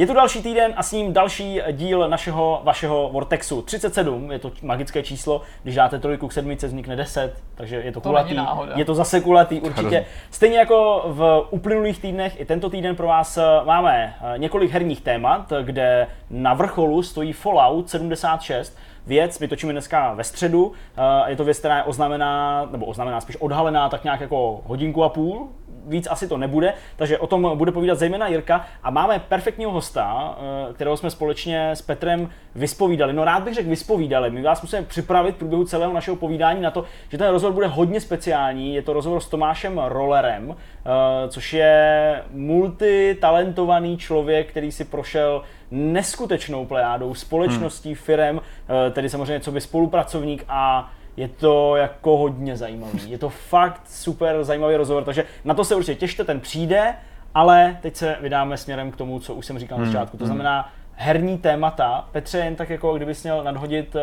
[0.00, 3.62] Je tu další týden a s ním další díl našeho, vašeho Vortexu.
[3.62, 8.00] 37 je to magické číslo, když dáte trojku k sedmice, vznikne 10, takže je to,
[8.00, 8.28] To kulatý.
[8.34, 8.72] není náhoda.
[8.76, 10.06] Je to zase kulatý určitě.
[10.30, 15.00] Stejně jako v uplynulých týdnech, i tento týden pro vás eh, máme eh, několik herních
[15.00, 21.36] témat, kde na vrcholu stojí Fallout 76, věc, my točíme dneska ve středu, eh, je
[21.36, 25.48] to věc, která je oznámená, nebo oznámená spíš odhalená tak nějak jako hodinku a půl,
[25.86, 28.66] víc asi to nebude, takže o tom bude povídat zejména Jirka.
[28.82, 30.36] A máme perfektního hosta,
[30.70, 33.12] eh, kterého jsme společně s Petrem vyspovídali.
[33.12, 36.70] No rád bych řekl vyspovídali, my vás musíme připravit v průběhu celého našeho povídání na
[36.70, 41.52] to, že ten rozhovor bude hodně speciální, je to rozhovor s Tomášem Rollerem, eh, což
[41.52, 49.60] je multitalentovaný člověk, který si prošel neskutečnou plejádou společností, firem, eh, tedy samozřejmě co by
[49.60, 53.10] spolupracovník a je to jako hodně zajímavý.
[53.10, 56.94] Je to fakt super zajímavý rozhovor, takže na to se určitě těšte, ten přijde,
[57.34, 60.16] ale teď se vydáme směrem k tomu, co už jsem říkal na začátku.
[60.16, 62.08] To znamená herní témata.
[62.12, 64.00] Petře, jen tak jako kdybys měl nadhodit, eh,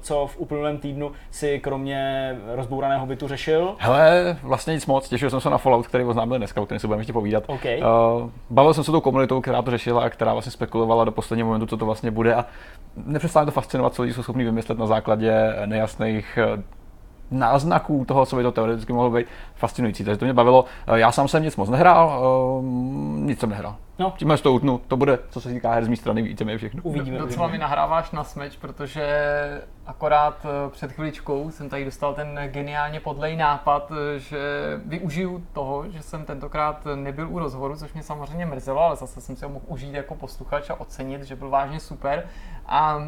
[0.00, 3.74] co v uplynulém týdnu si kromě rozbouraného bytu řešil.
[3.78, 6.86] Hele, vlastně nic moc, těšil jsem se na Fallout, který oznámil dneska, o kterém si
[6.86, 7.44] budeme ještě povídat.
[7.46, 7.64] OK.
[7.64, 11.46] Uh, bavil jsem se tou komunitou, která to řešila a která vlastně spekulovala do posledního
[11.46, 12.44] momentu, co to vlastně bude a
[12.96, 16.62] nepřestane to fascinovat, co lidi jsou schopni vymyslet na základě nejasných eh,
[17.30, 20.04] náznaků toho, co by to teoreticky mohlo být fascinující.
[20.04, 20.64] Takže to mě bavilo.
[20.86, 22.20] Eh, Já sám jsem nic moc nehrál,
[22.58, 22.64] uh,
[23.24, 23.76] nic jsem nehrál.
[23.98, 24.14] No.
[24.16, 26.82] Tímhle to utnu, to bude, co se týká her z mé strany, víceméně všechno.
[26.82, 27.18] Uvidíme.
[27.18, 29.06] Docela mi nahráváš na smeč, protože
[29.86, 34.38] akorát eh, před chviličkou jsem tady dostal ten geniálně podlej nápad, eh, že
[34.84, 39.36] využiju toho, že jsem tentokrát nebyl u rozhovoru, což mě samozřejmě mrzelo, ale zase jsem
[39.36, 42.26] si ho mohl užít jako posluchač a ocenit, že byl vážně super.
[42.66, 43.02] A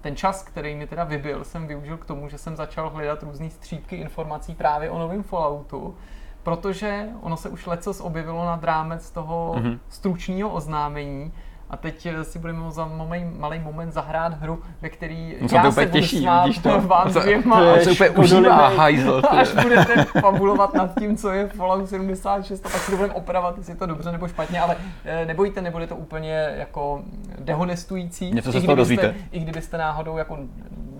[0.00, 3.50] ten čas, který mi teda vybil, jsem využil k tomu, že jsem začal hledat různé
[3.50, 5.96] střípky informací právě o novém Falloutu,
[6.42, 9.78] protože ono se už lecos objevilo nad rámec toho mm-hmm.
[9.88, 11.32] stručného oznámení
[11.72, 15.62] a teď eh, si budeme za malý, malý moment zahrát hru, ve který se já
[15.62, 16.80] to se budu těší, smát vidíš to?
[16.86, 19.22] vám dvěma, to se úplně užívá, hajzl.
[19.30, 23.58] až budete fabulovat nad tím, co je Fallout 76 a pak si to budeme opravovat,
[23.58, 27.02] jestli je to dobře nebo špatně, ale eh, nebojte, nebude to úplně jako
[27.38, 28.32] dehonestující.
[28.32, 29.26] Něco se I z toho kdybyste- dozvíte.
[29.32, 30.38] I kdybyste náhodou jako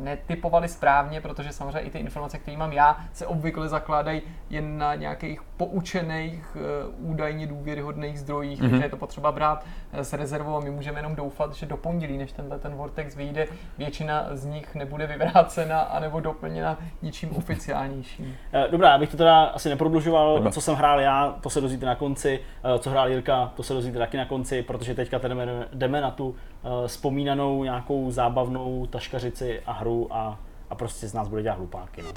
[0.02, 4.94] netypovali správně, protože samozřejmě i ty informace, které mám já, se obvykle zakládají jen na
[4.94, 6.60] nějakých poučených, eh,
[6.98, 8.70] údajně důvěryhodných zdrojích, Mhm.
[8.70, 11.76] takže je to potřeba brát eh, s rezervou a my můžeme jenom doufat, že do
[11.76, 13.46] pondělí, než tenhle ten Vortex vyjde,
[13.78, 18.36] většina z nich nebude vyvrácena anebo doplněna ničím oficiálnějším.
[18.52, 20.50] Eh, Dobrá, abych to teda asi neprodlužoval, Dobrá.
[20.50, 22.40] co jsem hrál já, to se dozvíte na konci,
[22.78, 26.10] co hrál Jirka, to se dozvíte taky na konci, protože teďka tedy jdeme, jdeme na
[26.10, 26.34] tu
[26.86, 30.38] vzpomínanou nějakou zábavnou taškařici a hru a,
[30.70, 32.02] a prostě z nás bude dělat hlupáky.
[32.02, 32.08] No.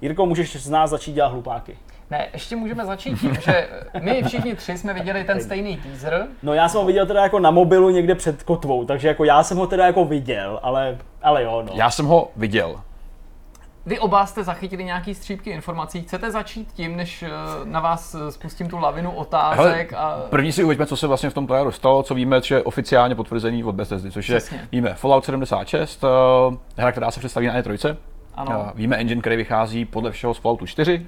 [0.00, 1.78] Jirko, můžeš z nás začít dělat hlupáky.
[2.10, 3.68] Ne, ještě můžeme začít tím, že
[4.02, 6.26] my všichni tři jsme viděli ten stejný teaser.
[6.42, 9.42] No já jsem ho viděl teda jako na mobilu někde před kotvou, takže jako já
[9.42, 11.72] jsem ho teda jako viděl, ale, ale jo, no.
[11.74, 12.80] Já jsem ho viděl.
[13.88, 16.02] Vy oba jste zachytili nějaký střípky informací.
[16.02, 17.28] Chcete začít tím, než eh,
[17.64, 19.92] na vás eh, spustím tu lavinu otázek?
[19.92, 20.16] A...
[20.30, 23.14] První si uveďme, co se vlastně v tom traileru stalo, co víme, že je oficiálně
[23.14, 24.68] potvrzený od Bethesdy, což je, Přesně.
[24.72, 26.10] víme, Fallout 76, uh,
[26.76, 27.96] hra, která se představí na E3.
[28.34, 28.72] Ano.
[28.74, 31.06] Víme engine, který vychází podle všeho z Falloutu 4.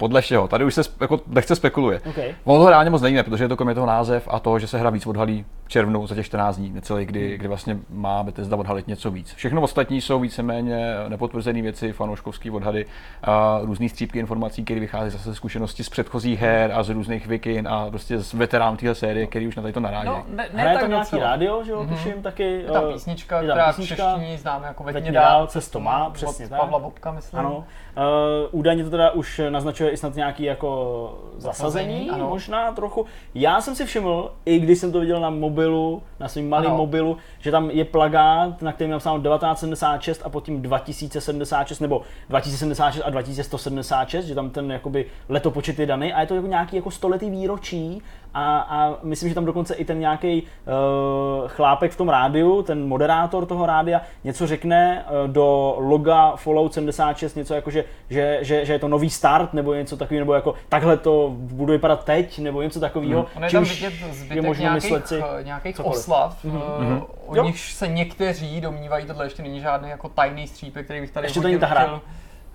[0.00, 0.48] Podle všeho.
[0.48, 2.00] Tady už se jako lehce spekuluje.
[2.08, 2.16] OK.
[2.44, 4.78] Ono to reálně moc nevíme, protože je to kromě toho název a to, že se
[4.78, 8.56] hra víc odhalí v červnu za těch 14 dní, necelý, kdy, kdy vlastně má Bethesda
[8.56, 9.34] odhalit něco víc.
[9.34, 12.86] Všechno ostatní jsou víceméně nepotvrzené věci, fanouškovské odhady,
[13.22, 17.26] a různé střípky informací, které vychází zase ze zkušenosti z předchozích her a z různých
[17.26, 20.06] vikin a prostě z veteránů téhle série, který už na tady to naráží.
[20.06, 21.30] No, ne, ne Hraje tak tam nějaký docela.
[21.30, 22.42] rádio, že jo, tuším taky.
[22.42, 24.12] Je tam eh, písnička, je která v písnička.
[24.12, 26.60] češtině známe jako dál, dál, cesto má, přesně od tak.
[26.60, 27.40] Pavla Bobka, myslím.
[27.40, 27.64] Ano.
[27.96, 32.28] Uh, údajně to teda už naznačuje i snad nějaký jako zasazení, Zasazení, ano.
[32.28, 33.06] možná trochu.
[33.34, 37.16] Já jsem si všiml, i když jsem to viděl na mobilu, na svém malém mobilu,
[37.38, 43.02] že tam je plagát, na kterém je napsáno 1976 a pod tím 2076, nebo 2076
[43.04, 46.90] a 2176, že tam ten jakoby letopočet je daný a je to jako nějaký jako
[46.90, 48.02] stoletý výročí
[48.34, 52.88] a, a myslím, že tam dokonce i ten nějaký uh, chlápek v tom rádiu, ten
[52.88, 58.64] moderátor toho rádia, něco řekne uh, do loga Fallout 76, něco jako, že, že, že,
[58.64, 62.38] že je to nový start, nebo něco takového, nebo jako takhle to bude vypadat teď,
[62.38, 63.26] nebo něco takového.
[63.36, 65.98] On je tam vidět zbytek nějakých, eh, nějakých cokoliv.
[65.98, 67.04] oslav, mm-hmm.
[67.26, 67.44] o Jo.
[67.44, 71.40] nichž se někteří domnívají, tohle ještě není žádný jako tajný střípek, který bych tady Ještě
[71.40, 71.80] to není ta hra.
[71.80, 72.00] chtěl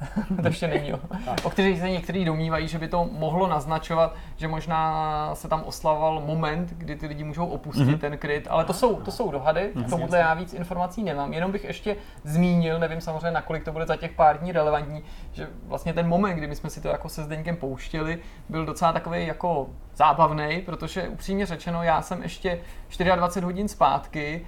[0.42, 1.00] to ještě není, jo.
[1.44, 6.22] o kterých se někteří domývají, že by to mohlo naznačovat, že možná se tam oslavoval
[6.26, 8.00] moment, kdy ty lidi můžou opustit mm-hmm.
[8.00, 9.90] ten kryt, ale to jsou, to jsou dohady, mm-hmm.
[9.90, 13.96] tomuhle já víc informací nemám, jenom bych ještě zmínil, nevím samozřejmě, nakolik to bude za
[13.96, 17.24] těch pár dní relevantní, že vlastně ten moment, kdy my jsme si to jako se
[17.24, 18.20] Zdeňkem pouštěli,
[18.50, 22.60] byl docela takový jako zábavný, protože upřímně řečeno, já jsem ještě
[22.98, 24.46] 24 hodin zpátky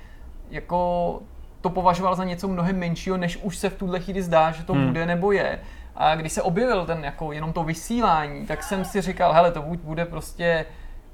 [0.49, 1.21] jako
[1.67, 4.73] to považoval za něco mnohem menšího, než už se v tuhle chvíli zdá, že to
[4.73, 4.87] hmm.
[4.87, 5.59] bude nebo je.
[5.95, 9.61] A když se objevil ten jako jenom to vysílání, tak jsem si říkal, hele, to
[9.61, 10.65] buď bude prostě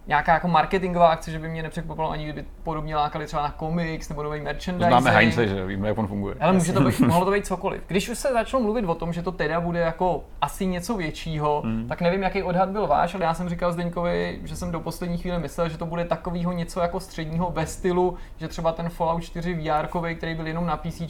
[0.08, 4.10] nějaká jako marketingová akce, že by mě nepřekvapilo ani kdyby podobně lákali třeba na komiks
[4.10, 4.92] nebo nový merchandising.
[4.92, 6.36] Známe Heinze, že víme, jak on funguje.
[6.40, 7.82] Ale může to být, mohlo to být cokoliv.
[7.88, 11.62] Když už se začalo mluvit o tom, že to teda bude jako asi něco většího,
[11.66, 11.88] hmm.
[11.88, 15.18] tak nevím, jaký odhad byl váš, ale já jsem říkal Zdeňkovi, že jsem do poslední
[15.18, 19.24] chvíle myslel, že to bude takového něco jako středního ve stylu, že třeba ten Fallout
[19.24, 21.02] 4 VR, který byl jenom na PC,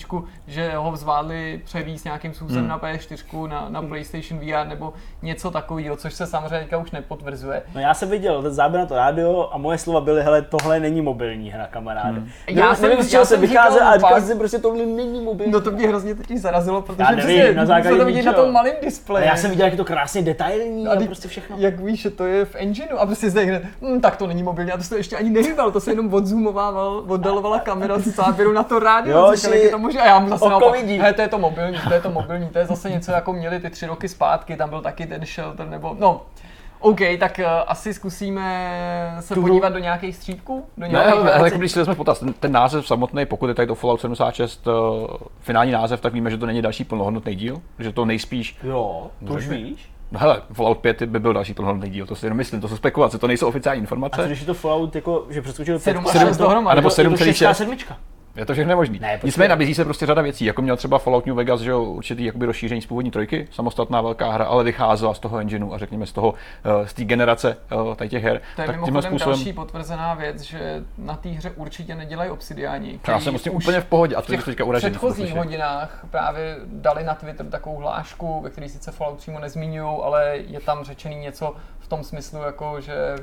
[0.47, 2.69] že ho zvládli převíst nějakým způsobem hmm.
[2.69, 7.63] na PS4, na, na PlayStation VR nebo něco takového, což se samozřejmě už nepotvrzuje.
[7.75, 10.79] No já jsem viděl ten záběr na to rádio a moje slova byly, hele, tohle
[10.79, 12.19] není mobilní hra, kamaráde.
[12.19, 12.29] Hmm.
[12.47, 15.51] Já no, jsem, nevím, z čeho se vychází a říkal si prostě tohle není mobilní.
[15.51, 18.51] No to mě hrozně teď zarazilo, protože Já nevím, na základě to vidět na tom
[18.51, 19.27] malém displeji.
[19.27, 21.55] Já jsem viděl, jak je to krásně detailní a, a prostě všechno.
[21.59, 24.71] Jak víš, že to je v engineu a prostě zde hm, tak to není mobilní,
[24.71, 28.63] a to se ještě ani nehýbal, to se jenom odzoomovával, oddalovala kamera z záběru na
[28.63, 30.01] to rádio, Jo, říkal, si jak je to možné.
[30.01, 30.97] A já mu zase naopak, okovidí.
[30.97, 33.59] he, to je to mobilní, to je to mobilní, to je zase něco jako měli
[33.59, 36.21] ty tři roky zpátky, tam byl taky ten shelter, nebo no,
[36.83, 40.65] OK, tak uh, asi zkusíme se Tu podívat do nějakých střípků?
[40.77, 43.53] Do Ne, nějakých ale, ale když si vezmeme potaz, ten, ten název samotný, pokud je
[43.55, 44.73] tady to Fallout 76 uh,
[45.39, 49.33] finální název, tak víme, že to není další plnohodnotný díl, že to nejspíš Jo, to
[49.33, 49.89] už víš.
[50.11, 52.77] No hele, Fallout 5 by byl další plnohodnotný díl, to si jenom myslím, to jsou
[52.77, 54.23] spekulace, to nejsou oficiální A co informace.
[54.25, 56.71] když je to Fallout, jako, že přeskočil Sedm pětku a je šest to- dohromady.
[56.71, 57.95] A nebo je to- je to 7,6.
[58.35, 58.99] Je to všechno možný.
[58.99, 59.19] Ne.
[59.23, 62.25] Nicméně nabízí se prostě řada věcí, jako měl třeba Fallout New Vegas, že jo, určitý
[62.25, 66.05] jakoby rozšíření z původní trojky, samostatná velká hra, ale vycházela z toho engineu a řekněme
[66.05, 66.33] z toho,
[66.63, 68.41] eh, z té generace eh, tady těch her.
[68.55, 72.99] To je tak mimochodem další potvrzená věc, že na té hře určitě nedělají obsidiáni.
[73.07, 74.91] já jsem už úplně v pohodě a v to je teďka uražený.
[74.91, 80.37] předchozích hodinách právě dali na Twitter takovou hlášku, ve které sice Fallout přímo nezmiňují, ale
[80.37, 83.15] je tam řečený něco v tom smyslu, jako že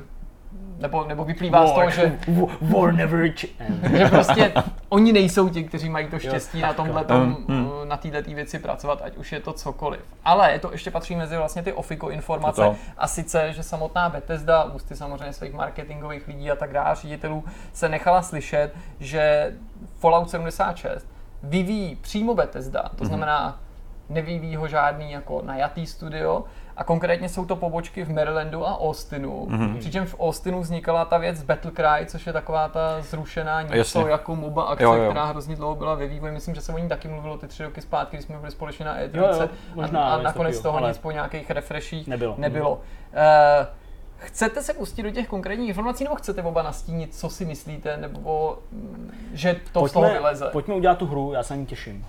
[0.81, 2.19] nebo, nebo vyplývá z toho, že,
[2.61, 3.31] War never
[3.97, 4.53] že prostě
[4.89, 9.01] oni nejsou ti, kteří mají to štěstí na tomhle Mm, uh, na této věci pracovat,
[9.03, 9.99] ať už je to cokoliv.
[10.25, 12.75] Ale to ještě patří mezi vlastně ty ofiko informace To.
[12.97, 17.43] a sice, že samotná Bethesda, ústy samozřejmě svých marketingových lidí a tak dále, ředitelů,
[17.73, 19.53] se nechala slyšet, že
[19.99, 21.07] Fallout 76
[21.43, 23.59] vyvíjí přímo Bethesda, to znamená
[24.09, 26.43] nevyvíjí ho žádný jako najatý studio,
[26.81, 29.45] a konkrétně jsou to pobočky v Marylandu a Austinu.
[29.49, 29.77] Mm-hmm.
[29.77, 34.03] Přičemž v Austinu vznikala ta věc Battlecry, což je taková ta zrušená něco Jasně.
[34.11, 35.03] jako MOBA akce, Jo, jo.
[35.03, 36.31] která hrozně dlouho byla ve vývoji.
[36.31, 38.85] Myslím, že se o ní taky mluvilo ty tři roky zpátky, když jsme byli společně
[38.85, 39.09] na E3.
[39.13, 42.35] Jo, jo, možná, a, a nakonec toho ale nic po nějakých refreshích Nebylo.
[42.37, 42.71] nebylo.
[42.71, 42.79] Uh,
[44.17, 48.57] Chcete se pustit do těch konkrétních informací, nebo chcete oba nastínit, co si myslíte, nebo
[48.71, 50.45] mm, že to z toho vyleze?
[50.51, 52.05] pojďme udělat tu hru, já se na ní těším.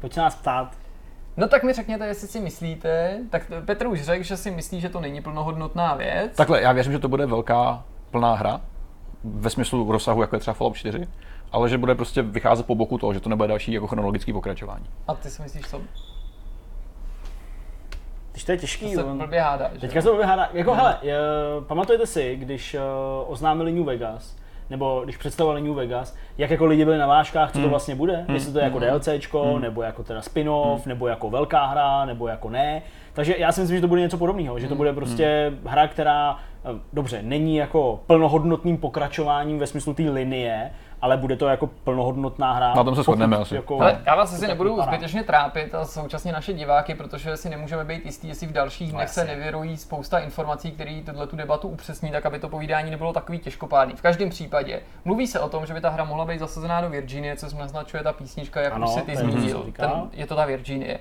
[0.00, 0.83] Pojď se nás ptát.
[1.36, 4.88] No tak mi řekněte, jestli si myslíte, tak Petr už řekl, že si myslí, že
[4.88, 6.36] to není plnohodnotná věc.
[6.36, 8.60] Takhle, já věřím, že to bude velká plná hra,
[9.24, 11.08] ve smyslu rozsahu, jako je třeba Fallout 4,
[11.52, 14.86] ale že bude prostě vycházet po boku toho, že to nebude další jako chronologický pokračování.
[15.08, 15.80] A ty si myslíš, co?
[18.32, 19.80] Když to je To těžký, se on- blbě hádá, že?
[19.80, 20.48] Teďka se to vyhádá.
[20.52, 21.16] Jako hele, je,
[21.66, 22.80] pamatujete si, když uh,
[23.32, 24.36] oznámili New Vegas,
[24.70, 28.24] nebo když představovali New Vegas, jak jako lidi byli na vážkách, co to vlastně bude,
[28.32, 32.50] jestli to je jako DLCčko, nebo jako teda spin-off, nebo jako velká hra, nebo jako
[32.50, 32.82] ne.
[33.12, 36.36] Takže já si myslím, že to bude něco podobného, že to bude prostě hra, která,
[36.64, 40.70] eh, dobře, není jako plnohodnotným pokračováním ve smyslu té linie,
[41.04, 42.74] ale bude to jako plnohodnotná hra.
[42.74, 43.54] Na tom se shodneme asi.
[43.54, 44.92] Jako, Ale já vás asi nebudu vypadá.
[44.92, 49.08] zbytečně trápit a současně naše diváky, protože si nemůžeme být jistí, jestli v dalších dnech
[49.08, 53.38] se nevěrují spousta informací, které tuhle tu debatu upřesní, tak aby to povídání nebylo takový
[53.38, 53.94] těžkopádný.
[53.96, 56.90] V každém případě mluví se o tom, že by ta hra mohla být zasazená do
[56.90, 59.66] Virginie, co naznačuje ta písnička, jak Ano, už si ty zmínil.
[59.76, 60.98] Ten, je to ta Virginie.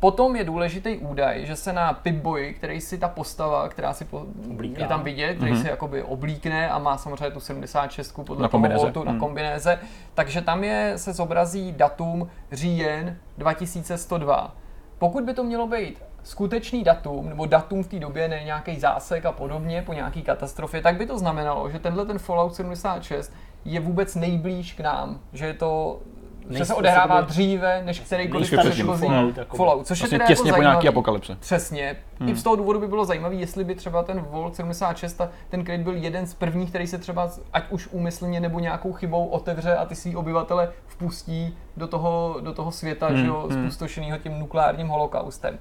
[0.00, 4.26] Potom je důležitý údaj, že se na Pip-Boy, který si ta postava, která si po,
[4.50, 4.82] Oblíká.
[4.82, 8.82] je tam vidět, který si jakoby oblíkne a má samozřejmě tu 76 podle Na kombinéze.
[8.82, 9.20] voltu na Hmm.
[9.20, 9.78] kombinéze,
[10.14, 14.54] takže tam je, se zobrazí datum říjen 2102.
[14.98, 19.26] Pokud by to mělo být skutečný datum, nebo datum v té době, ne nějaký zásek
[19.26, 23.32] a podobně po nějaký katastrofě, tak by to znamenalo, že tenhle ten Fallout 76
[23.64, 25.98] je vůbec nejblíž k nám, že je to
[26.48, 29.08] Nejste se odehrává dříve než kterýkoliv předchozí.
[29.56, 31.36] Fallout, což Vlastně je teda těsně jako po nějaký apokalypse.
[31.40, 31.96] Přesně.
[32.26, 35.64] I z toho důvodu by bylo zajímavé, jestli by třeba ten Volt 76, a ten
[35.64, 39.76] kryt byl jeden z prvních, který se třeba, ať už úmyslně nebo nějakou chybou otevře
[39.76, 43.62] a ty svý obyvatele vpustí do toho, do toho světa, Hmm, že jo, hmm.
[43.62, 45.58] zpustošeného tím nukleárním holokaustem.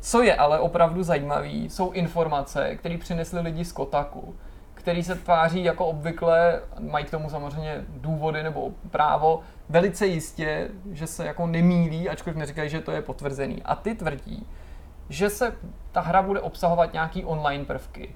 [0.00, 4.34] Co je ale opravdu zajímavé, jsou informace, které přinesli lidi z Kotaku,
[4.74, 9.40] který se tváří jako obvykle, mají k tomu samozřejmě důvody nebo právo,
[9.72, 13.62] velice jistě, že se jako nemýlí, ačkoliv neříkají, že to je potvrzený.
[13.64, 14.46] A ty tvrdí,
[15.08, 15.56] že se
[15.92, 18.14] ta hra bude obsahovat nějaký online prvky.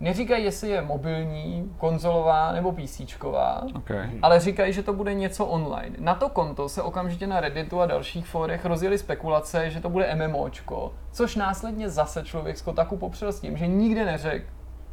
[0.00, 4.10] Neříkají, jestli je mobilní, konzolová nebo PCčková, Okay.
[4.22, 5.96] ale říkají, že to bude něco online.
[5.98, 10.14] Na to konto se okamžitě na Redditu a dalších fórech rozjeli spekulace, že to bude
[10.14, 14.46] MMOčko, což následně zase člověk z Kotaku popřel s tím, že nikde neřekl,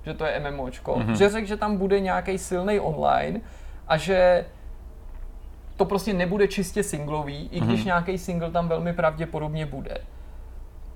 [0.04, 1.14] že to je MMOčko, mm-hmm.
[1.14, 3.42] že řekl, že tam bude nějaký silný online
[3.88, 4.46] a že
[5.78, 7.86] to prostě nebude čistě singlový, i když mm-hmm.
[7.86, 9.98] nějaký single tam velmi pravděpodobně bude.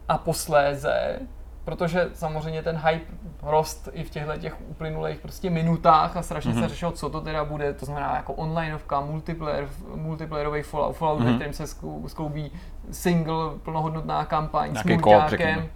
[0.10, 1.19] A posléze,
[1.63, 6.62] protože samozřejmě ten hype rost i v těchto těch uplynulých prostě minutách a strašně mm-hmm.
[6.62, 11.25] se řešilo, co to teda bude, to znamená jako onlineovka, multiplayer, multiplayerový Fallout, Fallout, mm-hmm.
[11.25, 12.51] ve kterém se sklou- skloubí
[12.91, 15.69] single, plnohodnotná kampaň s Nějaký co-op, mulťákem.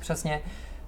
[0.00, 0.40] Přesně.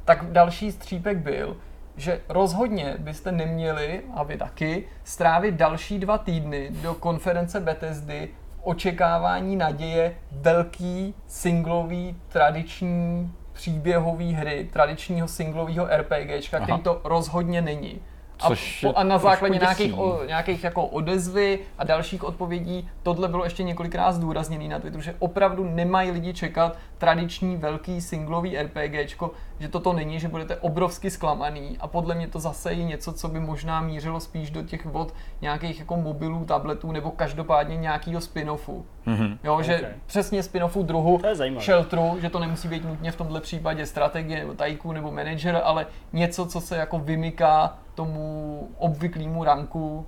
[0.05, 1.57] Tak další střípek byl,
[2.01, 8.61] že rozhodně byste neměli, a vy taky, strávit další dva týdny do konference Bethesdy v
[8.63, 16.81] očekávání naděje velký singlový tradiční příběhový hry, tradičního singlového RPGčka, který Aha.
[16.83, 18.01] to rozhodně není.
[18.43, 23.29] A, Což po, a na základě nějakých, o, nějakých jako odezvy a dalších odpovědí, tohle
[23.29, 29.31] bylo ještě několikrát zdůrazněné na Twitteru, že opravdu nemají lidi čekat tradiční velký singlový RPGčko,
[29.59, 33.29] že toto není, že budete obrovsky zklamaný a podle mě to zase je něco, co
[33.29, 38.83] by možná mířilo spíš do těch vod nějakých jako mobilů, tabletů nebo každopádně nějakého spin-offu.
[39.07, 39.39] Mhm.
[39.45, 39.87] Jo, že Ok.
[40.07, 41.21] přesně spin-offu druhu.
[41.61, 45.87] Shelteru, že to nemusí být nutně v tomhle případě strategie nebo tajku nebo manager, ale
[46.13, 50.07] něco, co se jako vymyká tomu obvyklému ranku,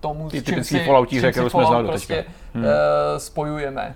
[0.00, 2.24] tomu, Ty s čím si, Falloutíře, s čím si kterou jsme Fallout znali do prostě.
[2.54, 2.64] Hmm.
[2.64, 2.70] uh,
[3.18, 3.94] spojujeme.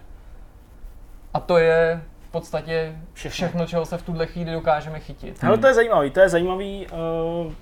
[1.35, 3.67] A to je v podstatě Všechno.
[3.67, 5.43] čeho se v tuhle chvíli dokážeme chytit.
[5.43, 6.87] Hele, to je zajímavý, to je zajímavý.
[7.47, 7.53] Uh,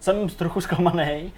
[0.00, 1.32] jsem trochu zklamaný,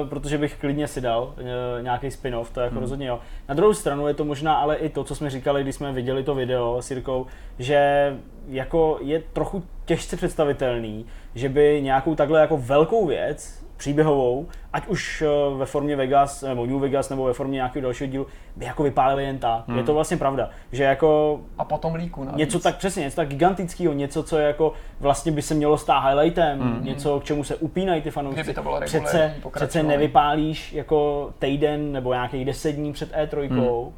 [0.00, 2.80] uh, protože bych klidně si dal uh, nějaký spin-off, to jako hmm.
[2.80, 3.20] rozhodně jo.
[3.48, 6.24] Na druhou stranu je to možná ale i to, co jsme říkali, když jsme viděli
[6.24, 7.26] to video s Jirkou,
[7.58, 8.12] že
[8.48, 15.22] jako je trochu těžce představitelný, že by nějakou takhle jako velkou věc, příběhovou, ať už
[15.22, 18.82] eh, ve formě Vegas, nebo New Vegas, nebo ve formě nějakého dalšího dílu, by jako
[18.82, 19.68] vypálili jen tak.
[19.68, 19.78] Hmm.
[19.78, 22.38] Je to vlastně pravda, že jako A potom líku navíc.
[22.38, 26.04] něco tak přesně, něco tak gigantického, něco, co je jako vlastně by se mělo stát
[26.04, 26.84] highlightem, mm.
[26.84, 28.40] něco, k čemu se upínají ty fanoušci.
[28.40, 33.92] Kdyby to bylo přece, přece nevypálíš jako týden nebo nějakých deset dní před E3, mm.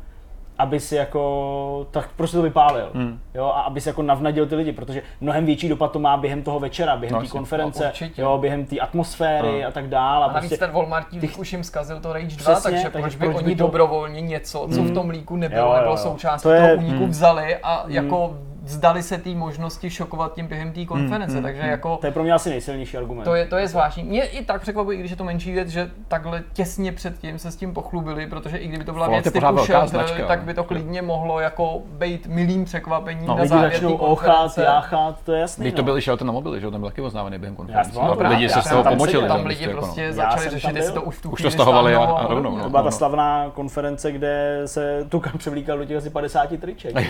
[0.59, 2.91] Aby si jako, tak prostě to vypálil.
[2.95, 3.21] Mm.
[3.35, 6.43] Jo, a aby si jako navnadil ty lidi, protože mnohem větší dopad to má během
[6.43, 8.23] toho večera, během No, té konference, No, určitě.
[8.23, 9.69] jo, během té atmosféry No.
[9.69, 10.25] a tak dále.
[10.25, 12.91] A navíc prostě, ten Walmart ty- lík už jim zkazil to Rage 2, Přesně, takže,
[12.91, 15.69] takže proč by proč by oni to- dobrovolně něco, co v tom líku nebylo, Jo,
[15.73, 17.11] jo, nebylo součástí To je- toho úniku Hmm.
[17.11, 18.35] vzali a jako
[18.65, 21.71] vzdali se té možnosti šokovat tím během té konference, hmm, takže hmm.
[21.71, 23.25] jako to je pro mě asi nejsilnější argument.
[23.25, 24.03] to je, to je zvláštní.
[24.03, 27.51] Mě i tak překvapuje, i když je to menší věc, že takhle těsně předtím se
[27.51, 30.47] s tím pochlubili, protože i kdyby to byla věc typu Shelter, značka, tak no.
[30.47, 34.63] by to klidně mohlo jako být milým překvapením No, na Lidi závěr začnou ochat, konference.
[34.63, 35.65] jáchat, to je jasný.
[35.65, 35.85] Teď to no.
[35.85, 37.93] byl i Shelter na mobily, že jo, ten byl taky oznámený během konference.
[37.93, 39.29] to lidi já se z toho tam pomočili.
[39.29, 39.83] Tam lidi jako, no.
[39.83, 41.95] prostě Já začali řešit, tam jestli to už tu Už to chvíli stahovali
[42.29, 42.63] rovnou, no.
[42.63, 46.95] To byla ta slavná konference, kde se Tukan převlíkal do těch asi 50 triček.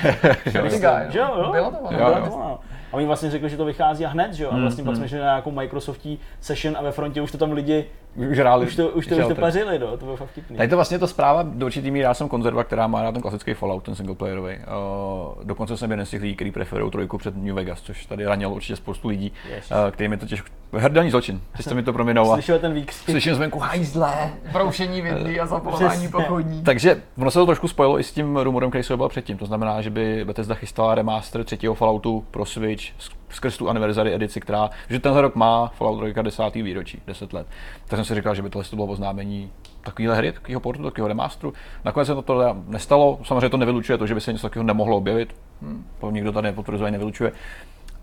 [1.14, 1.52] Jo, jo?
[1.52, 1.90] Bylo to ono.
[1.90, 2.26] Jo, Byla jo.
[2.26, 2.58] to ono.
[2.94, 4.50] A oni vlastně řekli, že to vychází a hned, že jo?
[4.52, 4.96] A vlastně Mm, pak mm.
[4.98, 7.84] jsme šli na nějakou Microsoftí session a ve frontě už to tam lidi,
[8.30, 10.56] Už hráli už to, už to, už to pařili, no, to bylo fakt vtipný.
[10.56, 13.22] Tady to vlastně to zpráva do určitý míry, já jsem konzerva, která má rád ten
[13.22, 14.54] klasický Fallout, ten singleplayerový.
[14.56, 18.24] Uh, dokonce jsem jeden z těch lidí, kteří preferují trojku před New Vegas, což tady
[18.24, 19.70] ranilo určitě spoustu lidí, Ježiš.
[19.70, 20.48] uh, kterým je to těžko.
[20.72, 22.30] Hrdelní zločin, teď jste mi to prominou.
[22.32, 23.10] A Slyšel ten výkřik.
[23.10, 24.14] slyším zvenku hajzle.
[24.52, 26.08] Broušení vidlí a zapalování Přesně.
[26.08, 26.62] pochodní.
[26.62, 29.38] Takže ono se to trošku spojilo i s tím rumorem, který se byl předtím.
[29.38, 34.14] To znamená, že by Bethesda chystala remaster třetího Falloutu pro Switch s- skrz tu anniversary
[34.14, 36.62] edici, která, že tenhle rok má Fallout 3 10.
[36.62, 37.46] výročí, 10 let.
[37.86, 39.50] Tak jsem si říkal, že by tohle to bylo oznámení
[39.82, 41.52] takovéhle hry, takového portu, takového remasteru.
[41.84, 44.96] Nakonec se to tohle nestalo, samozřejmě to nevylučuje to, že by se něco takového nemohlo
[44.96, 45.36] objevit.
[45.62, 45.86] Hmm.
[46.00, 47.32] To nikdo tady nepotvrzuje, nevylučuje.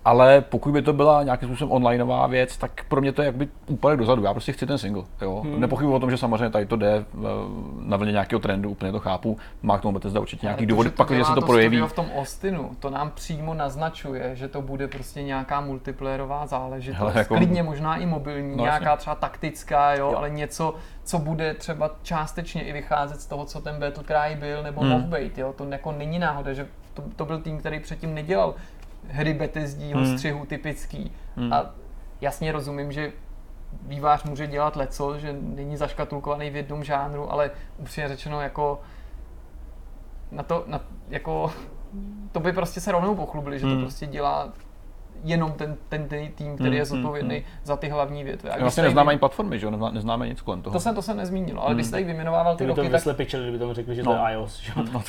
[0.05, 3.47] Ale pokud by to byla nějakým způsobem onlineová věc, tak pro mě to je jakby
[3.67, 4.23] úpadek dozadu.
[4.23, 5.03] Já prostě chci ten single.
[5.21, 5.41] Jo.
[5.41, 5.59] Hmm.
[5.59, 7.05] Nepochybuji o tom, že samozřejmě tady to jde eh,
[7.79, 9.37] na vlně nějakého trendu, úplně to chápu.
[9.61, 11.81] Má k tomu Bethesda určitě nějaký důvod, pak, když se to, to projeví.
[11.81, 16.99] v tom Austinu, to nám přímo naznačuje, že to bude prostě nějaká multiplayerová záležitost.
[16.99, 17.35] Hele, jako...
[17.35, 21.91] Klidně možná i mobilní, no, nějaká třeba taktická, jo, jo, ale něco, co bude třeba
[22.03, 24.89] částečně i vycházet z toho, co ten Battlecry byl, nebo hmm.
[24.89, 25.37] mohl být.
[25.37, 25.53] Jo.
[25.57, 28.55] To jako není náhoda, že to, to byl tým, který předtím nedělal
[29.07, 30.17] hry Bethesdího hmm.
[30.17, 31.11] střihu typický.
[31.35, 31.53] Hmm.
[31.53, 31.71] A
[32.21, 33.11] jasně rozumím, že
[33.81, 38.81] vývář může dělat leco, že není zaškatulkovaný v jednom žánru, ale upřímně řečeno jako
[40.31, 41.53] na to, na, jako,
[42.31, 43.81] to by prostě se rovnou pochlubili, že to hmm.
[43.81, 44.53] prostě dělá
[45.23, 48.49] jenom ten, ten, ten tým, který je hmm, hmm, zodpovědný hmm, za ty hlavní větve.
[48.49, 49.89] A vlastně neznáme ani platformy, že jo?
[49.91, 50.73] Neznáme nic kolem toho.
[50.73, 51.75] To jsem, to jsem nezmínil, ale hmm.
[51.75, 54.11] když jste jich vyjmenovával ty, roky, to vyslepičili, kdyby tomu řekli, že no.
[54.11, 54.59] to je iOS.
[54.59, 54.71] Že?
[54.93, 55.03] No.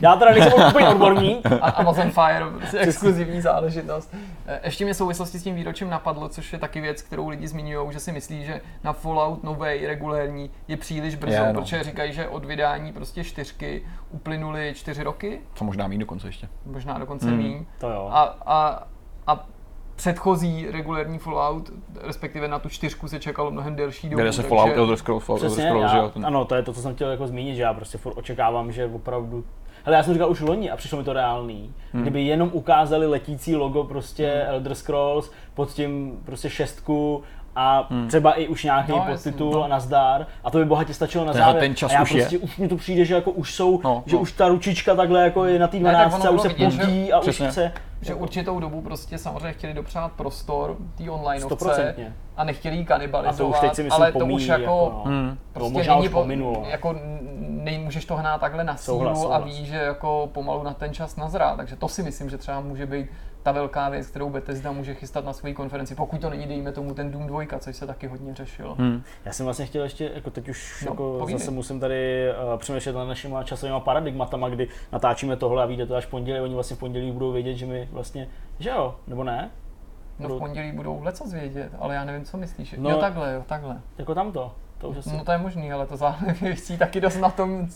[0.00, 1.46] Já teda nejsem úplně odborník.
[1.46, 4.14] A Amazon Fire, prostě exkluzivní záležitost.
[4.46, 7.48] E, ještě mě v souvislosti s tím výročím napadlo, což je taky věc, kterou lidi
[7.48, 11.60] zmiňují, že si myslí, že na Fallout nový regulérní je příliš brzo, je, no.
[11.60, 15.40] protože říkají, že od vydání prostě čtyřky uplynuly čtyři roky.
[15.54, 16.48] Co možná méně dokonce ještě.
[16.66, 17.38] Možná dokonce hmm.
[17.38, 17.64] míň.
[17.78, 18.08] To jo.
[18.12, 18.86] A, a,
[19.26, 19.46] a
[19.96, 24.22] předchozí regulární Fallout, respektive na tu čtyřku se čekalo mnohem delší dobu.
[24.22, 26.94] Kde se Fallout Elder Scrolls, Fallout Elder Scrolls, já, Ano, to je to, co jsem
[26.94, 29.44] chtěl jako zmínit, že já prostě furt očekávám, že opravdu
[29.84, 31.74] ale já jsem říkal už loni a přišlo mi to reálný.
[31.92, 32.02] Hmm.
[32.02, 34.54] Kdyby jenom ukázali letící logo prostě hmm.
[34.54, 37.22] Elder Scrolls pod tím prostě šestku
[37.56, 38.08] a hmm.
[38.08, 39.64] třeba i už nějaký no, podtitul no.
[39.64, 41.60] a nazdar a to by bohatě stačilo na závěr.
[41.60, 42.38] Ten čas a já už prostě je.
[42.38, 44.22] už mi to přijde, že jako už jsou, no, že no.
[44.22, 47.46] už ta ručička takhle jako je na té 12 a už se pozdí a Přesně.
[47.46, 47.72] už chce.
[48.00, 51.94] Že určitou dobu prostě samozřejmě chtěli dopřát prostor té onlineovce
[52.36, 54.92] a nechtěli ji kanibalizovat, a to už teď si myslím ale to už jako, jako
[54.94, 55.02] no.
[55.04, 55.38] hmm.
[55.52, 56.64] prostě to možná už pominulo.
[56.68, 56.96] Jako
[57.48, 59.42] nemůžeš to hnát takhle na sílu souhlas, souhlas.
[59.42, 62.60] a víš, že jako pomalu na ten čas nazrá, takže to si myslím, že třeba
[62.60, 63.06] může být
[63.44, 66.94] ta velká věc, kterou Bethesda může chystat na své konferenci, pokud to není, dejme tomu,
[66.94, 68.74] ten Doom 2, což se taky hodně řešilo.
[68.74, 69.02] Hmm.
[69.24, 72.92] Já jsem vlastně chtěl ještě, jako teď už no, jako zase musím tady uh, přemýšlet
[72.92, 76.76] na našimi časovými paradigmatama, kdy natáčíme tohle a vyjde to až v pondělí, oni vlastně
[76.76, 79.50] v pondělí budou vědět, že my vlastně, že jo, nebo ne?
[80.18, 82.74] No v pondělí budou leco zvědět, ale já nevím, co myslíš.
[82.78, 83.80] No, jo takhle, jo takhle.
[83.98, 84.52] Jako tamto.
[84.84, 85.16] To už asi...
[85.16, 87.68] No to je možný, ale to záleží taky dost na tom,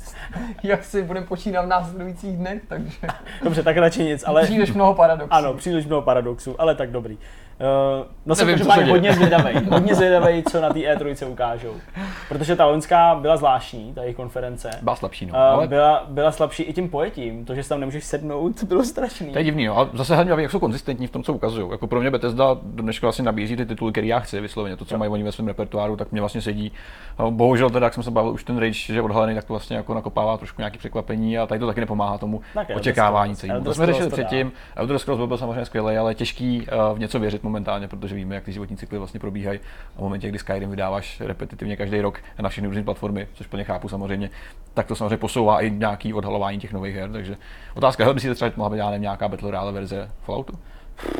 [0.62, 2.98] jak si budeme počínat v následujících dnech, takže...
[3.42, 4.42] Dobře, tak radši nic, ale...
[4.42, 5.34] Příliš mnoho paradoxů.
[5.34, 7.18] Ano, příliš mnoho paradoxů, ale tak dobrý.
[7.60, 11.74] Uh, no jsem každopádně hodně zvědavý, hodně zvědavý, co na té E3 ukážou.
[12.28, 14.70] Protože ta loňská byla zvláštní, ta jejich konference.
[14.82, 15.32] Byla slabší, no.
[15.32, 15.68] Uh, ale...
[15.68, 19.32] byla, byla slabší i tím pojetím, to, že si tam nemůžeš sednout, bylo strašný.
[19.32, 19.78] To je divný, no.
[19.78, 21.70] A zase hlavně, jak jsou konzistentní v tom, co ukazují.
[21.70, 24.76] Jako pro mě Bethesda do dneška vlastně nabízí ty tituly, které já chci vysloveně.
[24.76, 24.98] To, co jo.
[24.98, 26.72] mají oni ve svém repertoáru, tak mě vlastně sedí.
[27.30, 29.94] Bohužel teda, jak jsem se bavil, už ten Rage, že odhalený, tak to vlastně jako
[29.94, 33.64] nakopává trošku nějaký překvapení a tady to taky nepomáhá tomu tak očekávání celého.
[33.64, 34.52] To jsme řešili předtím.
[34.76, 38.44] Elder Scrolls byl samozřejmě skvělý, ale těžký uh, v něco věřit momentálně, protože víme, jak
[38.44, 39.60] ty životní cykly vlastně probíhají.
[39.96, 43.64] A v momentě, kdy Skyrim vydáváš repetitivně každý rok na všechny různé platformy, což plně
[43.64, 44.30] chápu samozřejmě,
[44.74, 47.12] tak to samozřejmě posouvá i nějaký odhalování těch nových her.
[47.12, 47.36] Takže
[47.74, 50.58] otázka je, myslíte třeba, že mohla být nevím, nějaká Battle Royale verze Falloutu?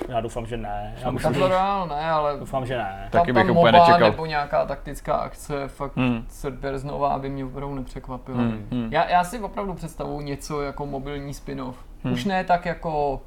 [0.09, 0.95] Já doufám, že ne.
[1.03, 3.09] Já musím Battle Royale ne, ale doufám, že ne.
[3.11, 4.01] Taky bych úplně nečekal.
[4.01, 6.27] nebo nějaká taktická akce, fakt hmm.
[6.75, 8.39] znovu, aby mě opravdu nepřekvapilo.
[8.39, 8.67] Hmm.
[8.71, 8.89] Hmm.
[8.93, 11.77] Já, já si opravdu představuji něco jako mobilní spin-off.
[12.05, 12.13] Hmm.
[12.13, 13.21] Už ne tak jako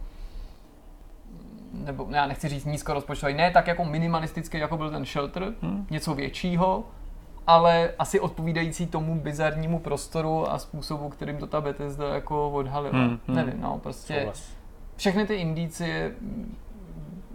[1.74, 5.88] nebo já nechci říct nízkorozpočtový, ne tak jako minimalistický, jako byl ten Shelter, hmm.
[5.90, 6.84] něco většího,
[7.48, 13.00] ale asi odpovídající tomu bizarnímu prostoru a způsobu, kterým to ta Bethesda jako odhalila.
[13.00, 13.20] Hmm.
[13.28, 13.36] Hmm.
[13.36, 14.32] Nevím, no, prostě
[14.96, 16.12] všechny ty indicie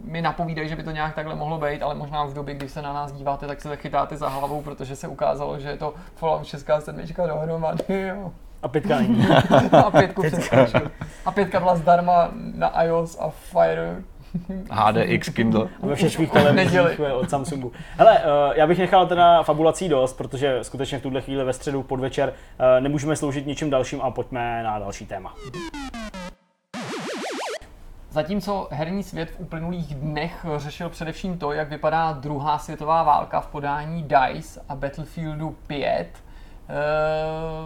[0.04, 2.82] mi napovídají, že by to nějak takhle mohlo být, ale možná v době, když se
[2.82, 6.46] na nás díváte, tak se chytáte za hlavou, protože se ukázalo, že je to Fallout
[6.46, 8.32] 6 sedmička dohromady, jo.
[8.62, 9.26] A pětka není.
[9.86, 10.66] a pětku pětka.
[11.24, 14.02] A pětka byla zdarma na iOS a Fire
[14.70, 15.68] HDX Kindle.
[15.82, 17.72] A ve všech svých televizích od Samsungu.
[17.96, 21.82] Hele, eh, já bych nechal teda fabulací dost, protože skutečně v tuhle chvíli ve středu
[21.82, 25.34] podvečer eh, nemůžeme sloužit ničím dalším a pojďme na další téma.
[28.10, 33.46] Zatímco herní svět v uplynulých dnech řešil především to, jak vypadá druhá světová válka v
[33.46, 36.74] podání DICE a Battlefieldu 5, eh,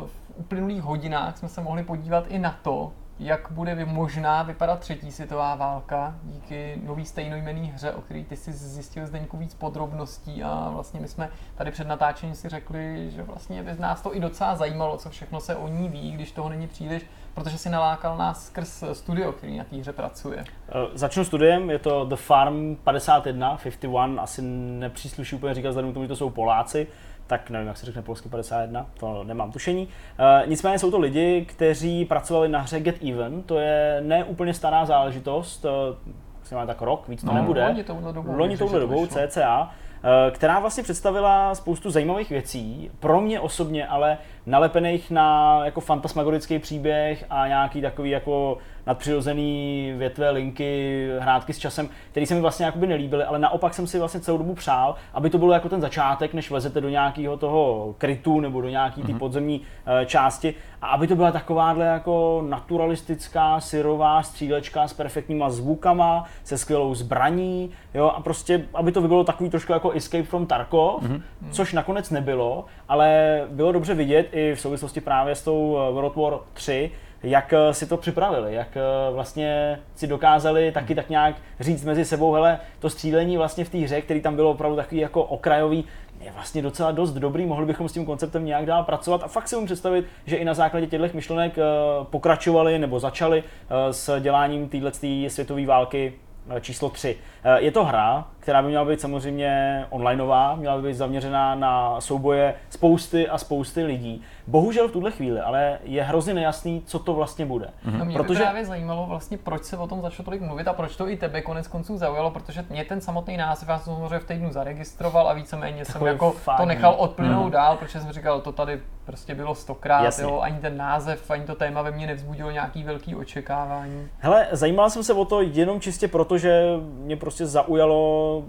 [0.06, 5.12] v uplynulých hodinách jsme se mohli podívat i na to, jak bude možná vypadat třetí
[5.12, 10.70] světová válka díky nový stejnojmený hře, o který ty si zjistil Zdeňku víc podrobností a
[10.72, 14.56] vlastně my jsme tady před natáčením si řekli, že vlastně by nás to i docela
[14.56, 17.02] zajímalo, co všechno se o ní ví, když toho není příliš,
[17.34, 20.44] protože si nalákal nás skrz studio, který na té hře pracuje.
[20.68, 25.94] Eh, začnu studiem, je to The Farm 51, 51, asi nepřísluší úplně říkat vzhledem k
[25.94, 26.86] tomu, že to jsou Poláci,
[27.30, 29.88] tak nevím, jak se řekne polsky 51, to nemám tušení.
[30.18, 34.84] E, nicméně jsou to lidi, kteří pracovali na hře Get Even, to je neúplně stará
[34.84, 37.66] záležitost, e, má tak rok, víc to No, nebude.
[37.66, 39.70] loni touhle dobou, Loni touhle to cca,
[40.04, 46.58] eh, která vlastně představila spoustu zajímavých věcí, pro mě osobně ale nalepených na jako fantasmagorický
[46.58, 48.58] příběh a nějaký takový jako
[48.90, 53.86] nadpřirozený větve, linky, hrátky s časem, který se mi vlastně jakoby nelíbily, ale naopak jsem
[53.86, 57.36] si vlastně celou dobu přál, aby to bylo jako ten začátek, než vlezete do nějakého
[57.36, 62.44] toho krytu nebo do nějaký té podzemní eh, části a aby to byla takováhle jako
[62.48, 69.24] naturalistická, syrová střílečka s perfektníma zvukama, se skvělou zbraní, jo, a prostě, aby to bylo
[69.24, 71.22] takový trošku jako Escape from Tarkov, mm-hmm.
[71.50, 76.16] což nakonec nebylo, ale bylo dobře vidět i v souvislosti právě s tou eh, World
[76.16, 76.90] War 3,
[77.22, 78.80] jak eh, si to připravili, jak eh,
[79.12, 83.78] vlastně si dokázali taky tak nějak říct mezi sebou, hele, to střílení vlastně v té
[83.78, 85.84] hře, který tam bylo opravdu takový jako okrajový,
[86.20, 89.22] je vlastně docela dost dobrý, mohli bychom s tím konceptem nějak dál pracovat.
[89.22, 91.62] A fakt si umím představit, že i na základě těchto myšlenek eh,
[92.02, 93.44] pokračovali nebo začali
[93.90, 94.90] s děláním této
[95.28, 96.12] světové války
[96.60, 97.16] číslo 3.
[97.44, 102.00] Eh, Je to hra, která by měla být samozřejmě onlineová, měla by být zaměřená na
[102.00, 104.22] souboje spousty a spousty lidí.
[104.46, 107.70] Bohužel v tuhle chvíli, ale je hrozně nejasný, co to vlastně bude.
[107.98, 110.72] No mě Protože- by právě zajímalo vlastně, proč se o tom začalo tolik mluvit a
[110.72, 114.18] proč to i tebe konec konců zaujalo, protože mě ten samotný název, já jsem samozřejmě
[114.18, 116.56] v týdnu zaregistroval a víceméně jsem jako fajn.
[116.56, 120.24] to nechal odplynout dál, protože jsem říkal, to tady prostě bylo stokrát, Jasně.
[120.24, 124.08] jo, ani ten název, ani to téma ve mně nevzbudilo nějaký velký očekávání.
[124.18, 128.44] Hele, zajímal jsem se o to jenom čistě proto, že mě prostě zaujalo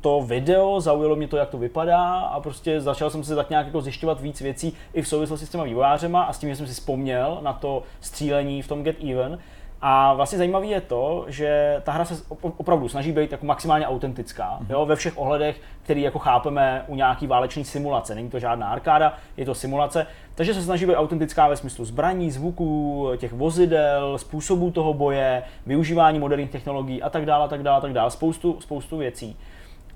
[0.00, 3.66] to video, zaujalo mě to, jak to vypadá a prostě začal jsem se tak nějak
[3.66, 6.66] jako zjišťovat víc věcí i v souvislosti s těma vývojářema a s tím, že jsem
[6.66, 9.38] si vzpomněl na to střílení v tom Get Even.
[9.82, 13.86] A vlastně zajímavé je to, že ta hra se op- opravdu snaží být jako maximálně
[13.86, 18.14] autentická, jo, ve všech ohledech, který jako chápeme u nějaký váleční simulace.
[18.14, 20.06] Není to žádná arkáda, je to simulace.
[20.34, 26.18] Takže se snaží být autentická ve smyslu zbraní, zvuků, těch vozidel, způsobů toho boje, využívání
[26.18, 28.10] moderních technologií a tak dále, a tak dále, a tak dále.
[28.10, 29.36] Spoustu, spoustu věcí.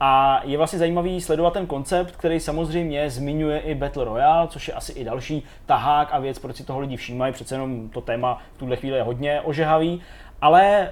[0.05, 4.75] A je vlastně zajímavý sledovat ten koncept, který samozřejmě zmiňuje i Battle Royale, což je
[4.75, 7.33] asi i další tahák a věc, proč si toho lidi všímají.
[7.33, 10.03] Přece jenom to téma v tuhle chvíli je hodně ožehavý.
[10.41, 10.91] Ale, eh,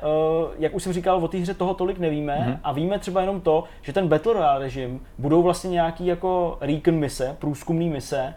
[0.59, 2.59] jak už jsem říkal, o té hře toho tolik nevíme mm-hmm.
[2.64, 6.94] a víme třeba jenom to, že ten Battle Royale režim budou vlastně nějaký jako recon
[6.94, 8.35] mise, průzkumný mise,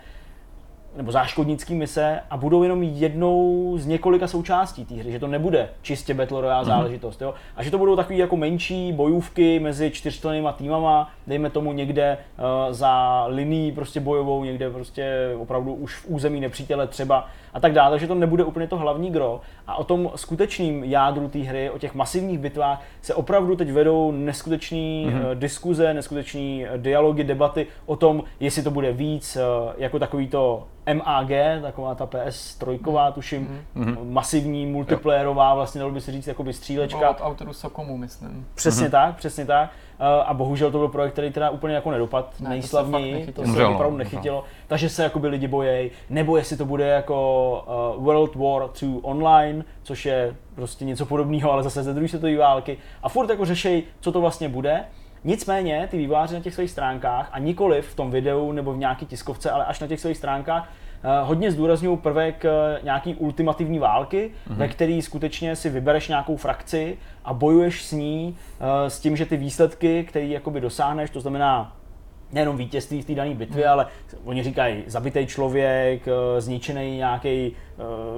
[0.98, 5.70] nebo záškodnický mise a budou jenom jednou z několika součástí té hry, že to nebude
[5.82, 6.68] čistě Battle Royale mm-hmm.
[6.68, 7.34] záležitost, jo?
[7.56, 12.74] a že to budou takové jako menší bojůvky mezi čtyřčlennýma týmama, dejme tomu někde uh,
[12.74, 17.92] za linií prostě bojovou, někde prostě opravdu už v území nepřítele třeba a tak dále,
[17.92, 21.80] takže to nebude úplně to hlavní gro a o tom skutečným jádru té hry, o
[21.80, 25.36] těch masivních bitvách se opravdu teď vedou neskutečné mm-hmm.
[25.36, 26.42] diskuze, neskutečné
[26.78, 31.30] dialogy, debaty o tom, jestli to bude víc uh, jako takový to MAG,
[31.62, 34.12] taková ta PS trojková, tuším, mm-hmm.
[34.12, 37.10] masivní, multiplayerová, vlastně dalo by se říct, jakoby střílečka.
[37.10, 38.48] od autoru Sokomu, myslím.
[38.56, 39.70] Přesně tak, přesně tak.
[40.04, 43.46] Uh, A bohužel to byl projekt, který teda úplně jako nedopad Ne, to se to
[43.46, 44.44] se no, opravdu nechytilo.
[44.68, 49.64] Takže se jakoby lidi bojejí, nebo jestli to bude jako uh, World War II online,
[49.84, 52.78] což je prostě něco podobného, ale zase ze druhé světové války.
[53.04, 54.84] A furt jako řešej, co to vlastně bude.
[55.24, 59.06] Nicméně ty vývojáři na těch svých stránkách, a nikoli v tom videu nebo v nějaké
[59.06, 60.83] tiskovce, ale až na těch svých stránkách, eh,
[61.24, 64.56] hodně zdůrazňují prvek eh, nějaký ultimativní války, mm-hmm.
[64.56, 69.26] ve který skutečně si vybereš nějakou frakci a bojuješ s ní eh, s tím, že
[69.26, 71.76] ty výsledky, které jakoby dosáhneš, to znamená
[72.32, 73.88] nejenom vítězství v té dané bitvě, ale
[74.26, 77.56] oni říkají zabitý člověk, eh, zničený nějaký,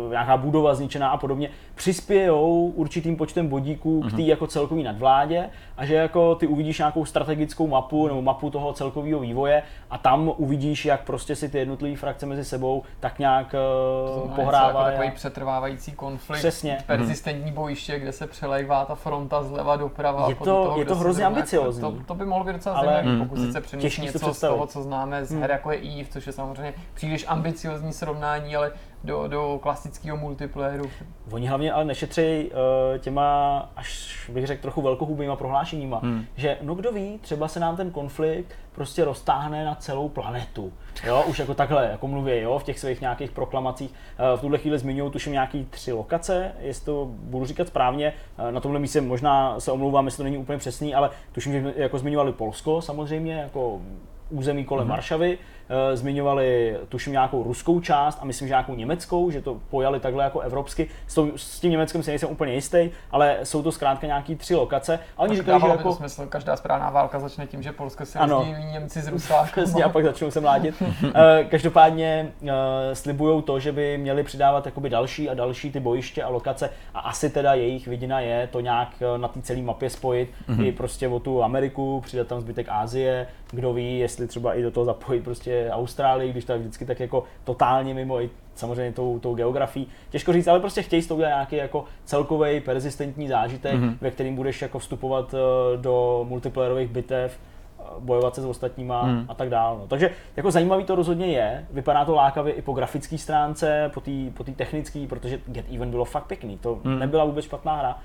[0.09, 5.85] nějaká budova zničená a podobně, přispějou určitým počtem bodíků k té jako celkový nadvládě a
[5.85, 10.85] že jako ty uvidíš nějakou strategickou mapu nebo mapu toho celkového vývoje a tam uvidíš,
[10.85, 14.85] jak prostě si ty jednotlivé frakce mezi sebou tak nějak To uh, znamená něco pohrávají.
[14.85, 16.77] Jako takový přetrvávající konflikt, Přesně.
[16.87, 20.29] persistentní bojiště, kde se přelejvá ta fronta zleva doprava.
[20.29, 21.81] Je to- toho, je to se hrozně ambiciózní.
[21.81, 23.51] To, to, by mohlo být docela Ale- zajímavé, Mm, pokusit mm.
[23.53, 26.09] se přenést Těžký si to něco z toho, co známe z her, jako je Eve,
[26.09, 28.71] což je samozřejmě příliš ambiciozní srovnání, ale
[29.05, 30.89] do, do klasického multiplayeru.
[31.31, 36.25] Oni hlavně ale nešetří uh, těma, až bych řekl, trochu velkohubýma prohlášeníma, hmm.
[36.35, 40.73] že no kdo ví, třeba se nám ten konflikt prostě roztáhne na celou planetu.
[41.03, 43.89] Jo, už jako takhle, jako mluví, jo, v těch svých nějakých proklamacích.
[43.89, 48.13] Uh, v tuhle chvíli zmiňují tuším nějaký tři lokace, jestli to budu říkat správně.
[48.39, 51.73] Uh, na tomhle místě možná se omlouvám, jestli to není úplně přesný, ale tuším, že
[51.75, 53.81] jako zmiňovali Polsko samozřejmě, jako
[54.29, 54.89] území kolem mm-hmm.
[54.89, 55.43] Varšavy, uh,
[55.93, 60.39] zmiňovali tuším nějakou ruskou část a myslím, že nějakou německou, že to pojali takhle jako
[60.39, 60.87] evropsky.
[61.07, 64.55] S, tou, s tím Německem si nejsem úplně jistý, ale jsou to zkrátka nějaký tři
[64.55, 64.99] lokace.
[65.17, 65.93] A oni říkají, že jako...
[65.93, 69.31] smysl, každá správná válka začne tím, že Polsko se ano, Němci z.
[69.51, 70.81] Přesně, a pak začnou se mlátit.
[70.81, 71.09] uh,
[71.49, 72.49] každopádně uh,
[72.93, 76.99] slibují to, že by měli přidávat jakoby další a další ty bojiště a lokace a
[76.99, 80.65] asi teda jejich vidina je to nějak na té celé mapě spojit mm-hmm.
[80.65, 84.71] i prostě o tu Ameriku, přidat tam zbytek Ázie, kdo ví, jestli třeba i do
[84.71, 89.19] toho zapojit prostě Austrálii, když to je vždycky tak jako totálně mimo i samozřejmě tou,
[89.19, 89.87] tou geografií.
[90.09, 93.97] Těžko říct, ale prostě chtějí s tou nějaký jako celkový persistentní zážitek, mm-hmm.
[94.01, 97.39] ve kterým budeš jako vstupovat eh, do multiplayerových bitev,
[97.79, 99.25] eh, bojovat se s ostatníma hmm.
[99.27, 99.77] a tak dále.
[99.79, 99.87] No.
[99.87, 104.11] Takže jako zajímavý to rozhodně je, vypadá to lákavě i po grafické stránce, po té
[104.33, 106.99] po technické, protože Get Even bylo fakt pěkný, to hmm.
[106.99, 107.99] nebyla vůbec špatná hra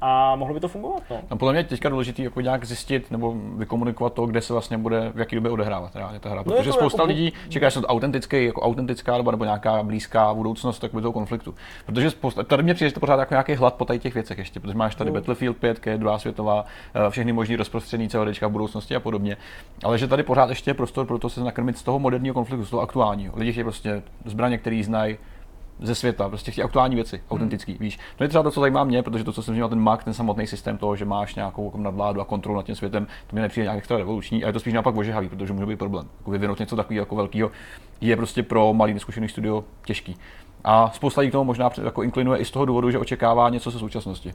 [0.00, 1.02] a mohlo by to fungovat.
[1.10, 1.20] No.
[1.30, 4.78] no podle mě je teďka důležité jako nějak zjistit nebo vykomunikovat to, kde se vlastně
[4.78, 6.42] bude v jaký době odehrávat reálně ta hra.
[6.46, 7.08] No Protože no spousta jako...
[7.08, 11.54] lidí čeká, že to autentický, jako autentická doba nebo nějaká blízká budoucnost takového toho konfliktu.
[11.86, 14.38] Protože spousta, tady mě přijde, že to pořád jako nějaký hlad po tady těch věcech
[14.38, 15.14] ještě, protože máš tady no.
[15.14, 19.36] Battlefield 5, druhá světová, eh, všechny možný rozprostření CODčka v budoucnosti a podobně.
[19.84, 22.66] Ale že tady pořád ještě je prostor pro to se nakrmit z toho moderního konfliktu,
[22.66, 23.34] z toho aktuálního.
[23.36, 25.18] Lidi chtějí prostě zbraně, které znají,
[25.82, 27.26] ze světa, prostě chtějí aktuální věci, hmm.
[27.30, 27.98] autentický, víš.
[28.16, 30.14] To je třeba to, co zajímá mě, protože to, co jsem měl ten Mac, ten
[30.14, 33.42] samotný systém toho, že máš nějakou jako nadvládu a kontrolu nad tím světem, to mě
[33.42, 36.06] nepřijde nějak extra revoluční a je to spíš naopak ožehavý, protože může být problém.
[36.18, 37.50] Jako vyvinout něco takového jako velkého
[38.00, 40.16] je prostě pro malý neskušený studio těžký.
[40.64, 43.70] A spousta lidí k tomu možná jako inklinuje i z toho důvodu, že očekává něco
[43.70, 44.32] ze současnosti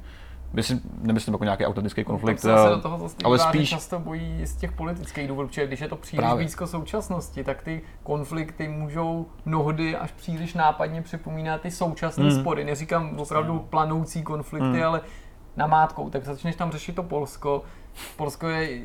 [0.55, 4.71] myslím, nemyslím jako nějaký autentický konflikt, se do toho ale spíš často bojí z těch
[4.71, 6.43] politických důvodů, protože když je to příliš Právě.
[6.43, 12.31] blízko současnosti, tak ty konflikty můžou mnohdy až příliš nápadně připomínat ty současné mm.
[12.31, 12.63] spory.
[12.63, 14.83] Neříkám opravdu planoucí konflikty, mm.
[14.83, 15.01] ale
[15.57, 17.63] namátkou, tak začneš tam řešit to Polsko,
[18.15, 18.81] Polsko je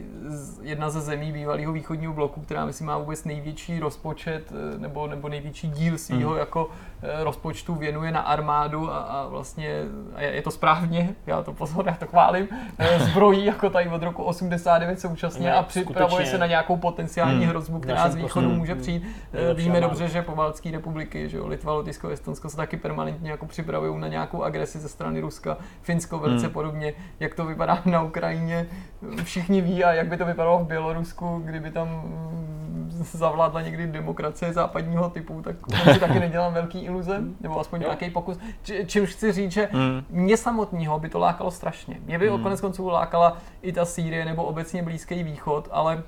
[0.62, 5.28] jedna ze zemí bývalého východního bloku, která myslím má vůbec největší rozpočet eh, nebo, nebo
[5.28, 6.38] největší díl svého mm.
[6.38, 6.70] jako
[7.02, 9.82] eh, rozpočtu věnuje na armádu a, a vlastně
[10.14, 14.02] a je, to správně, já to pozor, já to chválím, eh, zbrojí jako tady od
[14.02, 16.30] roku 89 současně ne, a připravuje skutečně.
[16.30, 17.50] se na nějakou potenciální mm.
[17.50, 19.02] hrozbu, která z východu může přijít.
[19.02, 19.56] Mm.
[19.56, 24.00] Víme dobře, že Pobaltské republiky, že jo, Litva, Lotyšsko, Estonsko se taky permanentně jako připravují
[24.00, 26.52] na nějakou agresi ze strany Ruska, Finsko velice mm.
[26.52, 28.66] podobně, jak to vypadá na Ukrajině,
[29.22, 32.50] všichni ví a jak by to vypadalo v Bělorusku, kdyby tam mm,
[33.12, 35.56] zavládla někdy demokracie západního typu, tak
[35.92, 38.38] si taky nedělám velký iluze, nebo aspoň nějaký pokus.
[38.62, 40.04] Či, čímž chci říct, že hmm.
[40.10, 41.96] mě samotného by to lákalo strašně.
[42.06, 42.42] Mě by hmm.
[42.42, 46.02] konec konců lákala i ta Sýrie nebo obecně Blízký východ, ale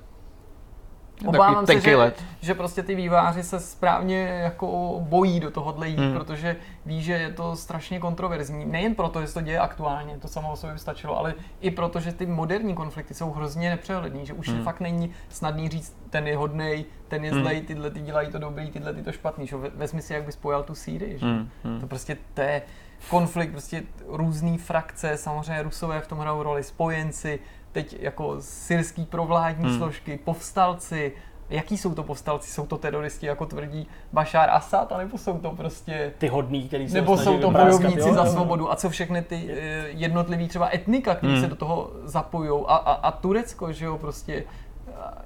[1.25, 2.23] Obávám se, že, let.
[2.41, 6.13] že prostě ty výváři se správně jako bojí do tohohle jít, hmm.
[6.13, 8.65] protože ví, že je to strašně kontroverzní.
[8.65, 11.99] Nejen proto, že se to děje aktuálně, to samo o sobě stačilo, ale i proto,
[11.99, 14.63] že ty moderní konflikty jsou hrozně nepřehlední, že už hmm.
[14.63, 17.41] fakt není snadný říct, ten je hodnej, ten je hmm.
[17.41, 19.47] zlej, tyhle ty dělají to dobrý, tyhle ty to špatný.
[19.47, 19.55] Že?
[19.55, 21.19] Ve, ve smyslu, jak bys pojal tu Sýrii.
[21.19, 21.25] Že?
[21.25, 21.49] Hmm.
[21.63, 21.81] Hmm.
[21.81, 22.61] To prostě to je
[23.09, 27.39] konflikt, prostě různý frakce, samozřejmě Rusové v tom hrajou roli, spojenci,
[27.73, 29.77] teď jako syrský provládní hmm.
[29.77, 31.11] složky, povstalci,
[31.49, 32.51] jaký jsou to povstalci?
[32.51, 36.13] Jsou to teroristi, jako tvrdí Bashar Assad, nebo jsou to prostě...
[36.17, 38.13] Ty hodní, který se Nebo jsou to bojovníci jo?
[38.13, 39.49] za svobodu a co všechny ty uh,
[39.87, 41.41] jednotlivý třeba etnika, který hmm.
[41.41, 44.43] se do toho zapojují a, a, a Turecko, že jo, prostě...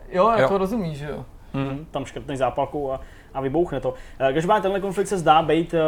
[0.09, 0.57] Jo, jako jo.
[0.57, 1.25] rozumíš, že jo.
[1.53, 1.85] Hmm.
[1.91, 2.99] Tam škrtnej zápalkou a,
[3.33, 3.93] a vybouchne to.
[4.19, 5.79] Eh, každopádně tenhle konflikt se zdá být uh,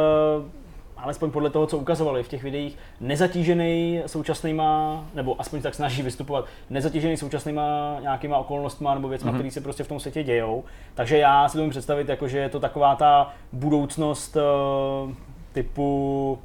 [1.04, 6.46] alespoň podle toho, co ukazovali v těch videích, nezatížený současnýma, nebo aspoň tak snaží vystupovat,
[6.70, 9.34] nezatížený současnýma nějakýma okolnostma nebo věcmi, mm-hmm.
[9.34, 10.64] které se prostě v tom světě dějou.
[10.94, 15.12] Takže já si to představit, jako, že je to taková ta budoucnost uh,
[15.54, 16.40] typu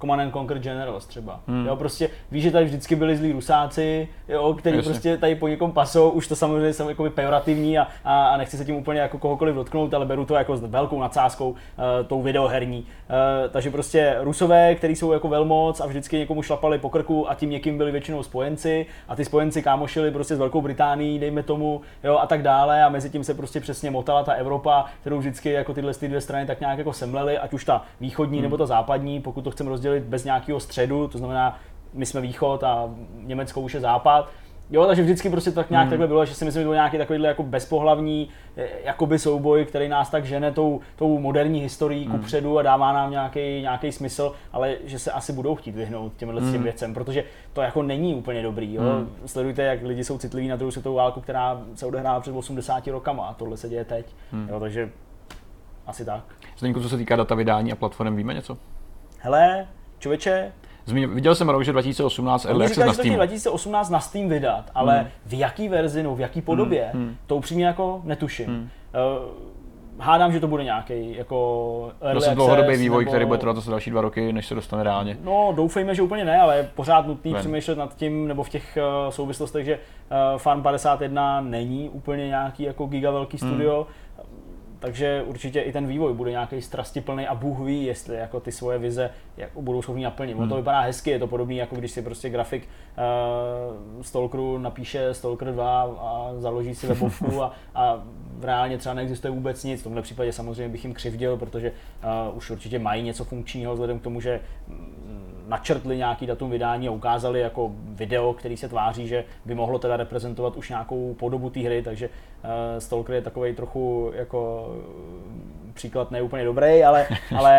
[0.00, 1.40] Command and Conquer Generals třeba.
[1.46, 1.66] Hmm.
[1.66, 4.90] Jo, prostě víš, že tady vždycky byli zlí rusáci, jo, který Jasně.
[4.90, 8.56] prostě tady po někom pasou, už to samozřejmě jsou jako pejorativní a, a, a, nechci
[8.56, 11.56] se tím úplně jako kohokoliv dotknout, ale beru to jako s velkou nadsázkou, uh,
[12.06, 12.78] tou videoherní.
[12.78, 12.86] Uh,
[13.50, 17.50] takže prostě rusové, kteří jsou jako velmoc a vždycky někomu šlapali po krku a tím
[17.50, 22.18] někým byli většinou spojenci a ty spojenci kámošili prostě s Velkou Británií, dejme tomu, jo,
[22.18, 25.74] a tak dále a mezi tím se prostě přesně motala ta Evropa, kterou vždycky jako
[25.74, 28.42] tyhle ty dvě strany tak nějak jako semlely, ať už ta východní hmm.
[28.42, 31.58] nebo ta západní, pokud to chceme rozdělit rozdělit bez nějakého středu, to znamená,
[31.92, 34.30] my jsme východ a Německo už je západ.
[34.70, 35.90] Jo, takže vždycky prostě tak nějak mm.
[35.90, 39.88] takhle bylo, že si myslím, že to nějaký takovýhle jako bezpohlavní eh, jakoby souboj, který
[39.88, 42.12] nás tak žene tou, tou moderní historií mm.
[42.12, 46.40] kupředu a dává nám nějaký, nějaký smysl, ale že se asi budou chtít vyhnout těmhle
[46.40, 46.62] mm.
[46.62, 48.74] věcem, protože to jako není úplně dobrý.
[48.74, 48.82] Jo?
[48.82, 49.08] Mm.
[49.26, 53.26] Sledujte, jak lidi jsou citliví na druhou světovou válku, která se odehrála před 80 rokama
[53.26, 54.06] a tohle se děje teď.
[54.32, 54.48] Mm.
[54.48, 54.90] Jo, takže
[55.86, 56.24] asi tak.
[56.58, 58.56] Zdeňku, co se týká data vydání a platform, víme něco?
[59.18, 59.66] Hele,
[59.98, 60.52] Člověče,
[60.88, 63.14] Zmíněl, viděl jsem rok, že 2018 Early Access na Steam.
[63.14, 65.08] 2018 na Steam vydat, ale hmm.
[65.26, 67.02] v jaký verzi, no, v jaký podobě, hmm.
[67.02, 67.16] Hmm.
[67.26, 68.46] to upřímně jako netuším.
[68.46, 68.68] Hmm.
[69.98, 73.10] hádám, že to bude nějaký jako early Zase dlouhodobý vývoj, nebo...
[73.10, 75.16] který bude trvat zase další dva roky, než se dostane reálně.
[75.24, 77.40] No, doufejme, že úplně ne, ale je pořád nutný Ven.
[77.40, 79.78] přemýšlet nad tím, nebo v těch uh, souvislostech, že
[80.32, 83.50] uh, Fan 51 není úplně nějaký jako giga velký hmm.
[83.50, 84.07] studio, hmm
[84.80, 88.78] takže určitě i ten vývoj bude nějaký strastiplný a Bůh ví, jestli jako ty svoje
[88.78, 90.36] vize jak budou schopni naplnit.
[90.36, 90.48] Hmm.
[90.48, 95.52] to vypadá hezky, je to podobné, jako když si prostě grafik uh, Stalkeru napíše Stalker
[95.52, 98.02] 2 a založí si webovku a, a
[98.40, 99.80] reálně třeba neexistuje vůbec nic.
[99.80, 101.72] V tomhle případě samozřejmě bych jim křivdil, protože
[102.30, 104.40] uh, už určitě mají něco funkčního vzhledem k tomu, že
[105.48, 109.96] načrtli nějaký datum vydání a ukázali jako video, který se tváří, že by mohlo teda
[109.96, 114.68] reprezentovat už nějakou podobu té hry, takže uh, Stalker je takový trochu jako
[115.74, 117.06] příklad ne úplně dobrý, ale,
[117.38, 117.52] ale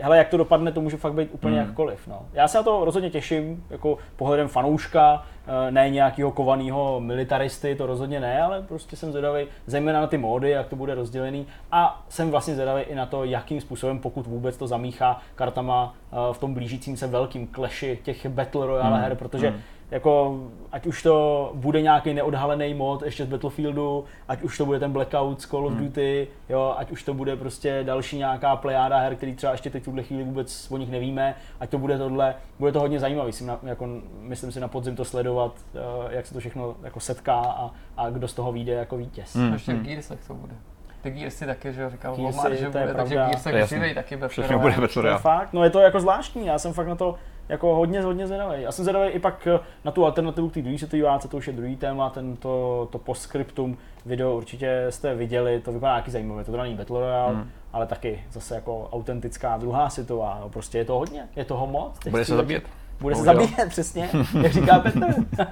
[0.00, 1.68] hele, jak to dopadne, to může fakt být úplně hmm.
[1.68, 2.06] jakkoliv.
[2.06, 2.22] No.
[2.32, 5.22] Já se na to rozhodně těším, jako pohledem fanouška,
[5.70, 10.50] ne nějakého kovaného militaristy, to rozhodně ne, ale prostě jsem zvědavý, zejména na ty módy,
[10.50, 14.56] jak to bude rozdělený a jsem vlastně zvědavý i na to, jakým způsobem, pokud vůbec
[14.56, 19.02] to zamíchá kartama eh, v tom blížícím se velkým kleši těch Battle Royale hmm.
[19.02, 20.40] her, protože hmm jako,
[20.72, 24.92] ať už to bude nějaký neodhalený mod ještě z Battlefieldu, ať už to bude ten
[24.92, 25.84] Blackout z Call of hmm.
[25.84, 29.82] Duty, jo, ať už to bude prostě další nějaká plejáda her, který třeba ještě teď
[29.82, 33.26] v tuhle chvíli vůbec o nich nevíme, ať to bude tohle, bude to hodně zajímavý,
[33.26, 33.88] myslím, na, jako,
[34.20, 38.10] myslím si na podzim to sledovat, uh, jak se to všechno jako setká a, a
[38.10, 39.36] kdo z toho vyjde jako vítěz.
[39.36, 39.52] Hmm.
[39.52, 39.84] Ještě v hmm.
[39.84, 40.54] Gearsech to bude.
[41.02, 45.08] Ty Gearsy taky, že říkal Omar, že bude, takže živej taky Všechno bude Battle To
[45.08, 47.14] je fakt, no je to jako zvláštní, já jsem fakt na to
[47.50, 48.62] jako hodně, hodně zvědavý.
[48.62, 51.36] Já jsem zvědavý i pak eh, na tu alternativu k té druhé světové válce, to
[51.36, 56.44] už je druhý téma, tento to postscriptum video určitě jste viděli, to vypadá nějaký zajímavé,
[56.44, 57.50] to není Battle Royale, hmm.
[57.72, 61.98] ale taky zase jako autentická druhá světová, no, prostě je to hodně, je toho moc.
[62.10, 62.64] Bude se zabíjet.
[63.00, 64.10] Bude se zabíjet, přesně,
[64.42, 65.14] jak říká Petr.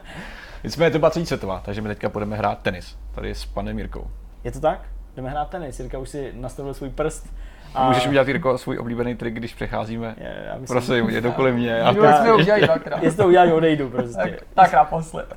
[0.65, 4.07] Nicméně to byla třetí světová, takže my teďka budeme hrát tenis, tady s panem Jirkou.
[4.45, 4.89] Je to tak?
[5.17, 7.35] Jdeme hrát tenis, Jirka už si nastavil svůj prst
[7.74, 7.88] a...
[7.88, 10.14] Můžeš udělat Jirko svůj oblíbený trik, když přecházíme.
[10.18, 11.70] Je, já myslím, Prosím, je to kolem mě.
[11.70, 13.02] Já, já, jsme udělali dvakrát.
[13.02, 14.16] Jestli to udělali, odejdu prostě.
[14.16, 15.35] Tak, tak naposled.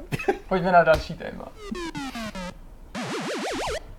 [0.49, 1.47] Pojďme na další téma.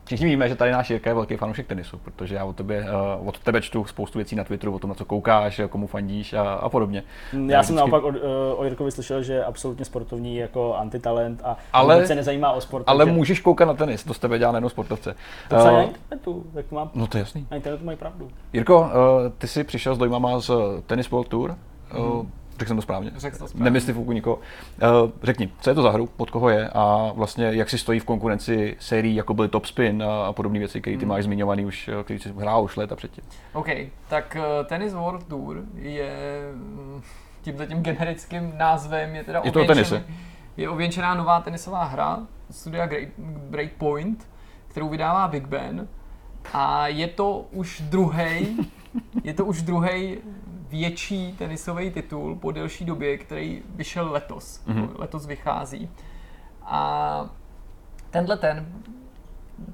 [0.04, 2.86] Všichni víme, že tady náš Jirka je velký fanoušek tenisu, protože já od tebe,
[3.20, 6.32] uh, od tebe čtu spoustu věcí na Twitteru o tom, na co koukáš, komu fandíš
[6.32, 7.02] a, a podobně.
[7.32, 7.90] Já, já jsem vždycky...
[7.90, 8.20] naopak od, uh,
[8.56, 12.60] o Jirkovi slyšel, že je absolutně sportovní jako antitalent a ale, vůbec se nezajímá o
[12.60, 12.84] sport.
[12.86, 13.12] Ale že...
[13.12, 15.14] můžeš koukat na tenis, to z tebe dělá nejenom sportovce.
[15.48, 16.90] To uh, na internetu, tak mám.
[16.94, 17.46] No to je jasný.
[17.50, 18.28] Na internetu mají pravdu.
[18.52, 18.88] Jirko, uh,
[19.38, 20.50] ty jsi přišel s dojmama z
[20.86, 21.56] Tennis World Tour.
[21.98, 22.26] Uh,
[22.58, 23.12] Řekl jsem to správně.
[23.16, 23.64] Řekl to správně.
[23.64, 24.36] Nemyslí fuku nikoho.
[24.36, 28.00] Uh, řekni, co je to za hru, pod koho je a vlastně jak si stojí
[28.00, 31.08] v konkurenci sérií, jako byly Top Spin a, podobné věci, které ty hmm.
[31.08, 33.24] máš zmiňovaný už, eh, který jsi hrál už léta předtím.
[33.52, 33.68] OK,
[34.08, 37.02] tak uh, Tennis World Tour je mm,
[37.42, 39.94] tímto tím generickým názvem je teda je to tenis,
[40.56, 42.18] je ověnčená nová tenisová hra
[42.50, 43.08] studia Great,
[43.50, 44.28] Breakpoint,
[44.68, 45.88] kterou vydává Big Ben
[46.52, 48.56] a je to už druhý
[49.24, 50.18] je to už druhý
[50.72, 54.62] větší tenisový titul po delší době, který vyšel letos.
[54.66, 54.88] Mm-hmm.
[54.94, 55.90] Letos vychází.
[56.62, 57.24] A
[58.10, 58.66] tenhle ten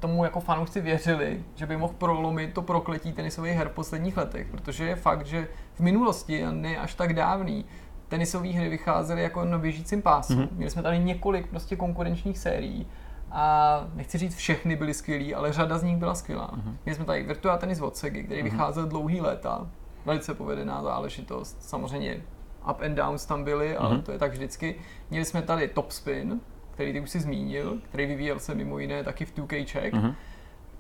[0.00, 4.46] tomu jako fanoušci věřili, že by mohl prolomit to prokletí tenisových her v posledních letech,
[4.50, 7.64] protože je fakt, že v minulosti, a ne až tak dávný,
[8.08, 10.34] tenisové hry vycházely jako na běžícím pásu.
[10.34, 10.48] Mm-hmm.
[10.52, 12.86] Měli jsme tady několik prostě konkurenčních sérií
[13.30, 16.50] a nechci říct všechny byly skvělý, ale řada z nich byla skvělá.
[16.54, 16.76] Mm-hmm.
[16.84, 18.42] Měli jsme tady Virtua Tennis od který mm-hmm.
[18.42, 19.66] vycházel dlouhý léta,
[20.08, 21.62] velice povedená záležitost.
[21.62, 22.22] Samozřejmě
[22.70, 24.02] up and downs tam byly, ale mm-hmm.
[24.02, 24.74] to je tak vždycky.
[25.10, 26.40] Měli jsme tady Top Spin,
[26.70, 29.94] který ty už si zmínil, který vyvíjel se mimo jiné taky v 2K Check.
[29.94, 30.14] Mm-hmm.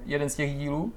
[0.04, 0.92] Jeden z těch dílů,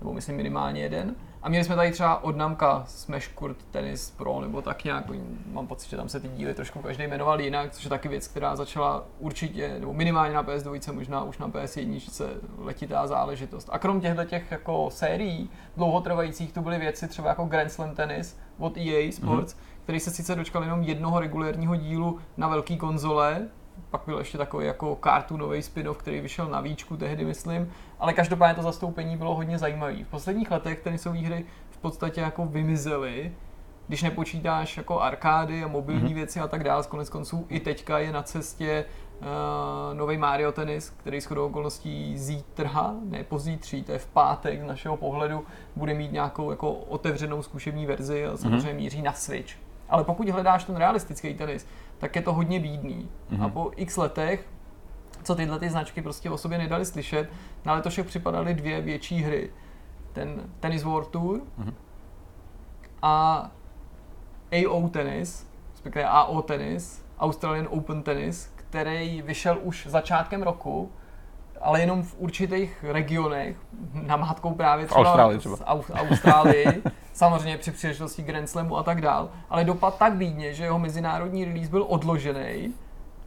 [0.00, 1.14] nebo myslím minimálně jeden.
[1.44, 5.04] A měli jsme tady třeba od Namka Smash Court Tennis Pro, nebo tak nějak,
[5.52, 8.28] mám pocit, že tam se ty díly trošku každý jmenoval jinak, což je taky věc,
[8.28, 12.26] která začala určitě, nebo minimálně na PS2, možná už na PS1
[12.58, 13.68] letitá záležitost.
[13.72, 18.38] A krom těchto těch jako sérií dlouhotrvajících, tu byly věci třeba jako Grand Slam Tennis
[18.58, 19.82] od EA Sports, mm-hmm.
[19.82, 23.48] který se sice dočkal jenom jednoho regulérního dílu na velké konzole,
[23.90, 28.54] pak byl ještě takový jako cartoonový spin-off, který vyšel na výčku tehdy, myslím, ale každopádně
[28.54, 30.04] to zastoupení bylo hodně zajímavé.
[30.04, 33.32] V posledních letech tenisové hry v podstatě jako vymizely,
[33.88, 36.14] když nepočítáš jako arkády a mobilní mm-hmm.
[36.14, 38.84] věci a tak dále, konec konců i teďka je na cestě
[39.20, 39.26] uh,
[39.98, 44.96] nový Mario Tennis, který s okolností zítra, ne pozítří, to je v pátek z našeho
[44.96, 45.44] pohledu,
[45.76, 48.76] bude mít nějakou jako otevřenou zkušební verzi a samozřejmě mm-hmm.
[48.76, 49.54] míří na Switch.
[49.88, 51.66] Ale pokud hledáš ten realistický tenis,
[51.98, 53.08] tak je to hodně bídný.
[53.30, 53.44] Mm-hmm.
[53.44, 54.48] A po x letech,
[55.22, 57.28] co tyhle ty značky prostě o sobě nedali slyšet,
[57.64, 59.50] na letošek připadaly dvě větší hry.
[60.12, 61.74] Ten Tennis World Tour mm-hmm.
[63.02, 63.50] a
[64.52, 70.90] AO Tennis, respektive AO Tennis, Australian Open Tennis, který vyšel už začátkem roku
[71.64, 73.56] ale jenom v určitých regionech,
[73.92, 75.56] namátkou právě třeba, Austrálii třeba.
[75.56, 76.66] z Au- Austrálii,
[77.14, 81.44] samozřejmě při příležitosti Grand Slamu a tak dál, ale dopad tak výdně, že jeho mezinárodní
[81.44, 82.74] release byl odložený.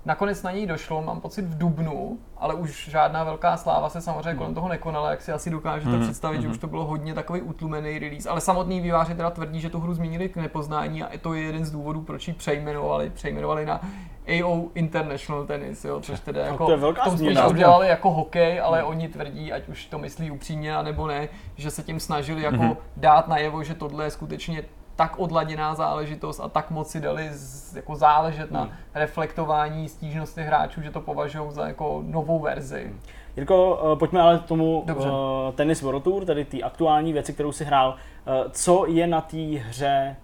[0.08, 4.34] Nakonec na něj došlo, mám pocit, v Dubnu, ale už žádná velká sláva se samozřejmě
[4.34, 7.42] kolem toho nekonala, jak si asi dokážete Mhm, představit, že už to bylo hodně takový
[7.42, 8.30] utlumený release.
[8.30, 11.66] Ale samotný výváři teda tvrdí, že tu hru změnili k nepoznání a to je jeden
[11.66, 13.82] z důvodů, proč ji přejmenovali, přejmenovali na
[14.28, 18.62] AO International Tennis, jo, což teda jako to je velká tom spíš udělali jako hokej,
[18.62, 22.56] ale oni tvrdí, ať už to myslí upřímně, anebo ne, že se tím snažili jako
[22.64, 22.76] Mhm.
[22.98, 24.64] dát najevo, že tohle je skutečně
[24.98, 28.72] tak odladěná záležitost a tak moc si dali z, jako záležet na Hmm.
[28.94, 32.94] reflektování stížnosti hráčů, že to považují za jako novou verzi.
[33.36, 35.10] Jirko, eh, pojďme ale k tomu Dobře.
[35.10, 35.16] uh,
[35.56, 37.96] Tennis World Tour, tedy ty aktuální věci, kterou si hrál.
[38.28, 40.16] Eh, Co je na té hře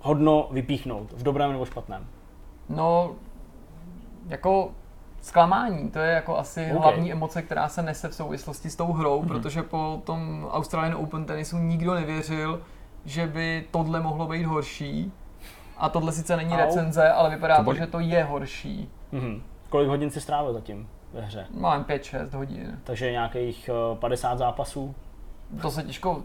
[0.00, 2.06] hodno vypíchnout, v dobrém nebo špatném?
[2.68, 3.10] No,
[4.28, 4.70] jako
[5.20, 6.82] zklamání, to je jako asi OK.
[6.82, 9.28] hlavní emoce, která se nese v souvislosti s tou hrou, Mhm.
[9.28, 12.60] protože po tom Australian Open tenisu nikdo nevěřil,
[13.04, 15.12] že by tohle mohlo být horší.
[15.76, 16.56] A tohle sice není Au.
[16.58, 18.90] recenze, ale vypadá To to, že to je horší.
[19.12, 19.42] Mhm.
[19.68, 21.46] Kolik hodin si strávil zatím ve hře?
[21.50, 22.78] Mám 5-6 hodin.
[22.84, 24.94] Takže nějakých eh, 50 zápasů?
[25.62, 26.22] To se těžko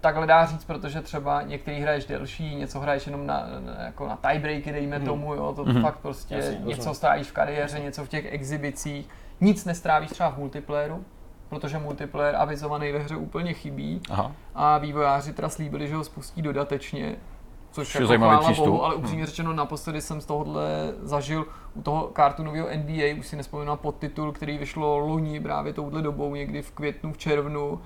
[0.00, 4.16] takhle dá říct, protože třeba některý hraješ delší, něco hraješ jenom na, na, jako na
[4.16, 5.06] tiebreaky, dejme Mhm.
[5.06, 5.82] tomu, jo, to Mhm.
[5.82, 6.94] fakt prostě Jasně, něco rozumím.
[6.94, 9.08] strávíš v kariéře, něco v těch exhibicích,
[9.40, 11.04] nic nestrávíš třeba v multiplayeru,
[11.50, 14.32] protože multiplayer avizovaný ve hře úplně chybí Aha.
[14.54, 17.16] a vývojáři teda slíbili, že ho spustí dodatečně,
[17.72, 18.66] což je jako zajímavý přístup.
[18.66, 19.04] bohu, ale Hmm.
[19.04, 20.62] upřímně řečeno naposledy jsem z tohohle
[21.02, 26.34] zažil u toho kartunového NBA, už si nespomínám podtitul, který vyšlo loni právě touhle dobou,
[26.34, 27.80] někdy v květnu, v červnu.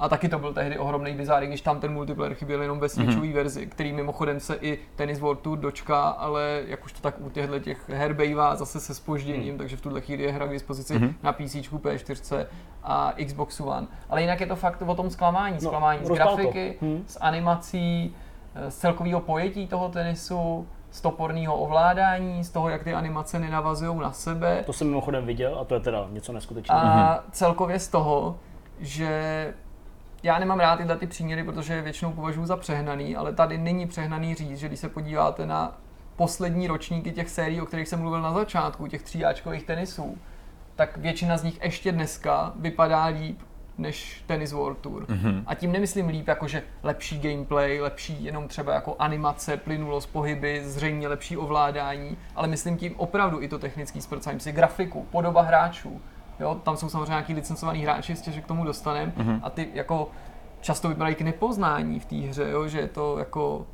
[0.00, 3.26] A taky to byl tehdy ohromný bizár, když tam ten multiplayer chyběl jenom ve switchové
[3.26, 3.32] Mhm.
[3.34, 7.30] verzi, který mimochodem se i Tennis World Tour dočká, ale jak už to tak u
[7.30, 10.94] těchto těch her bývá zase se spožděním, takže v tuhle chvíli je hra k dispozici
[10.94, 11.14] Mhm.
[11.22, 12.46] na PC, P4
[12.84, 13.86] a Xbox One.
[14.10, 16.36] Ale jinak je to fakt o tom zklamání, No, zklamání z rozpál to.
[16.36, 17.04] grafiky, Hm.
[17.06, 18.14] z animací,
[18.68, 24.12] z celkového pojetí toho tenisu, z toporného ovládání, z toho, jak ty animace nenavazují na
[24.12, 26.80] sebe To jsem mimochodem viděl a to je teda něco neskutečného.
[26.80, 28.36] a celkově z toho,
[28.80, 29.54] že
[30.22, 33.86] já nemám rád tyhle ty příměry, protože je většinou považuji za přehnaný, ale tady není
[33.86, 35.78] přehnaný říct, že když se podíváte na
[36.16, 40.18] poslední ročníky těch sérií, o kterých jsem mluvil na začátku, těch tříáčkových tenisů,
[40.76, 43.40] tak většina z nich ještě dneska vypadá líp
[43.78, 45.06] než Tennis World Tour.
[45.08, 45.42] Mhm.
[45.46, 50.62] A tím nemyslím líp jako, že lepší gameplay, lepší jenom třeba jako animace, plynulost, pohyby,
[50.64, 56.00] zřejmě lepší ovládání, ale myslím tím opravdu i to technický zpracování, si grafiku, podoba hráčů.
[56.40, 59.12] Jo, tam jsou samozřejmě nějaký licencovaný hráči, jistě, že k tomu dostaneme.
[59.16, 59.40] Mhm.
[59.42, 60.10] A ty jako
[60.60, 63.66] často vypadají k nepoznání v té hře, jo, že je to jako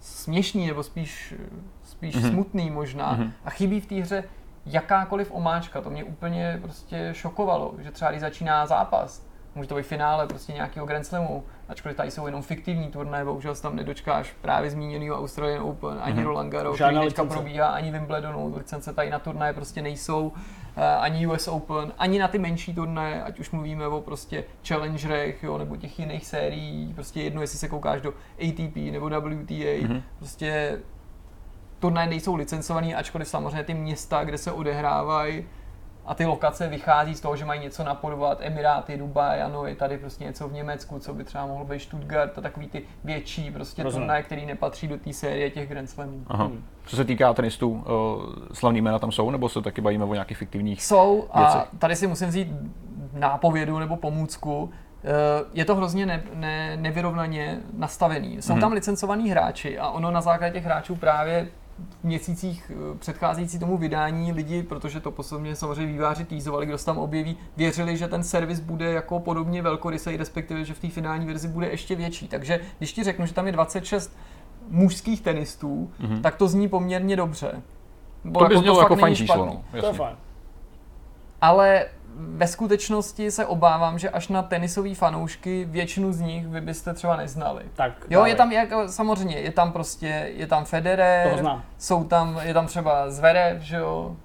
[0.00, 1.34] směšný nebo spíš,
[1.82, 2.30] spíš Mhm.
[2.30, 3.12] smutný možná.
[3.12, 3.32] Mhm.
[3.44, 4.24] A chybí v té hře
[4.66, 5.80] jakákoliv omáčka.
[5.80, 10.52] To mě úplně prostě šokovalo, že třeba když začíná zápas, může to být finále prostě
[10.52, 15.18] nějakého Grand Slamu, ačkoliv tady jsou jenom fiktivní turnaje, bohužel se tam nedočkáš právě zmíněného
[15.18, 16.24] Australian Open, ani Mhm.
[16.24, 20.32] Roland Garros, který teďka probíhá, ani Wimbledonu, licence tady na turnaje prostě nejsou,
[20.76, 25.42] eh, ani US Open, ani na ty menší turnaje, ať už mluvíme o prostě challengerech,
[25.42, 30.02] jo, nebo těch jiných sérií, prostě jedno, jestli se koukáš do ATP nebo WTA, Mhm.
[30.18, 30.78] prostě
[31.78, 35.44] turnaje nejsou licencovaný, ačkoliv samozřejmě ty města, kde se odehrávají
[36.06, 39.98] a ty lokace vychází z toho, že mají něco napodobovat Emiráty, Dubaj, ano, je tady
[39.98, 43.82] prostě něco v Německu, co by třeba mohlo být Stuttgart a takový ty větší prostě
[43.82, 44.02] Rozumím.
[44.06, 46.24] turnaje, který nepatří do té série těch Grand Slamů.
[46.26, 46.44] Aha.
[46.44, 46.64] Hmm.
[46.86, 50.36] Co se týká tenistů, eh, slavný jména tam jsou, nebo se taky bavíme o nějakých
[50.38, 50.82] fiktivních?
[50.84, 51.68] Jsou a věcech.
[51.78, 52.48] tady si musím vzít
[53.12, 54.70] nápovědu nebo pomůcku.
[55.04, 55.08] Eh,
[55.52, 58.42] Je to hrozně ne, ne, nevyrovnaně nastavený.
[58.42, 58.60] Jsou Mhm.
[58.60, 61.48] tam licencovaní hráči a ono na základě těch hráčů právě
[62.00, 66.86] v měsících eh, předcházející tomu vydání lidi, protože to posledně samozřejmě výváři týzovali, kdo se
[66.86, 71.26] tam objeví, věřili, že ten servis bude jako podobně velkorysej, respektive, že v té finální
[71.26, 72.28] verzi bude ještě větší.
[72.28, 74.16] Takže když ti řeknu, že tam je 26
[74.68, 76.22] mužských tenistů, Mhm.
[76.22, 77.62] tak to zní poměrně dobře.
[78.24, 79.64] Bo To by znělo fakt jako není fajn číslo, no.
[79.80, 80.16] To je fajn.
[81.40, 81.86] Ale
[82.16, 87.16] ve skutečnosti se obávám, že až na tenisový fanoušky většinu z nich vy byste třeba
[87.16, 87.62] neznali.
[87.74, 88.32] Tak, Jo, dávej.
[88.32, 91.62] je tam jako, samozřejmě, je tam prostě, je tam Federer, Toho znám.
[91.78, 94.16] jsou tam, je tam třeba Zverev, že jo,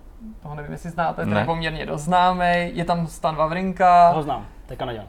[0.41, 1.39] toho nevím, jestli znáte, ten Ne.
[1.39, 5.05] je poměrně dost známý, je tam Stan Wawrinka, Toho znám, to je Kanaďan.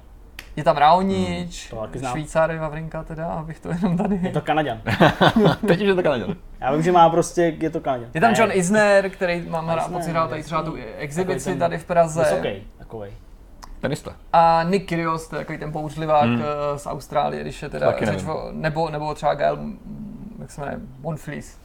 [0.57, 4.21] Je tam Raonic, Hmm, je Wawrinka teda, abych to jenom tady...
[4.23, 4.81] Je to Kanaďan.
[5.67, 6.37] Teď už je to Kanaděn.
[6.61, 8.09] Já vím, že má prostě, je to Kanaďan.
[8.15, 11.59] Je tam John Isner, který mám Isner, rád pocit hrál tady třeba tu exibici ten
[11.59, 12.21] tady v Praze.
[12.23, 13.13] Vysoký, takovej.
[13.81, 14.13] Tenista.
[14.33, 16.35] A Nick Kyrgios, to je takový ten bouřlivák Hmm.
[16.35, 16.45] hmm.
[16.77, 18.31] z Austrálie, když je teda Taky řeč nevím.
[18.31, 19.59] o, nebo, nebo třeba Gael,
[20.39, 21.57] jak se jmenuje, Monfils.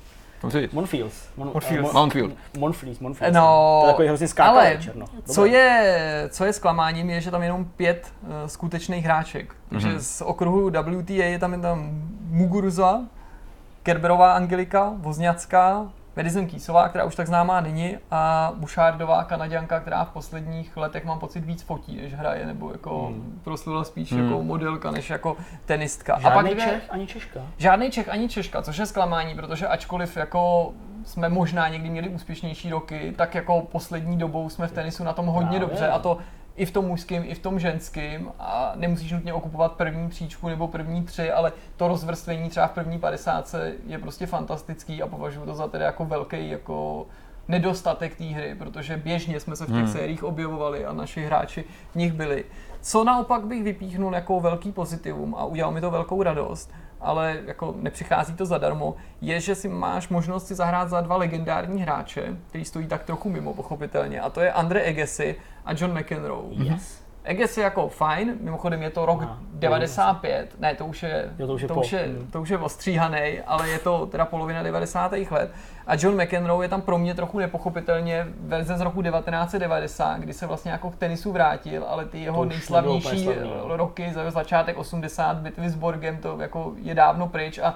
[0.73, 1.29] Monfields.
[1.37, 1.89] Mon, Monfields.
[1.89, 2.31] eh, Mountfield.
[2.57, 3.35] Monfleece, Monfields.
[3.35, 5.05] No, To je takový hrozně skákavý ale černo.
[5.15, 5.33] Dobré.
[5.33, 9.55] co je, co je zklamáním, je, že tam je jenom pět uh, skutečných hráček.
[9.69, 9.99] Takže Mhm.
[9.99, 11.89] z okruhu WTA je tam, je tam
[12.29, 13.01] Muguruza,
[13.83, 20.09] Kerberová Angelika, Vozňacká, Madison Kýsová, která už tak známá není, a Bušárdová Kanaděnka, která v
[20.09, 23.39] posledních letech mám pocit víc fotí, než hraje, nebo jako Hmm.
[23.43, 24.23] proslula spíš Hmm.
[24.23, 26.19] jako modelka, než jako tenistka.
[26.19, 27.39] Žádný dvě- Čech ani Češka.
[27.57, 30.71] Žádný Čech ani Češka, což je zklamání, protože ačkoliv jako
[31.03, 35.25] jsme možná někdy měli úspěšnější roky, tak jako poslední dobou jsme v tenisu na tom
[35.25, 35.59] hodně Právě.
[35.59, 36.17] dobře a to
[36.55, 40.67] i v tom mužském, i v tom ženském a nemusíš nutně okupovat první příčku nebo
[40.67, 43.55] první tři, ale to rozvrstvení třeba v první 50
[43.87, 47.07] je prostě fantastický a považuji to za tedy jako velký jako
[47.47, 49.87] nedostatek té hry, protože běžně jsme se v těch Hmm.
[49.87, 52.45] sériích objevovali a naši hráči v nich byli.
[52.81, 56.71] Co naopak bych vypíchnul jako velký pozitivum a udělal mi to velkou radost,
[57.05, 61.81] ale jako nepřichází to zadarmo, je, že si máš možnost si zahrát za dva legendární
[61.81, 65.35] hráče, který stojí tak trochu mimo, pochopitelně, a to je Andre Agassi
[65.65, 66.43] a John McEnroe.
[66.51, 67.05] Yes.
[67.25, 71.53] Agassi jako fajn, mimochodem je to rok Aha, 95, ne, to už je, Jo, to
[71.53, 71.79] už je to po.
[71.81, 75.11] už je, to už je ostříhanej, ale je to teda polovina 90.
[75.31, 75.51] let.
[75.87, 80.47] A John McEnroe je tam pro mě trochu nepochopitelně verze z roku 1990, kdy se
[80.47, 83.77] vlastně jako k tenisu vrátil, ale ty jeho nejslavnější no.
[83.77, 87.75] roky, za začátek 80, bitvy s Borgem, to jako je dávno pryč a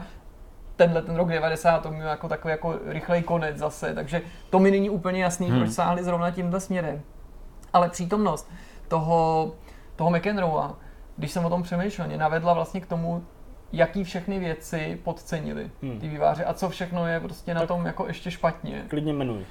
[0.76, 4.72] tenhle ten rok 90 to měl jako takový jako rychlej konec zase, takže to mi
[4.72, 5.60] není úplně jasný, Hmm.
[5.60, 7.02] proč sáhli zrovna tímhle směrem.
[7.74, 8.52] Ale přítomnost
[8.88, 9.52] toho,
[9.96, 10.74] toho McEnroea,
[11.18, 13.24] když jsem o tom přemýšlel, mě navedla vlastně k tomu,
[13.74, 16.00] jaký všechny věci podcenili Hmm.
[16.00, 18.84] ty výváři a co všechno je prostě na Tak- tom jako ještě špatně.
[18.88, 19.46] Klidně jmenuj.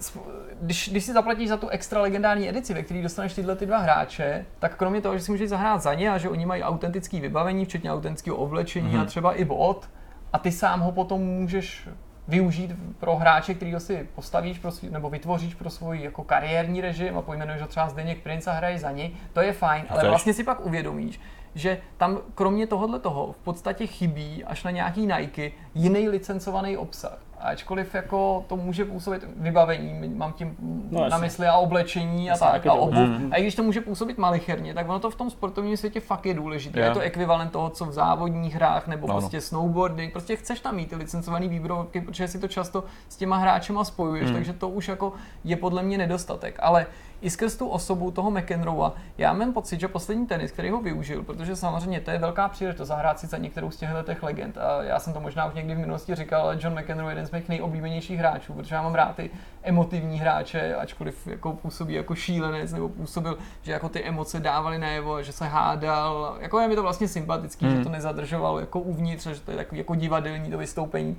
[0.00, 0.20] Sp-
[0.62, 3.78] Když, když si zaplatíš za tu extra legendární edici, ve které dostaneš tyhle ty dva
[3.78, 7.20] hráče, tak kromě toho, že si můžeš zahrát za ně a že oni mají autentické
[7.20, 9.00] vybavení, včetně autentického oblečení Mhm.
[9.00, 9.88] a třeba i bod,
[10.32, 11.88] a ty sám ho potom můžeš
[12.28, 17.18] využít pro hráče, který si postavíš pro svý, nebo vytvoříš pro svůj jako kariérní režim
[17.18, 20.34] a pojmenuješ ho třeba Zdeněk Prince a hraje za něj, to je fajn, ale vlastně
[20.34, 21.20] si pak uvědomíš,
[21.54, 27.18] že tam kromě tohohle toho v podstatě chybí až na nějaký Nike jiný licencovaný obsah.
[27.42, 30.56] Ačkoliv jako to může působit vybavení, mám tím
[30.90, 32.94] No, na mysli a oblečení Jasně, a tak a obuv.
[33.08, 33.28] Mhm.
[33.32, 36.26] A i když to může působit malicherně, tak ono to v tom sportovním světě fakt
[36.26, 36.80] je důležité.
[36.80, 36.84] Jo.
[36.86, 39.20] Je to ekvivalent toho, co v závodních hrách nebo Ano.
[39.20, 40.12] prostě snowboarding.
[40.12, 44.24] Prostě chceš tam mít ty licencované výbrovky, protože si to často s těma hráčema spojuješ,
[44.26, 44.34] Mhm.
[44.34, 45.12] takže to už jako
[45.44, 46.58] je podle mě nedostatek.
[46.62, 46.86] Ale
[47.22, 51.22] i skrz tu osobu toho McEnroea, já mám pocit, že poslední tenis, který ho využil,
[51.22, 54.58] protože samozřejmě to je velká příležitost zahrát si za některou z těchto těch legend.
[54.58, 57.26] A já jsem to možná už někdy v minulosti říkal, ale John McEnroe je jeden
[57.26, 59.30] z mých nejoblíbenějších hráčů, protože já mám rád ty
[59.62, 65.22] emotivní hráče, ačkoliv jako působí jako šílenec, nebo působil, že jako ty emoce dávali najevo,
[65.22, 66.36] že se hádal.
[66.40, 67.76] Jako je mi to vlastně sympatický, Hmm.
[67.76, 71.16] že to nezadržovalo jako uvnitř, že to je takový jako divadelní to vystoupení.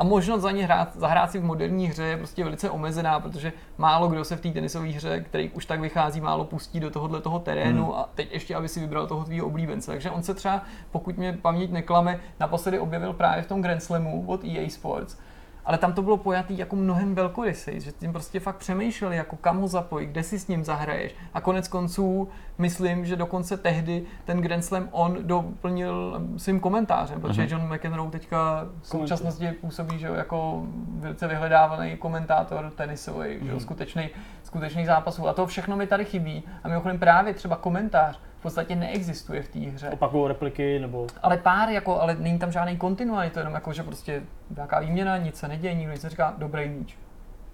[0.00, 3.52] A možnost za ně hrát, zahrát si v moderní hře je prostě velice omezená, protože
[3.78, 7.20] málo kdo se v té tenisové hře, který už tak vychází, málo pustí do tohohle
[7.20, 7.94] toho terénu Hmm.
[7.94, 9.90] a teď ještě, aby si vybral toho tvýho oblíbence.
[9.90, 14.24] Takže on se třeba, pokud mě paměť neklame, naposledy objevil právě v tom Grand Slamu
[14.26, 15.16] od EA Sports.
[15.64, 19.58] Ale tam to bylo pojatý jako mnohem velkorysej, že tím prostě fakt přemýšleli, jako kam
[19.60, 21.14] ho zapojit, kde si s ním zahraješ.
[21.34, 27.42] A konec konců, myslím, že dokonce tehdy ten Grand Slam on doplnil svým komentářem, protože
[27.42, 27.50] Mhm.
[27.50, 30.62] John McEnroe teďka v současnosti působí že jako
[30.98, 33.60] velice vyhledávaný komentátor tenisový, jo, Mhm.
[33.60, 34.08] skutečný,
[34.44, 35.28] skutečný zápasů.
[35.28, 36.42] A to všechno mi tady chybí.
[36.64, 39.90] A mimochodem právě třeba komentář v podstatě neexistuje v té hře.
[39.90, 41.06] Opakují repliky nebo...
[41.22, 44.22] Ale pár, jako, ale není tam žádný kontinuální, to je jenom jako, že prostě
[44.56, 46.98] nějaká výměna, nic se neděje, nikdo nic neříká, dobrý míč.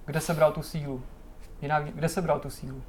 [0.05, 1.03] Kde se bral tu sílu?
[1.63, 2.83] Jiná, vý- kde se bral tu sílu?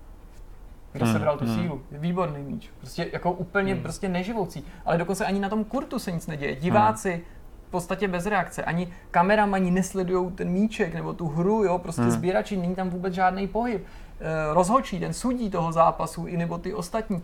[0.91, 1.55] Kde se Hmm, bral tu hmm.
[1.55, 1.81] sílu?
[1.91, 2.69] Výborný míč.
[2.79, 3.83] Prostě jako úplně Hmm.
[3.83, 4.63] prostě neživoucí.
[4.85, 6.55] Ale dokonce ani na tom kurtu se nic neděje.
[6.55, 7.23] Diváci
[7.67, 8.63] v podstatě bez reakce.
[8.63, 12.11] Ani kameramani nesledují ten míček nebo tu hru, jo, prostě Hmm.
[12.11, 13.85] sběrači, není tam vůbec žádný pohyb.
[14.19, 17.23] Eh, Rozhočí, ten sudí toho zápasu, i nebo ty ostatní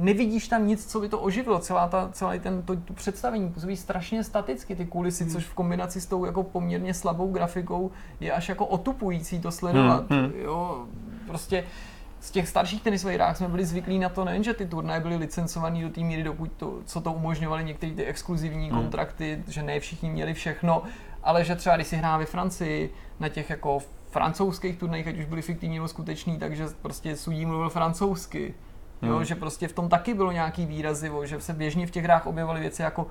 [0.00, 3.76] nevidíš tam nic, co by to oživilo, celá ta, celý ten, to, to představení působí
[3.76, 7.90] strašně staticky, ty kulisy, což v kombinaci s tou jako poměrně slabou grafikou
[8.20, 10.32] je až jako otupující to sledovat, Hmm, hmm.
[10.34, 10.86] jo,
[11.26, 11.64] prostě
[12.20, 15.16] z těch starších tenisových hrách jsme byli zvyklí na to, nejen, že ty turnaje byly
[15.16, 18.80] licencované do té míry, dokud to, co to umožňovaly některé ty exkluzivní Hmm.
[18.80, 20.82] kontrakty, že ne všichni měli všechno,
[21.22, 23.78] ale že třeba když si hrál ve Francii na těch jako
[24.10, 28.54] francouzských turnajích, ať už byly fiktivní nebo skutečný, takže prostě sudí mluvil francouzsky.
[29.06, 29.24] Jo, Hmm.
[29.24, 32.60] že prostě v tom taky bylo nějaký výrazivo, že se běžně v těch hrách objevovaly
[32.60, 33.06] věci jako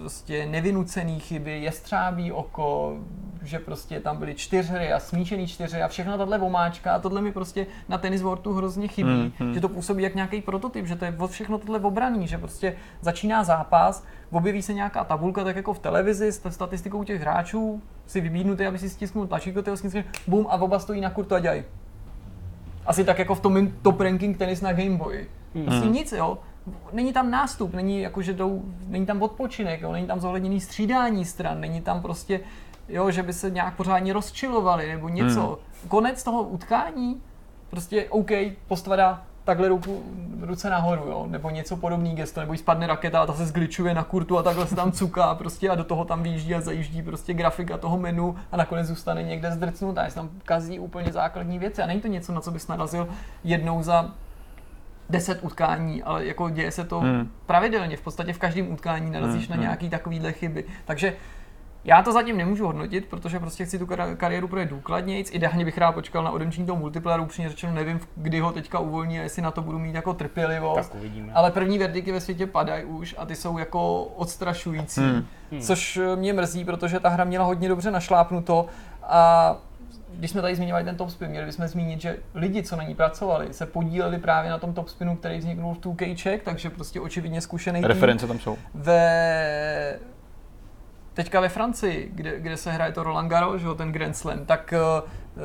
[0.00, 2.96] prostě nevynucený chyby, jestřábí oko,
[3.42, 7.32] že prostě tam byly čtyřhry a smíšený čtyřhry a všechno tahle vomáčka a tohle mi
[7.32, 9.54] prostě na tenis Worldu hrozně chybí, Hmm, hmm.
[9.54, 12.76] že to působí jak nějaký prototyp, že to je od všechno tohle obraný, že prostě
[13.00, 18.20] začíná zápas, objeví se nějaká tabulka, tak jako v televizi s statistikou těch hráčů, si
[18.20, 19.76] vybídnutý, aby si stisknul tlačítko toho
[20.26, 21.64] bum a oba stojí na kurtu a dělají.
[22.86, 25.26] Asi tak jako v tom top ranking tenis na Game Boy.
[25.54, 25.64] Hmm.
[25.64, 26.38] Prostě nic, jo.
[26.92, 31.24] Není tam nástup, není jako, že jdou, není tam odpočinek, jo, není tam zohledněný střídání
[31.24, 32.40] stran, není tam prostě,
[32.88, 35.46] jo, že by se nějak pořádně rozčilovali nebo něco.
[35.46, 35.88] Hmm.
[35.88, 37.22] Konec toho utkání,
[37.70, 38.30] prostě OK,
[38.68, 40.02] postvada takhle ruku,
[40.40, 41.26] ruce nahoru, jo?
[41.30, 44.42] nebo něco podobný gesto, nebo jí spadne raketa a ta se zgličuje na kurtu a
[44.42, 47.98] takhle se tam cuká prostě a do toho tam vyjíždí a zajíždí prostě grafika toho
[47.98, 52.08] menu a nakonec zůstane někde zdrcnutá, se tam kazí úplně základní věci a není to
[52.08, 53.08] něco, na co bys narazil
[53.44, 54.10] jednou za
[55.10, 57.30] deset utkání, ale jako děje se to hmm.
[57.46, 59.50] pravidelně, v podstatě v každém utkání narazíš hmm.
[59.50, 59.62] na hmm.
[59.62, 60.64] nějaký takovýhle chyby.
[60.84, 61.16] Takže
[61.84, 65.24] já to zatím nemůžu hodnotit, protože prostě chci tu kariéru projet důkladněji.
[65.30, 69.18] Ideálně bych rád počkal na odemčení toho multiplayeru, upřímně řečeno nevím, kdy ho teďka uvolní
[69.18, 70.88] a jestli na to budu mít jako trpělivost.
[70.88, 71.32] Tak uvidíme.
[71.34, 75.26] Ale první verdiky ve světě padají už a ty jsou jako odstrašující, hmm.
[75.50, 75.60] Hmm.
[75.60, 78.66] což mě mrzí, protože ta hra měla hodně dobře našlápnuto
[79.02, 79.56] a
[80.14, 82.94] když jsme tady zmiňovali ten top spin, měli bychom zmínit, že lidi, co na ní
[82.94, 87.40] pracovali, se podíleli právě na tom top spinu, který vzniknul v 2K takže prostě očividně
[87.40, 88.56] zkušený Reference tam jsou.
[88.74, 89.98] Ve
[91.14, 94.74] teďka ve Francii, kde, kde se hraje to Roland Garros, že, ten Grand Slam, tak
[94.76, 95.42] uh,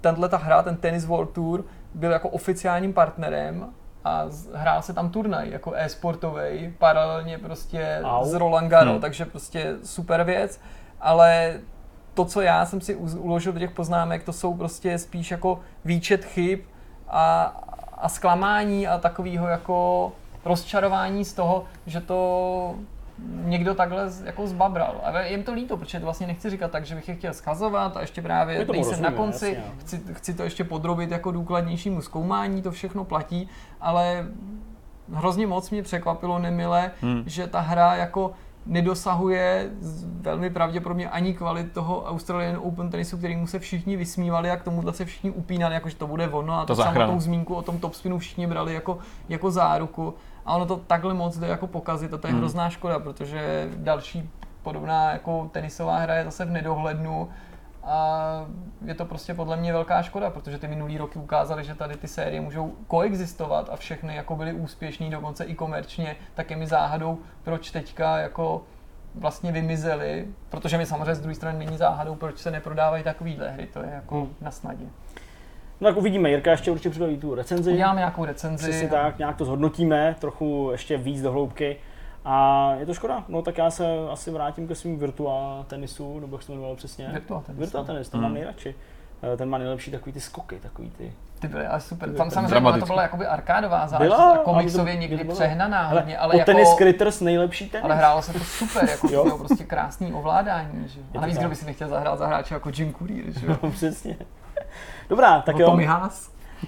[0.00, 1.64] tenhle ta hra, ten Tennis World Tour,
[1.94, 3.68] byl jako oficiálním partnerem
[4.04, 4.24] a
[4.54, 8.24] hrál se tam turnaj jako e-sportový, paralelně prostě Au.
[8.24, 9.00] s Roland Garros, hmm.
[9.00, 10.60] takže prostě super věc,
[11.00, 11.60] ale
[12.14, 16.24] to, co já jsem si uložil do těch poznámek, to jsou prostě spíš jako výčet
[16.24, 16.60] chyb
[17.08, 17.42] a,
[17.98, 20.12] a zklamání a takového jako
[20.44, 22.74] rozčarování z toho, že to
[23.26, 25.00] někdo takhle jako zbabral.
[25.04, 27.96] A je to líto, protože to vlastně nechci říkat tak, že bych je chtěl schazovat
[27.96, 29.72] a ještě právě nejsem na konci, jasně.
[29.78, 33.48] chci, chci to ještě podrobit jako důkladnějšímu zkoumání, to všechno platí,
[33.80, 34.26] ale
[35.12, 37.22] hrozně moc mě překvapilo nemile, hmm.
[37.26, 38.32] že ta hra jako
[38.66, 39.70] nedosahuje
[40.20, 44.92] velmi pravděpodobně ani kvalit toho Australian Open tenisu, kterýmu se všichni vysmívali a k tomuhle
[44.92, 48.18] se všichni upínali, jakože to bude ono a to, to samotnou zmínku o tom topspinu
[48.18, 48.98] všichni brali jako,
[49.28, 50.14] jako záruku
[50.48, 52.40] a ono to takhle moc jde jako pokazit a to je hmm.
[52.40, 54.30] hrozná škoda, protože další
[54.62, 57.28] podobná jako tenisová hra je zase v nedohlednu
[57.84, 58.46] a
[58.84, 62.08] je to prostě podle mě velká škoda, protože ty minulý roky ukázaly, že tady ty
[62.08, 67.18] série můžou koexistovat a všechny jako byly úspěšný, dokonce i komerčně, tak je mi záhadou,
[67.42, 68.62] proč teďka jako
[69.14, 73.66] vlastně vymizely, protože mi samozřejmě z druhé strany není záhadou, proč se neprodávají takovýhle hry,
[73.66, 74.34] to je jako hmm.
[74.40, 74.84] na snadě.
[75.80, 77.72] No tak uvidíme, Jirka ještě určitě připraví tu recenzi.
[77.72, 78.70] Uděláme nějakou recenzi.
[78.70, 81.76] Přesně tak, nějak to zhodnotíme, trochu ještě víc do hloubky.
[82.24, 86.36] A je to škoda, no tak já se asi vrátím ke svým virtuál tenisu, nebo
[86.36, 87.08] jak se to jmenovalo přesně?
[87.12, 87.60] Virtual tenis.
[87.60, 88.22] Virtual tenis, to hmm.
[88.22, 88.74] mám nejradši.
[89.22, 91.12] Eh, ten má nejlepší takový ty skoky, takový ty.
[91.40, 92.14] Ty byly ale super.
[92.14, 96.46] Tam samozřejmě to byla jakoby arkádová záležitost, komiksově někdy bylo, přehnaná hodně, ale jako...
[96.46, 97.84] Tennis Critters nejlepší tenis.
[97.84, 99.38] Ale hrálo se to super, jako jo.
[99.38, 101.00] prostě krásný ovládání, že?
[101.18, 103.56] A navíc, kdo by si nechtěl zahrát za hráče jako Jim Courier, že jo?
[103.62, 104.16] No, přesně.
[105.08, 105.78] Dobrá, tak jo.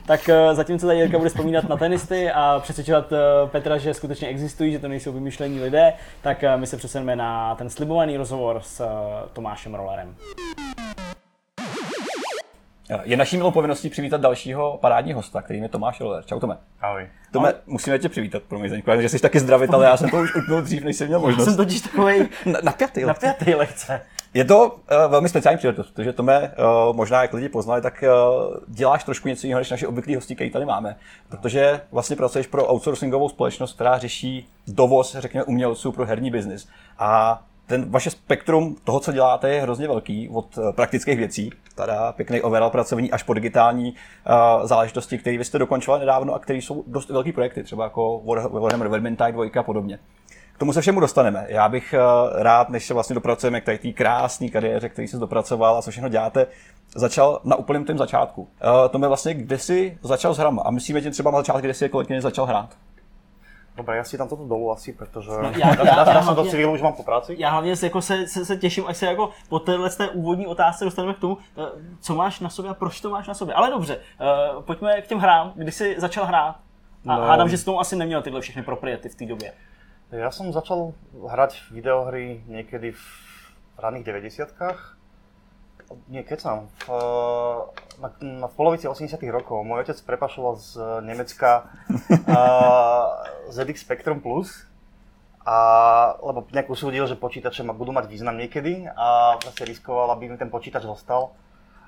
[0.07, 3.19] Tak uh, zatímco tady Jirka bude vzpomínat na tenisty a přesvědčovat uh,
[3.49, 7.55] Petra, že skutečně existují, že to nejsou vymyšlení lidé, tak uh, my se přesuneme na
[7.55, 8.87] ten slibovaný rozhovor s
[9.33, 10.17] Tomášem Rollerem.
[13.03, 16.25] Je naší milou povinností přivítat dalšího parádního hosta, kterým je Tomáš Roller.
[16.25, 16.57] Čau Tome.
[16.81, 17.09] Ahoj.
[17.33, 17.61] Tome, Ahoj.
[17.67, 20.63] musíme tě přivítat, pro mě že jsi taky zdravit, ale já jsem to už utnul
[20.63, 21.39] dřív, než jsem měl možnost.
[21.39, 22.29] Já jsem totiž takový
[22.63, 24.01] napjatý, napjatý lehce.
[24.35, 24.77] Je to uh,
[25.09, 26.53] velmi speciální příležitost, protože Tome,
[26.89, 30.35] uh, možná jak lidi poznali, tak uh, děláš trošku něco jiného než naši obvyklí hosti,
[30.35, 30.97] který tady máme.
[31.29, 36.69] Protože vlastně pracuješ pro outsourcingovou společnost, která řeší dovoz, řekněme, umělců pro herní biznis.
[36.99, 42.43] A ten vaše spektrum toho, co děláte, je hrozně velký, od praktických věcí, teda pěkný
[42.43, 46.85] overall pracovní, až po digitální uh, záležitosti, které vy jste dokončovali nedávno a které jsou
[46.87, 48.23] dost velký projekty, třeba jako
[48.61, 49.99] Warhammer Vermintide 2 a podobně
[50.61, 51.47] tomu se všemu dostaneme.
[51.49, 55.77] Já bych uh, rád, než se vlastně dopracujeme k té krásné kariéře, který jsi dopracoval
[55.77, 56.47] a co všechno děláte,
[56.95, 58.43] začal na úplném tom začátku.
[58.43, 58.49] Uh,
[58.91, 60.63] to mi vlastně, kde jsi začal s hrama?
[60.63, 62.77] A myslíme tím třeba na začátku, kde jsi jako začal hrát?
[63.77, 66.45] Dobre, já si tam toto dolů asi, protože no, já, já, já, já, jsem do
[66.45, 67.37] civilu, už mám po práci.
[67.39, 70.47] Já hlavně se, jako se, se, se, těším, až se jako po téhle té úvodní
[70.47, 71.63] otázce dostaneme k tomu, eh,
[72.01, 73.55] co máš na sobě a proč to máš na sobě.
[73.55, 73.97] Ale dobře,
[74.57, 75.53] uh, pojďme k těm hrám.
[75.55, 76.57] Kdy jsi začal hrát?
[77.07, 77.27] A no.
[77.27, 79.53] hádám, že s tomu asi neměl tyhle všechny propriety v té době.
[80.11, 83.05] Ja som začal hrať videohry niekedy v
[83.79, 84.99] raných 90-kách.
[86.11, 86.57] Nie, keď som.
[86.83, 86.87] V,
[88.03, 90.71] na, na, v polovici 80 rokov môj otec prepašoval z
[91.07, 91.71] Nemecka
[92.27, 93.23] uh,
[93.55, 94.67] ZX Spectrum Plus.
[95.47, 95.57] A,
[96.27, 100.51] lebo nejak usúdil, že počítače budú mať význam niekedy a vlastne riskoval, aby mi ten
[100.51, 101.39] počítač zostal.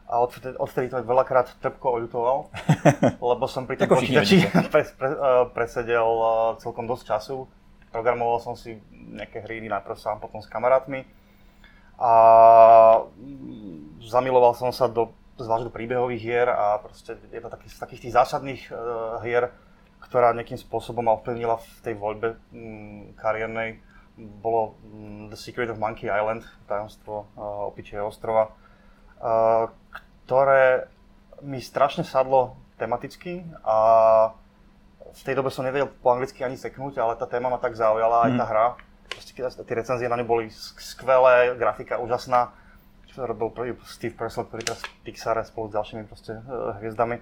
[0.06, 2.38] A odvtedy, odvtedy to veľakrát trpko oľutoval,
[3.34, 5.10] lebo som pri tom počítači pre, pre,
[5.50, 6.06] presedel
[6.62, 7.50] celkom dosť času
[7.92, 11.04] Programoval som si nejaké hry najprv sám, potom s kamarátmi.
[12.00, 12.12] a
[13.04, 18.02] mm, zamiloval som sa do, zvlášť do príbehových hier a proste jedna takých, z takých
[18.08, 19.52] tých zásadných uh, hier,
[20.02, 23.78] ktorá nejakým spôsobom ma ovplyvnila v tej voľbe mm, kariérnej,
[24.18, 28.50] bolo mm, The Secret of Monkey Island, tajomstvo uh, opičieho ostrova,
[29.20, 29.68] uh,
[30.24, 30.88] ktoré
[31.44, 33.76] mi strašne sadlo tematicky a
[35.12, 38.28] v tej dobe som nevedel po anglicky ani seknúť, ale tá téma ma tak zaujala,
[38.28, 38.66] aj tá hra.
[39.12, 40.48] Proste tie recenzie na ňu boli
[40.80, 42.52] skvelé, grafika úžasná.
[43.12, 47.20] Robil prvý Steve Purcell, ktorý teraz v Pixare spolu s ďalšími proste, uh, hviezdami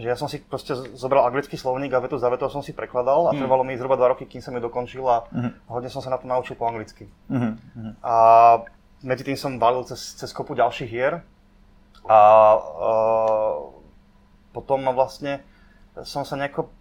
[0.00, 3.28] že ja som si proste zobral anglický slovník a vetu za vetou som si prekladal
[3.28, 3.44] a mm.
[3.44, 5.68] trvalo mi zhruba dva roky, kým som ju dokončil a mm.
[5.68, 7.12] hodne som sa na to naučil po anglicky.
[7.28, 7.60] Mm.
[8.00, 8.14] A
[9.04, 11.20] medzi tým som valil cez, cez kopu ďalších hier
[12.08, 12.18] a
[12.56, 13.68] uh,
[14.56, 15.44] potom vlastne
[16.08, 16.72] som sa nejako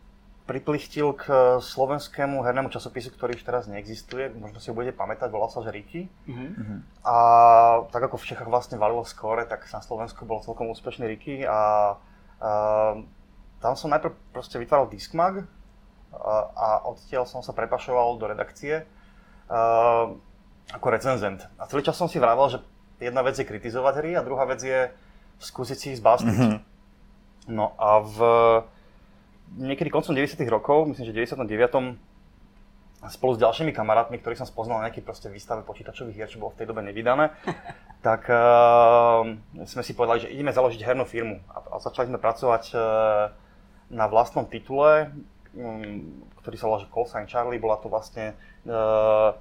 [0.52, 1.32] priplichtil k
[1.64, 5.72] slovenskému hernému časopisu, ktorý už teraz neexistuje, možno si ho budete pamätať, volal sa že
[5.72, 6.12] Riki.
[6.28, 7.08] Mm-hmm.
[7.08, 7.16] A
[7.88, 11.96] tak ako v Čechách vlastne valilo skore, tak na Slovensku bol celkom úspešný Riki a
[12.42, 13.06] Uh,
[13.62, 15.46] tam som najprv proste vytváral Discmag uh,
[16.58, 18.82] a odtiaľ som sa prepašoval do redakcie
[19.46, 20.10] uh,
[20.74, 21.46] ako recenzent.
[21.62, 22.66] A celý čas som si vravel, že
[22.98, 24.90] jedna vec je kritizovať hry a druhá vec je
[25.38, 26.34] skúsiť si ich zbastiť.
[26.34, 26.58] Mm-hmm.
[27.54, 28.18] No a v
[29.58, 31.98] niekedy koncom 90 rokov, myslím, že 99
[33.10, 36.54] spolu s ďalšími kamarátmi, ktorých som spoznal na nejakej proste výstave počítačových hier, čo bolo
[36.54, 37.34] v tej dobe nevydané,
[38.06, 39.26] tak uh,
[39.66, 41.42] sme si povedali, že ideme založiť hernú firmu.
[41.50, 42.82] A, a začali sme pracovať uh,
[43.90, 45.10] na vlastnom titule,
[45.58, 47.58] um, ktorý sa volá Call Sign Charlie.
[47.58, 48.38] Bola to vlastne
[48.70, 49.34] uh,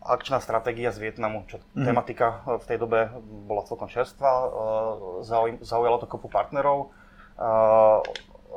[0.00, 1.84] akčná stratégia z Vietnamu, čo mm.
[1.84, 3.12] tematika v tej dobe
[3.44, 4.48] bola celkom čerstvá.
[5.60, 6.94] Zaujalo to kopu partnerov.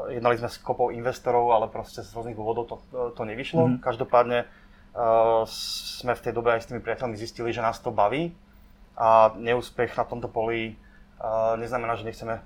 [0.08, 2.76] Jednali sme s kopou investorov, ale proste z rôznych dôvodov to,
[3.12, 3.68] to nevyšlo.
[3.68, 3.84] Mm-hmm.
[3.84, 5.44] Každopádne uh,
[6.00, 8.32] sme v tej dobe aj s tými priateľmi zistili, že nás to baví
[8.96, 10.80] a neúspech na tomto poli
[11.20, 12.40] uh, neznamená, že nechceme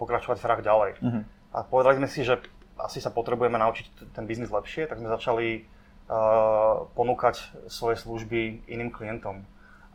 [0.00, 0.90] pokračovať v hrách ďalej.
[1.04, 1.22] Mm-hmm.
[1.52, 2.40] A povedali sme si, že
[2.80, 5.62] asi sa potrebujeme naučiť ten biznis lepšie, tak sme začali
[6.08, 9.44] uh, ponúkať svoje služby iným klientom.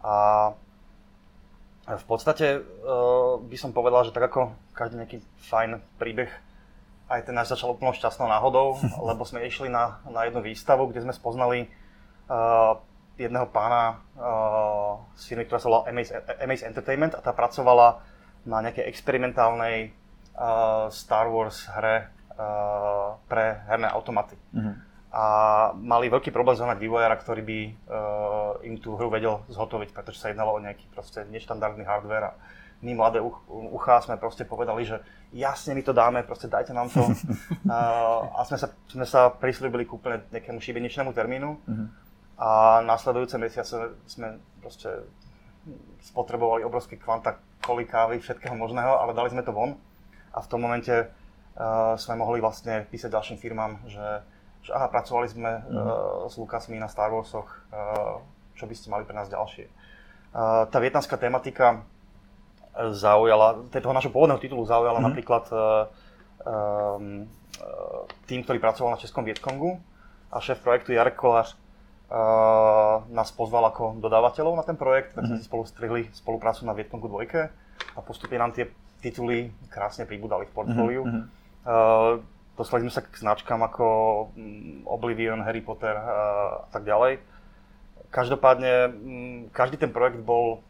[0.06, 0.54] A
[1.90, 5.18] v podstate uh, by som povedal, že tak ako každý nejaký
[5.50, 6.30] fajn príbeh
[7.10, 8.78] aj ten náš začal úplnou šťastnou náhodou,
[9.10, 11.66] lebo sme išli na, na jednu výstavu, kde sme spoznali
[12.30, 12.78] uh,
[13.20, 15.92] jedného pána uh, z firmy, ktorá sa volala
[16.46, 18.00] MAS Entertainment a tá pracovala
[18.48, 19.92] na nejakej experimentálnej
[20.40, 24.40] uh, Star Wars hre uh, pre herné automaty.
[24.56, 24.76] Mm-hmm.
[25.10, 25.24] A
[25.74, 27.72] mali veľký problém zohnať vývojára, ktorý by uh,
[28.64, 32.30] im tú hru vedel zhotoviť, pretože sa jednalo o nejaký proste neštandardný hardware.
[32.30, 32.38] A
[32.80, 33.20] my mladé
[33.50, 35.04] uchá sme proste povedali, že
[35.36, 37.04] jasne my to dáme, proste dajte nám to.
[38.36, 41.50] a sme sa, sme sa prislúbili k úplne nejakému šibeničnému termínu.
[41.60, 41.88] Uh-huh.
[42.40, 45.04] A následujúce mesiace sme proste
[46.08, 49.76] spotrebovali obrovské kvanta kolikávy, všetkého možného, ale dali sme to von.
[50.32, 54.24] A v tom momente uh, sme mohli vlastne písať ďalším firmám, že,
[54.64, 58.24] že aha, pracovali sme uh, s Lukasmi na Star Warsoch, uh,
[58.56, 59.68] čo by ste mali pre nás ďalšie.
[60.32, 61.84] Uh, tá vietnamská tematika
[62.96, 65.08] zaujala, toho našho pôvodného titulu zaujala mm-hmm.
[65.12, 67.28] napríklad um,
[68.26, 69.80] tým, ktorý pracoval na Českom Vietkongu
[70.32, 71.58] a šéf projektu Jarek Kolář
[72.10, 75.40] uh, nás pozval ako dodávateľov na ten projekt, tak mm-hmm.
[75.40, 78.70] sme si spolu strihli spoluprácu na Vietkongu 2 a postupne nám tie
[79.00, 81.04] tituly krásne pribudali v portfóliu.
[81.04, 81.24] Mm-hmm.
[81.68, 82.24] Uh,
[82.56, 83.86] dostali sme sa k značkám ako
[84.36, 87.24] mm, Oblivion, Harry Potter uh, a tak ďalej.
[88.12, 90.64] Každopádne, um, každý ten projekt bol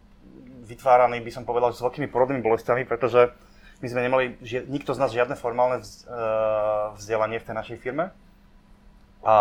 [0.70, 3.34] vytváraný, by som povedal, s veľkými porodnými bolestiami, pretože
[3.82, 7.78] my sme nemali, ži- nikto z nás žiadne formálne vz, uh, vzdelanie v tej našej
[7.82, 8.14] firme.
[9.26, 9.36] A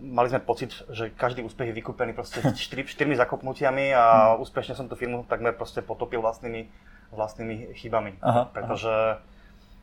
[0.00, 4.46] mali sme pocit, že každý úspech je vykúpený proste štyri, štyrmi zakopnutiami a hmm.
[4.46, 6.70] úspešne som tú firmu takmer proste potopil vlastnými,
[7.10, 8.20] vlastnými chybami.
[8.22, 9.28] Aha, pretože aha.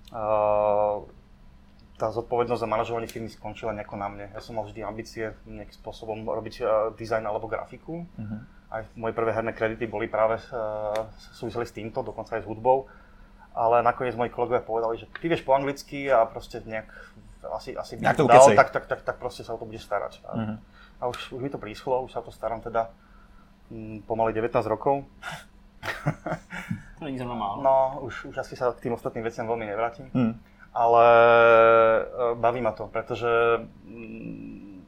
[0.08, 0.98] Uh,
[1.98, 4.26] tá zodpovednosť za manažovanie firmy skončila nejako na mne.
[4.30, 8.06] Ja som mal vždy ambície nejakým spôsobom robiť uh, dizajn alebo grafiku.
[8.06, 11.08] Uh-huh aj moje prvé herné kredity boli práve uh,
[11.40, 12.92] súviseli s týmto, dokonca aj s hudbou.
[13.58, 16.92] Ale nakoniec moji kolegovia povedali, že ty vieš po anglicky a proste nejak
[17.58, 20.20] asi, asi by to dal, tak, tak, tak, tak proste sa o to bude starať.
[20.28, 20.58] A, uh-huh.
[21.00, 22.92] a už, už mi to príschlo, už sa o to starám teda
[23.72, 25.08] m, mm, pomaly 19 rokov.
[27.00, 27.64] to není zrovna málo.
[27.64, 30.12] No, už, už asi sa k tým ostatným veciam veľmi nevrátim.
[30.12, 30.36] Hmm.
[30.76, 31.06] Ale
[32.04, 34.84] uh, baví ma to, pretože m,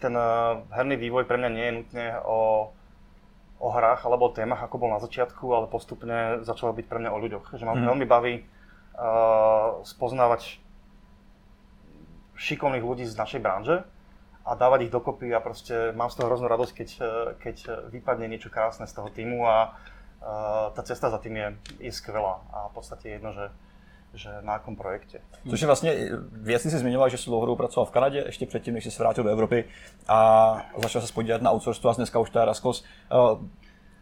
[0.00, 2.70] ten uh, herný vývoj pre mňa nie je nutne o
[3.58, 7.10] o hrách alebo o témach, ako bol na začiatku, ale postupne začalo byť pre mňa
[7.10, 7.58] o ľuďoch.
[7.58, 7.86] Že ma mm.
[7.90, 10.62] veľmi baví uh, spoznávať
[12.38, 13.82] šikovných ľudí z našej branže
[14.46, 17.06] a dávať ich dokopy a proste mám z toho hroznú radosť, keď, eh,
[17.42, 17.56] keď
[17.92, 21.48] vypadne niečo krásne z toho týmu a uh, tá cesta za tým je,
[21.82, 23.52] je skvelá a v podstate jedno, že,
[24.14, 25.18] že na akom projekte.
[25.50, 25.94] Což je vlastně
[26.32, 29.24] věc, si zmiňoval, že jsi dlouhodobě pracoval v Kanadě, ještě předtím, než jsi se vrátil
[29.24, 29.64] do Evropy
[30.08, 32.84] a začal se podívat na outsource a dneska už to je Raskos.
[33.12, 33.40] Uh,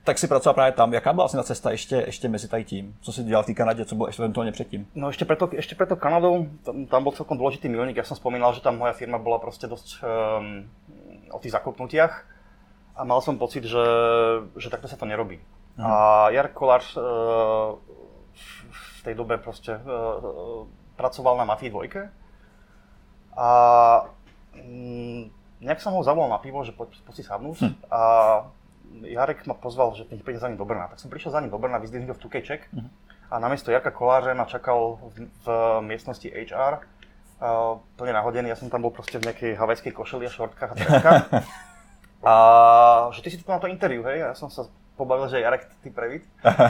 [0.04, 0.92] tak si pracoval právě tam.
[0.92, 2.96] Jaká byla vlastně ta cesta ještě, ještě mezi tady tím?
[3.00, 4.86] Co si dělal v té Kanadě, co bylo ještě eventuálně předtím?
[4.94, 7.98] No ešte preto, ešte preto Kanadou, tam, tam bol celkom dôležitý milník.
[7.98, 10.70] Ja som spomínal, že tam moja firma bola proste dosť um,
[11.34, 12.22] o tých zakopnutiach
[12.94, 13.82] a mal som pocit, že,
[14.54, 15.42] že takto sa to nerobí.
[15.74, 15.82] Mhm.
[15.82, 15.90] A
[16.30, 17.02] Jarek Kolář uh,
[19.07, 20.66] v tej dobe proste uh,
[20.98, 23.48] pracoval na Mafii 2 a
[24.59, 25.30] um,
[25.62, 27.74] nejak som ho zavolal na pivo, že poď, poď si sadnúť hm.
[27.86, 28.00] a
[29.07, 30.88] Jarek ma pozval, že nech príde za ním do Brna.
[30.88, 32.88] Tak som prišiel za ním do Brna, vyzdvihnúť ho v Tukejček uh-huh.
[33.28, 35.46] a namiesto Jarka Koláře ma čakal v, v
[35.84, 40.32] miestnosti HR, uh, plne nahodený, ja som tam bol proste v nejakej havajskej košeli a
[40.32, 40.74] šortkách a
[42.26, 42.34] a
[43.12, 44.24] že ty si tu na to interview, hej?
[44.24, 44.66] A ja som sa
[44.97, 46.24] pobavil, že Jarek, ty prevít.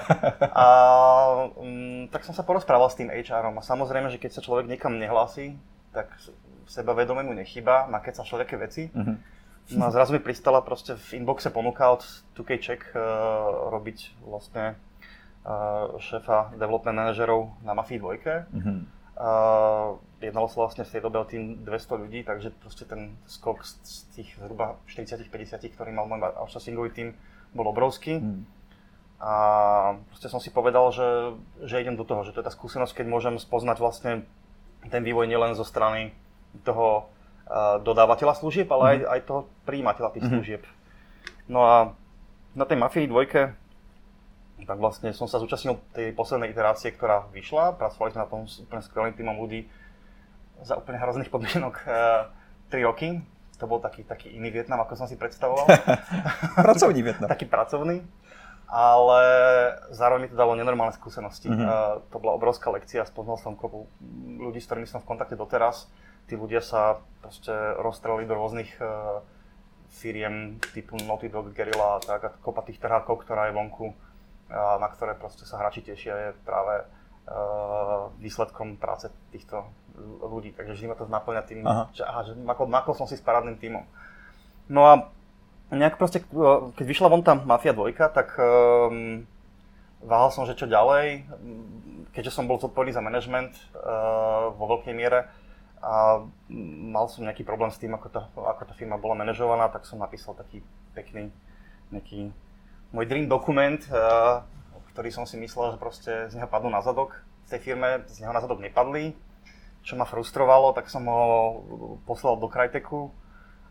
[0.53, 0.67] A
[1.57, 4.99] um, tak som sa porozprával s tým HRom a samozrejme, že keď sa človek niekam
[4.99, 5.55] nehlási,
[5.95, 6.11] tak
[6.67, 8.91] sebavedomie mu nechyba, má keď sa všelijaké veci.
[8.91, 9.17] Uh-huh
[9.75, 12.07] No a zrazu mi pristala proste v inboxe ponuka od
[12.39, 13.03] 2K Czech uh,
[13.75, 14.79] robiť vlastne
[15.43, 18.55] uh, šéfa development manažerov na Mafii 2.
[18.55, 18.79] Mm-hmm.
[19.17, 23.67] Uh, jednalo sa vlastne v tej dobe o tým 200 ľudí, takže proste ten skok
[23.67, 27.09] z, z tých zhruba 40-50, ktorý mal môj outsourcingový tým,
[27.57, 28.21] bol obrovský.
[28.21, 28.45] Mm.
[29.17, 29.33] A
[30.13, 31.33] proste som si povedal, že,
[31.65, 34.13] že idem do toho, že to je tá skúsenosť, keď môžem spoznať vlastne
[34.93, 36.13] ten vývoj nielen zo strany
[36.69, 37.09] toho
[37.81, 39.07] dodávateľa služieb, ale mm-hmm.
[39.07, 40.37] aj, aj toho príjimateľa tých mm-hmm.
[40.37, 40.63] služieb.
[41.47, 41.75] No a
[42.59, 43.55] na tej Mafii dvojke
[44.67, 47.77] tak vlastne som sa zúčastnil tej poslednej iterácie, ktorá vyšla.
[47.77, 49.69] Pracovali sme na tom s úplne skvelým týmom ľudí
[50.65, 52.33] za úplne hrozných podmienok uh,
[52.73, 53.21] 3 roky.
[53.57, 55.65] To bol taký, taký iný Vietnam, ako som si predstavoval.
[56.69, 57.29] pracovný Vietnam.
[57.29, 58.05] taký pracovný.
[58.67, 59.23] Ale
[59.95, 61.47] zároveň mi to dalo nenormálne skúsenosti.
[61.47, 61.69] Mm-hmm.
[61.71, 63.87] Uh, to bola obrovská lekcia, spoznal som kopu
[64.43, 65.87] ľudí, s ktorými som v kontakte doteraz
[66.27, 69.23] tí ľudia sa proste rozstrelili do rôznych uh,
[69.95, 73.95] firiem typu Naughty Dog, Guerrilla a tak, a kopa tých trhákov, ktorá je vonku,
[74.51, 79.71] a na ktoré proste sa hráči tešia, je práve uh, výsledkom práce týchto
[80.23, 80.53] ľudí.
[80.53, 81.89] Takže vždy ma to naplňa tým, aha.
[81.93, 83.85] že, aha, že makol, makol som si s parádnym tímom.
[84.69, 84.93] No a
[85.73, 86.23] nejak proste,
[86.77, 89.27] keď vyšla von tá Mafia 2, tak um,
[90.03, 91.27] váhal som, že čo ďalej,
[92.15, 95.27] keďže som bol zodpovedný za management uh, vo veľkej miere,
[95.87, 99.85] a mal som nejaký problém s tým, ako tá, ako tá firma bola manažovaná, tak
[99.87, 100.65] som napísal taký
[100.97, 101.31] pekný
[101.95, 102.35] nejaký
[102.91, 104.43] môj dream dokument, uh,
[104.91, 107.15] ktorý som si myslel, že proste z neho padnú na zadok.
[107.47, 109.15] V tej firme z neho na zadok nepadli,
[109.87, 111.63] čo ma frustrovalo, tak som ho
[112.03, 113.15] poslal do Krajteku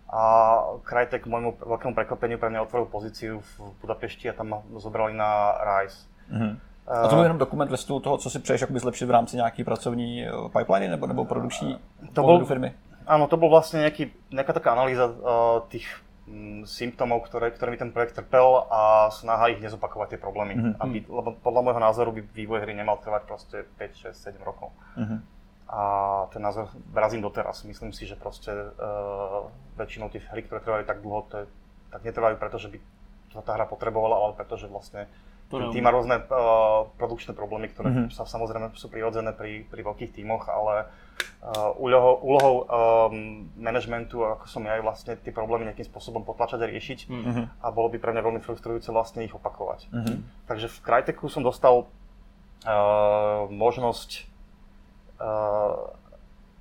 [0.08, 0.24] a
[0.88, 3.52] Krajtek môjmu veľkému prekvapeniu pre mňa otvoril pozíciu v
[3.84, 6.08] Budapešti a tam ma zobrali na RISE.
[6.32, 6.54] Mm-hmm.
[6.88, 9.36] A to byl jenom dokument ve stylu toho, co si přeješ jakoby zlepšit v rámci
[9.36, 11.80] nějaké pracovní eh, pipeline nebo, nebo produkční
[12.14, 12.74] to bol, firmy?
[13.08, 15.86] Áno, to bol vlastne nejaký, nejaká taká analýza uh, tých
[16.26, 20.58] mm, symptómov, ktoré, ktorými ten projekt trpel a snaha ich nezopakovať tie problémy.
[20.58, 20.82] Mm-hmm.
[20.82, 24.74] Aby, lebo podľa môjho názoru by vývoj hry nemal trvať proste 5, 6, 7 rokov.
[24.98, 25.35] Mm-hmm.
[25.66, 25.82] A
[26.30, 27.66] ten názor vrazím doteraz.
[27.66, 29.50] Myslím si, že proste uh,
[29.82, 31.46] väčšinou tých hry, ktoré trvajú tak dlho, to je,
[31.90, 32.78] tak netrvajú preto, že by
[33.34, 35.10] to tá hra potrebovala, ale preto, že vlastne
[35.50, 38.14] tým má rôzne uh, produkčné problémy, ktoré mm-hmm.
[38.14, 44.50] sa samozrejme sú prirodzené pri, pri veľkých tímoch, ale uh, úlohou, úlohou um, managementu, ako
[44.50, 47.46] som ja aj vlastne tie problémy nejakým spôsobom potlačať a riešiť mm-hmm.
[47.62, 49.86] a bolo by pre mňa veľmi frustrujúce vlastne ich opakovať.
[49.94, 50.18] Mm-hmm.
[50.50, 54.35] Takže v Cryteku som dostal uh, možnosť uh,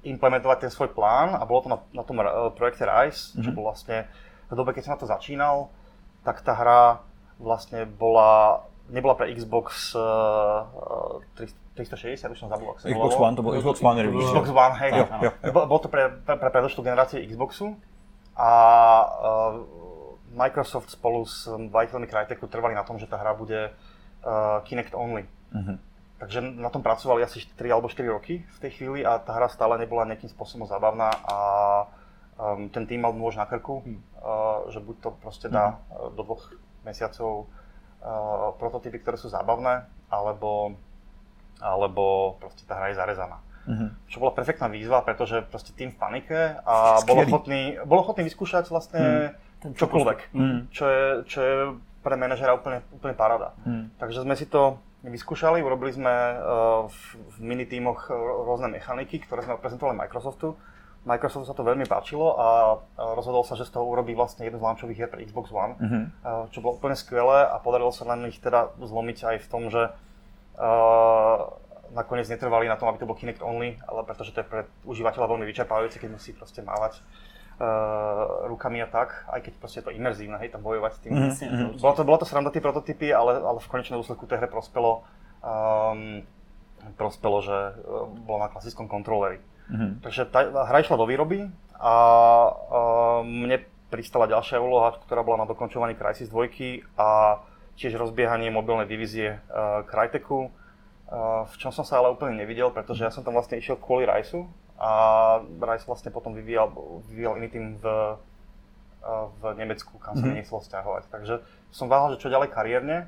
[0.04, 3.42] implementovať ten svoj plán a bolo to na, na tom uh, projekte RISE, mm-hmm.
[3.42, 4.06] čo bol vlastne
[4.48, 5.72] v dobe, keď som na to začínal,
[6.22, 7.00] tak tá hra
[7.40, 10.68] vlastne bola nebola pre Xbox uh,
[11.74, 14.28] 360, už som zabudol, ako Xbox One, to bol Xbox One release.
[14.28, 15.50] Xbox One, hej, jo, jo, jo.
[15.50, 17.72] Bolo to pre, pre, pre predošlú generáciu Xboxu
[18.36, 18.52] a
[19.08, 19.52] uh,
[20.36, 25.24] Microsoft spolu s majiteľmi Cryteku trvali na tom, že tá hra bude uh, Kinect only.
[25.54, 25.80] Uh-huh.
[26.24, 29.52] Takže na tom pracovali asi 4 alebo 4 roky v tej chvíli a tá hra
[29.52, 31.36] stále nebola nejakým spôsobom zabavná a
[32.40, 36.24] um, ten tým mal nôž na krku, uh, že buď to proste dá uh, do
[36.24, 36.48] dvoch
[36.80, 40.80] mesiacov uh, prototypy, ktoré sú zábavné, alebo,
[41.60, 43.44] alebo proste tá hra je zarezaná.
[43.68, 44.08] Mm-hmm.
[44.08, 48.72] Čo bola perfektná výzva, pretože proste tým v panike a bol ochotný, bol ochotný vyskúšať
[48.72, 49.76] vlastne mm.
[49.76, 50.58] čokoľvek, mm.
[50.72, 51.54] čo, je, čo je
[52.00, 53.52] pre manažera úplne, úplne paráda.
[53.68, 53.92] Mm.
[54.00, 54.80] Takže sme si to
[55.10, 58.08] vyskúšali, urobili sme uh, v, v mini tímoch
[58.44, 60.56] rôzne mechaniky, ktoré sme prezentovali Microsoftu.
[61.04, 62.46] Microsoftu sa to veľmi páčilo a
[62.96, 66.04] rozhodol sa, že z toho urobí vlastne jednu z launchových hier pre Xbox One, mm-hmm.
[66.48, 69.92] čo bolo úplne skvelé a podarilo sa na nich teda zlomiť aj v tom, že
[69.92, 71.40] uh,
[71.92, 75.28] nakoniec netrvali na tom, aby to bol Kinect only, ale pretože to je pre užívateľa
[75.28, 77.04] veľmi vyčerpávajúce, keď musí proste mávať
[77.58, 81.12] uh, rukami a tak, aj keď proste je to imerzívne, hej, tam bojovať s tým.
[81.14, 81.78] Mm-hmm.
[81.78, 85.06] Bolo to, bolo to sranda tie prototypy, ale, ale v konečnom dôsledku tej hre prospelo,
[85.44, 86.22] um,
[86.98, 89.38] prospelo, že uh, bolo na klasickom kontroleri.
[89.70, 89.90] Mm-hmm.
[90.04, 91.48] Takže tá hra išla do výroby
[91.78, 91.94] a
[92.50, 97.38] uh, mne pristala ďalšia úloha, ktorá bola na dokončovaní Crysis 2 a
[97.78, 103.06] tiež rozbiehanie mobilnej divízie uh, Cryteku, uh, v čom som sa ale úplne nevidel, pretože
[103.06, 104.90] ja som tam vlastne išiel kvôli Rajsu a
[105.42, 106.70] Rice vlastne potom vyvíjal,
[107.06, 110.36] vyvíjal iný tým v, uh, v Nemecku, kam sa mm-hmm.
[110.42, 111.02] nechcel stiahovať.
[111.08, 111.34] Takže
[111.70, 113.06] som váhal, že čo ďalej kariérne.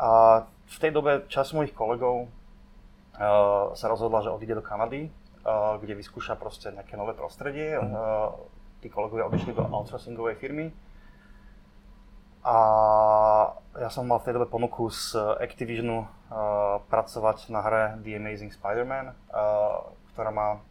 [0.00, 5.12] A v tej dobe časť mojich kolegov uh, sa rozhodla, že odíde do Kanady
[5.80, 7.76] kde vyskúša proste nejaké nové prostredie.
[7.80, 7.96] Mm.
[8.80, 10.72] Tí kolegovia odišli do outsourcingovej firmy.
[12.40, 12.56] A
[13.76, 15.12] ja som mal v tej dobe ponuku z
[15.44, 20.64] Activisionu uh, pracovať na hre The Amazing Spider-Man, uh, ktorá ma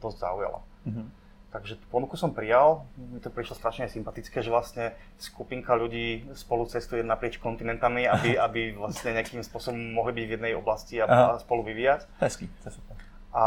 [0.00, 0.60] dosť zaujala.
[0.88, 1.06] Mm-hmm.
[1.50, 6.62] Takže tú ponuku som prijal, mi to prišlo strašne sympatické, že vlastne skupinka ľudí spolu
[6.70, 11.42] cestuje naprieč kontinentami, aby, aby vlastne nejakým spôsobom mohli byť v jednej oblasti a, a
[11.42, 12.06] spolu vyvíjať.
[12.22, 13.46] Hezký, to je super a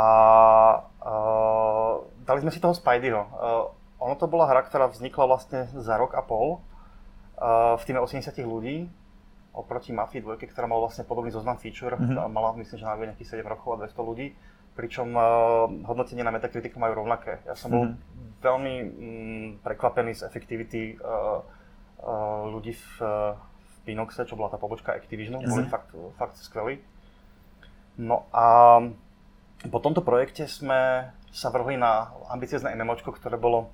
[1.03, 1.93] uh,
[2.23, 3.19] dali sme si toho Spideyho.
[3.19, 3.63] Uh,
[3.99, 6.63] ono to bola hra, ktorá vznikla vlastne za rok a pol
[7.39, 8.87] uh, v týme 80 ľudí
[9.53, 12.25] oproti Mafii 2, ktorá mala vlastne podobný zoznam feature, mm-hmm.
[12.25, 14.33] mala myslím, že na nejakých 7 rokov a 200 ľudí,
[14.73, 17.45] pričom uh, hodnotenie na Metacriticu majú rovnaké.
[17.45, 18.41] Ja som bol mm-hmm.
[18.41, 21.41] veľmi mm, prekvapený z efektivity uh,
[22.01, 26.81] uh, ľudí v, uh, v Pinoxe, čo bola tá pobočka Activisionu, boli fakt, fakt skvelí.
[28.01, 28.81] No a
[29.69, 33.69] po tomto projekte sme sa vrhli na ambiciozne MMOčko, ktoré bolo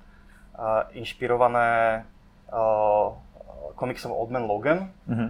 [0.56, 2.04] uh, inšpirované
[2.52, 3.16] uh,
[3.76, 5.28] komiksom Old Man Logan mm-hmm.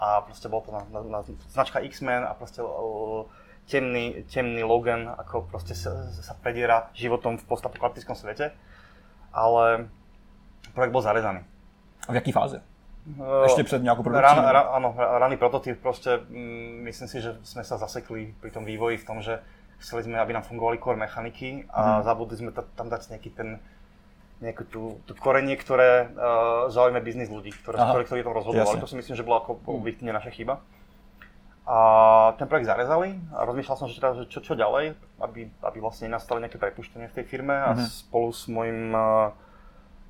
[0.00, 1.20] a proste bol to na, na, na
[1.52, 3.28] značka X-Men a proste uh,
[3.68, 8.52] temný, temný Logan, ako proste sa, sa prediera životom v postapokalyptickom svete,
[9.32, 9.88] ale
[10.76, 11.40] projekt bol zarezaný.
[12.04, 12.60] A v jaký fáze?
[13.44, 14.40] Ešte před nejakou produkciou?
[14.40, 18.64] Ran, ran, áno, raný prototyp, proste mm, myslím si, že sme sa zasekli pri tom
[18.64, 19.44] vývoji v tom, že
[19.76, 22.08] chceli sme, aby nám fungovali core mechaniky a mm.
[22.08, 23.60] zabudli sme tam dať nejaký ten
[24.42, 28.82] nejakú tú, tú korenie, ktoré uh, zaujíme biznis ľudí, ktoré, ktoré, ktorí to rozhodovali.
[28.82, 29.78] To si myslím, že bola ako mhm.
[29.78, 30.60] objektívne naša chyba.
[31.64, 31.78] A
[32.36, 36.12] ten projekt zarezali a rozmýšľal som, že, teda, že čo, čo ďalej, aby, aby vlastne
[36.12, 37.88] nastali nejaké prepuštenie v tej firme a mm-hmm.
[37.88, 39.32] spolu s mojim uh,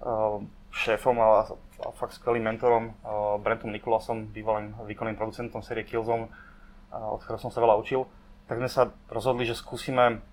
[0.02, 0.42] uh,
[0.74, 7.14] šéfom a, a fakt skvelým mentorom uh, Brentom Nikolasom, bývalým výkonným producentom série Killzone, uh,
[7.14, 8.02] od ktorého som sa veľa učil,
[8.50, 10.26] tak sme sa rozhodli, že skúsime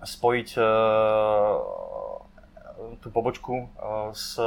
[0.00, 0.64] spojiť uh,
[3.04, 4.40] tú pobočku uh, s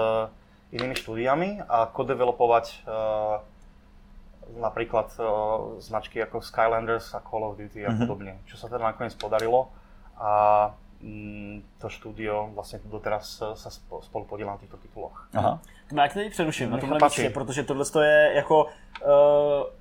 [0.74, 3.46] inými štúdiami a kodevelopovať uh,
[4.56, 5.26] napríklad uh,
[5.80, 8.00] značky ako Skylanders a Call of Duty a mm-hmm.
[8.08, 9.68] podobne, čo sa teda nakoniec podarilo
[10.18, 10.72] a
[11.02, 13.70] Mm, to štúdio vlastně doteraz se
[14.02, 15.28] spolu podílá na těchto titulech.
[15.34, 15.60] Aha.
[15.92, 18.70] No jak tady přeruším na tomhle místě, protože tohle je jako uh,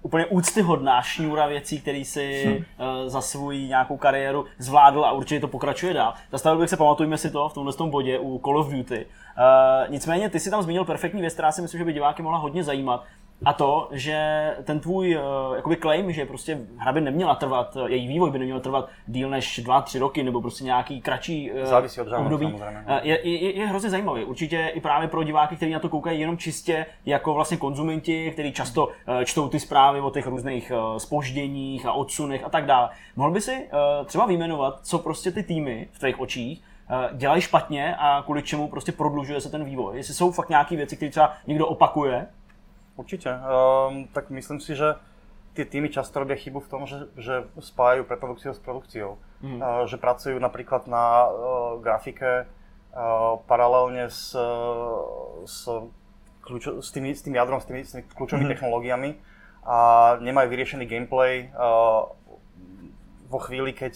[0.03, 2.57] úplně úctyhodná šňůra věcí, který si hmm.
[2.57, 6.15] uh, za svou nějakou kariéru zvládl a určitě to pokračuje dál.
[6.31, 9.07] Zastavil bych se, pamatujme si to v tomhle tom bodě u Call of Duty.
[9.07, 12.39] Uh, nicméně ty si tam zmínil perfektní věc, která si myslím, že by diváky mohla
[12.39, 13.05] hodně zajímat
[13.45, 17.91] a to, že ten tvůj uh, jakoby claim, že prostě hra by neměla trvat, eh,
[17.91, 21.59] její vývoj by neměl trvat díl než 2-3 roky nebo prostě nějaký kratší uh,
[22.01, 22.61] od období,
[23.03, 24.25] je, je, je hrozně zajímavý.
[24.25, 28.53] Určitě i právě pro diváky, kteří na to koukají jenom čistě jako vlastně konzumenti, kteří
[28.53, 28.93] často uh,
[29.25, 32.89] čtou ty zprávy o těch různých uh, spožděních a odsunech a tak dále.
[33.17, 36.63] Mohl by si uh, třeba vyjmenovat, co prostě ty týmy v tvých očích
[37.13, 39.97] dělají špatně a kvůli čemu prostě prodlužuje se ten vývoj.
[39.97, 42.27] Jestli jsou fakt nějaké věci, které třeba někdo opakuje,
[42.97, 43.29] Určite.
[43.29, 44.97] Um, tak myslím si, že
[45.53, 49.21] tie týmy často robia chybu v tom, že, že spájajú preprodukciu s produkciou.
[49.45, 49.61] Mm.
[49.61, 54.33] Uh, že pracujú napríklad na uh, grafike uh, paralelne s,
[55.45, 55.69] s,
[56.41, 58.53] kľúčo, s, tými, s tým jadrom, s tými, s tými kľúčovými mm.
[58.57, 59.11] technológiami
[59.67, 59.77] a
[60.25, 62.09] nemajú vyriešený gameplay uh,
[63.27, 63.95] vo chvíli, keď,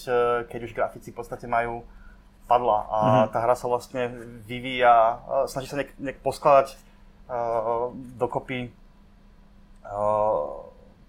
[0.50, 1.86] keď už grafici v podstate majú
[2.50, 3.26] padla a mm.
[3.30, 4.10] tá hra sa vlastne
[4.42, 6.74] vyvíja, snaží sa nejak, nejak poskladať
[7.30, 8.74] uh, dokopy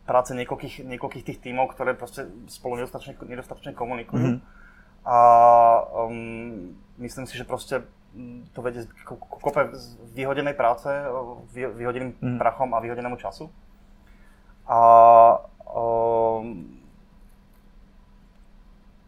[0.05, 4.41] práce niekoľkých, niekoľkých tých tímov, ktoré proste spolu nedostatočne, nedostatočne komunikujú.
[4.41, 5.07] Mm-hmm.
[5.07, 5.17] A
[6.05, 7.85] um, myslím si, že proste
[8.51, 9.71] to vedie k kope
[10.11, 10.91] vyhodenej práce,
[11.55, 12.37] vyhodeným mm.
[12.43, 13.47] prachom a vyhodenému času.
[14.67, 14.79] A
[15.71, 16.75] um,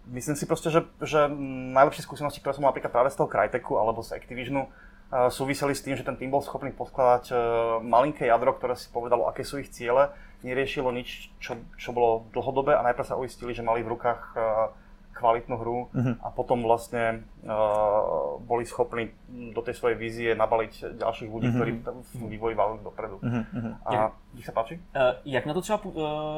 [0.08, 1.28] myslím si proste, že, že
[1.76, 4.83] najlepšie skúsenosti, ktoré som mal napríklad práve z toho Cryteku alebo z Activisionu, uh,
[5.30, 7.38] súviseli s tým, že ten tým bol schopný podkladať uh,
[7.86, 10.10] malinké jadro, ktoré si povedalo, aké sú ich ciele,
[10.42, 14.74] neriešilo nič, čo, čo bolo dlhodobé a najprv sa uistili, že mali v rukách uh,
[15.14, 16.18] kvalitnú hru uh-huh.
[16.20, 21.58] a potom vlastne uh, boli schopní do tej svojej vízie nabaliť ďalších ľudí, uh-huh.
[21.62, 21.72] ktorí
[22.18, 23.22] v vývoji valili dopredu.
[23.22, 23.78] Uh-huh.
[23.86, 24.82] A jak, sa páči?
[24.98, 25.94] Uh, jak na to třeba uh,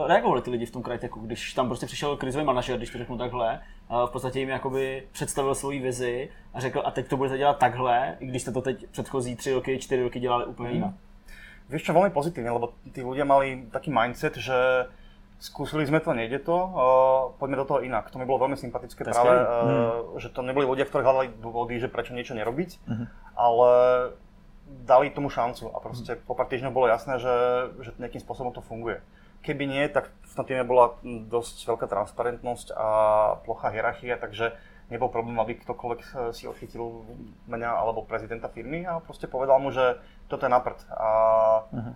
[0.08, 3.18] reagovali ty lidi v tom Cryteku, když tam prostě přišel krizový manažer, když to řeknu
[3.18, 3.60] takhle,
[3.90, 7.58] uh, v podstatě jim jakoby představil svoji vizi a řekl, a teď to budete dělat
[7.58, 10.94] takhle, i když jste to teď předchozí tři roky, čtyři roky dělali úplně jinak.
[11.66, 14.86] Vieš čo, veľmi pozitívne, lebo tí ľudia mali taký mindset, že
[15.40, 18.10] skúsili sme to, nejde to, uh, poďme do toho inak.
[18.12, 20.24] To mi bolo veľmi sympatické to práve, uh, mm.
[20.24, 23.06] že to neboli ľudia, ktorí hľadali dôvody, že prečo niečo nerobiť, mm.
[23.36, 23.72] ale
[24.66, 26.22] dali tomu šancu a proste mm.
[26.26, 27.36] po pár týždňoch bolo jasné, že,
[27.84, 29.04] že nejakým spôsobom to funguje.
[29.46, 32.88] Keby nie, tak v tom týme bola dosť veľká transparentnosť a
[33.46, 34.58] plochá hierarchia, takže
[34.90, 37.06] nebol problém, aby ktokoľvek e, si odchytil
[37.50, 39.98] mňa alebo prezidenta firmy a proste povedal mu, že
[40.30, 40.80] toto je na prd.
[40.94, 41.10] A
[41.70, 41.94] uh-huh.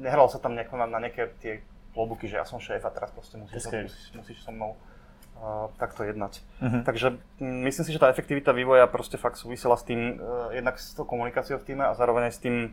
[0.00, 1.64] nehral sa tam nejako na, na nejaké tie
[1.98, 5.66] klobuky, že ja som šéf a teraz proste musíš, to, musíš, musíš so mnou uh,
[5.82, 6.38] takto jednať.
[6.62, 6.86] Uh-huh.
[6.86, 10.78] Takže m, myslím si, že tá efektivita vývoja proste fakt súvisela s tým, uh, jednak
[10.78, 12.70] s tou komunikáciou v týme a zároveň aj s tým,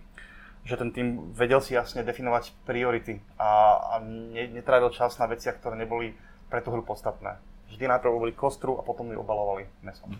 [0.62, 5.58] že ten tým vedel si jasne definovať priority a, a ne, netrávil čas na veciach,
[5.58, 6.14] ktoré neboli
[6.54, 7.42] pre tú hru podstatné.
[7.74, 10.14] Vždy najprv boli kostru a potom ju obalovali mesom.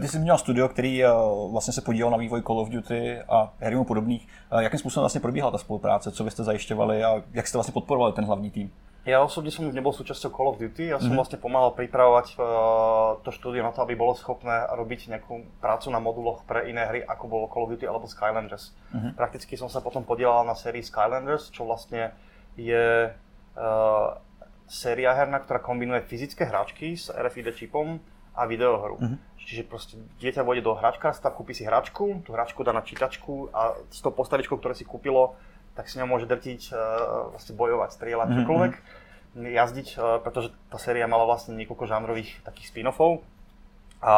[0.00, 1.08] Ty jsi měl studio, který eh,
[1.52, 4.28] vlastně se podílel na vývoj Call of Duty a her podobných.
[4.52, 6.10] Eh, jakým způsobem vlastně probíhala ta spolupráce?
[6.10, 8.70] Co byste zajišťovali a jak jste vlastně podporovali ten hlavní tým?
[9.08, 11.16] Ja osobne som nebol súčasťou Call of Duty, ja som mm-hmm.
[11.16, 15.96] vlastne pomáhal pripravovať uh, to štúdio na to, aby bolo schopné robiť nejakú prácu na
[15.96, 18.76] moduloch pre iné hry, ako bolo Call of Duty alebo Skylanders.
[18.92, 19.16] Mm-hmm.
[19.16, 22.12] Prakticky som sa potom podielal na sérii Skylanders, čo vlastne
[22.60, 24.08] je uh,
[24.68, 27.96] séria herná, ktorá kombinuje fyzické hráčky s RFID čipom
[28.36, 29.00] a videohru.
[29.00, 29.27] Mm-hmm.
[29.48, 33.80] Čiže proste dieťa vôjde do hračkárstva, kúpi si hračku, tú hračku dá na čítačku a
[33.88, 35.40] s tou postavičkou, ktoré si kúpilo,
[35.72, 38.40] tak si ňou môže drtiť, uh, vlastne bojovať, strieľať, mm-hmm.
[38.44, 38.72] čokoľvek,
[39.40, 43.24] jazdiť, uh, pretože tá séria mala vlastne niekoľko žánrových takých spin-offov.
[44.04, 44.14] A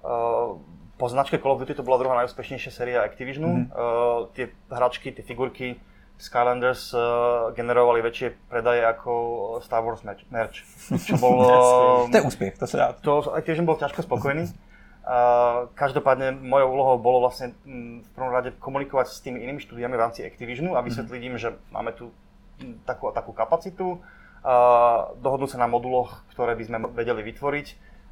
[0.00, 0.56] uh,
[0.96, 3.68] po značke Call of Duty to bola druhá najúspešnejšia séria Activisionu.
[3.68, 3.76] Mm-hmm.
[3.76, 5.76] Uh, tie hračky, tie figurky
[6.20, 9.12] Skylanders uh, generovali väčšie predaje ako
[9.64, 10.60] Star Wars merch.
[10.92, 11.40] Čo bol,
[12.12, 12.88] to je úspech, to sa dá.
[13.00, 14.52] To Activision bol ťažko spokojný.
[15.00, 19.96] Uh, každopádne mojou úlohou bolo vlastne m, v prvom rade komunikovať s tými inými štúdiami
[19.96, 22.12] v rámci Activisionu a vysvetliť im, že máme tu
[22.84, 27.66] takú a takú kapacitu, uh, dohodnúť sa na moduloch, ktoré by sme vedeli vytvoriť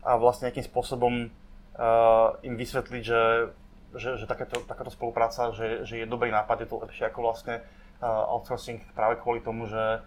[0.08, 3.52] a vlastne nejakým spôsobom uh, im vysvetliť, že,
[3.92, 7.60] že, že takéto, takáto spolupráca, že, že je dobrý nápad, je to lepšie ako vlastne
[8.02, 10.02] outsourcing práve kvôli tomu, že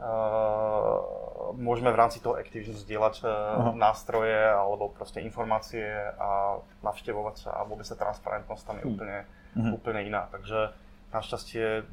[0.00, 5.84] Uh, môžeme v rámci toho Activision zdieľať uh, nástroje alebo proste informácie
[6.16, 9.28] a navštevovať sa a vôbec sa transparentnosť tam je úplne,
[9.60, 9.76] mm.
[9.76, 10.24] úplne iná.
[10.32, 10.72] Takže
[11.12, 11.84] našťastie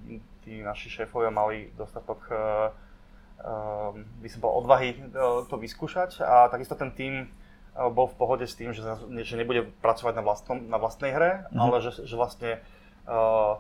[0.48, 2.72] tí naši šéfovia mali dostatok uh,
[3.44, 3.92] uh,
[4.24, 7.28] by som povedal, odvahy uh, to vyskúšať a takisto ten tým
[7.76, 8.88] bol v pohode s tým, že,
[9.28, 11.60] že nebude pracovať na, vlastnom, na vlastnej hre, mm.
[11.60, 12.64] ale že, že vlastne
[13.04, 13.60] uh,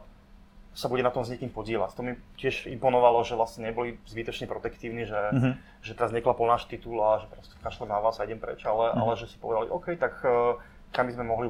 [0.77, 1.97] sa bude na tom s niekým podielať.
[1.97, 5.53] To mi tiež imponovalo, že vlastne neboli zbytočne protektívni, že, mm-hmm.
[5.81, 8.93] že teraz neklapol náš titul a že proste kašlem na vás a idem preč, ale,
[8.93, 9.01] mm-hmm.
[9.01, 10.61] ale že si povedali, OK, tak uh,
[10.93, 11.49] kam by sme mohli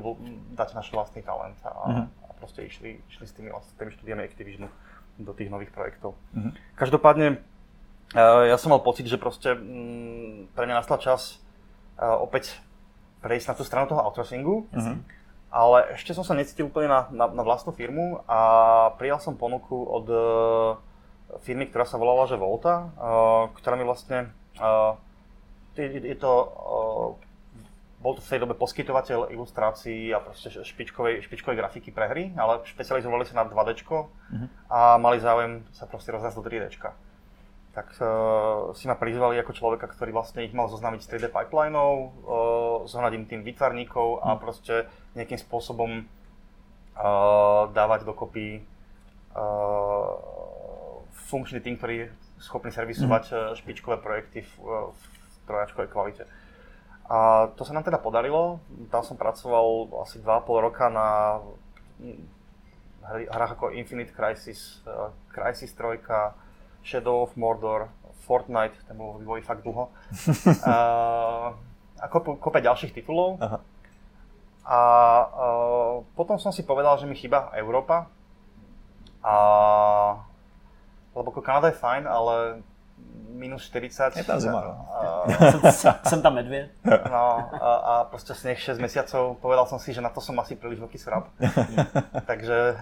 [0.55, 2.05] dať náš vlastný talent a, mm-hmm.
[2.07, 4.71] a proste išli, išli s tými, s tými štúdiami Activisionu
[5.19, 6.15] do tých nových projektov.
[6.31, 6.79] Mm-hmm.
[6.79, 7.27] Každopádne
[8.15, 11.43] uh, ja som mal pocit, že mm, pre mňa nastal čas
[11.99, 12.63] uh, opäť
[13.19, 14.71] prejsť na tú stranu toho outsourcingu.
[14.71, 15.17] Mm-hmm
[15.47, 18.39] ale ešte som sa necítil úplne na, na, na vlastnú firmu a
[18.99, 20.19] prijal som ponuku od uh,
[21.43, 24.99] firmy, ktorá sa volala že Volta, uh, ktorá mi vlastne, uh,
[25.79, 27.07] je, je to, uh,
[28.03, 32.67] bol to v tej dobe poskytovateľ ilustrácií a proste špičkovej, špičkovej grafiky pre hry, ale
[32.67, 34.47] špecializovali sa na 2D uh-huh.
[34.67, 36.65] a mali záujem sa proste rozjazť do 3D
[37.77, 41.93] tak uh, si ma prizvali ako človeka, ktorý vlastne ich mal zoznámiť s 3D pipelineov,
[41.93, 42.09] uh,
[42.89, 48.65] zohnať im tým výtvarníkov a proste nejakým spôsobom uh, dávať dokopy
[49.37, 50.09] uh,
[51.29, 52.07] funkčný tým, ktorý je
[52.41, 53.37] schopný servisovať mm.
[53.61, 54.53] špičkové projekty v,
[54.89, 55.01] v
[55.45, 56.23] trojačkovej kvalite.
[57.13, 58.57] A to sa nám teda podarilo.
[58.89, 61.39] Tam som pracoval asi 2,5 roka na
[62.01, 62.25] hm,
[63.05, 64.81] hrách ako Infinite Crisis,
[65.29, 66.01] Crisis 3,
[66.87, 67.91] Shadow of Mordor,
[68.23, 69.91] Fortnite, ten bol vývoj fakt dlho.
[69.91, 71.51] uh,
[72.03, 73.35] a kope, kope ďalších titulov.
[73.43, 73.59] Aha.
[74.67, 74.79] A
[75.27, 78.07] uh, potom som si povedal, že mi chýba Európa.
[79.23, 79.35] A,
[81.15, 82.63] lebo Kanada je fajn, ale
[83.35, 84.15] minus 40.
[84.15, 84.73] Je tam zima, no.
[84.93, 86.71] A, Jsem, jsem tam medvěd.
[87.11, 90.55] no, a, a prostě sneh 6 mesiacov, povedal som si, že na to som asi
[90.55, 91.27] príliš veľký srab.
[92.29, 92.79] Takže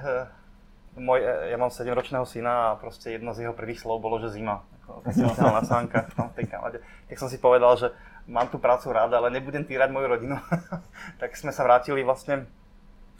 [0.96, 4.20] eh, môj, eh, ja mám 7-ročného syna a prostě jedno z jeho prvých slov bolo,
[4.20, 4.64] že zima.
[4.84, 6.80] Ako, keď som stal na sánkach tam v tej Kanade.
[7.10, 7.90] Tak som si povedal, že
[8.28, 10.38] mám tu prácu rád, ale nebudem týrať moju rodinu.
[11.22, 12.46] tak sme sa vrátili vlastne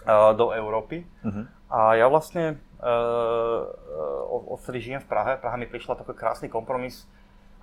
[0.06, 1.10] uh, do Európy.
[1.26, 1.50] Mhm.
[1.74, 3.66] A ja vlastne uh,
[4.54, 5.42] odtedy žijem v Prahe.
[5.42, 7.10] Praha mi prišla takový krásny kompromis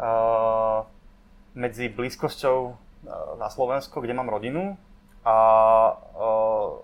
[0.02, 0.82] uh,
[1.54, 2.74] medzi blízkosťou uh,
[3.38, 4.74] na Slovensko, kde mám rodinu,
[5.22, 5.36] a,
[6.18, 6.82] uh,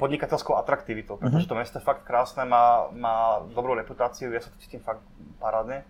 [0.00, 4.48] a podnikateľskou atraktivitou, pretože to mesto je fakt krásne, má, má dobrú reputáciu, ja sa
[4.48, 5.04] tu cítim fakt
[5.36, 5.84] parádne.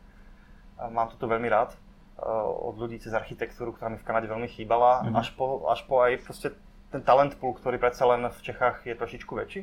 [0.75, 1.71] A Mám to tu veľmi rád
[2.19, 6.03] uh, od ľudí cez architektúru, ktorá mi v Kanade veľmi chýbala, až, po, až po
[6.03, 6.57] aj proste
[6.91, 9.63] ten talent pool, ktorý predsa len v Čechách je trošičku väčší.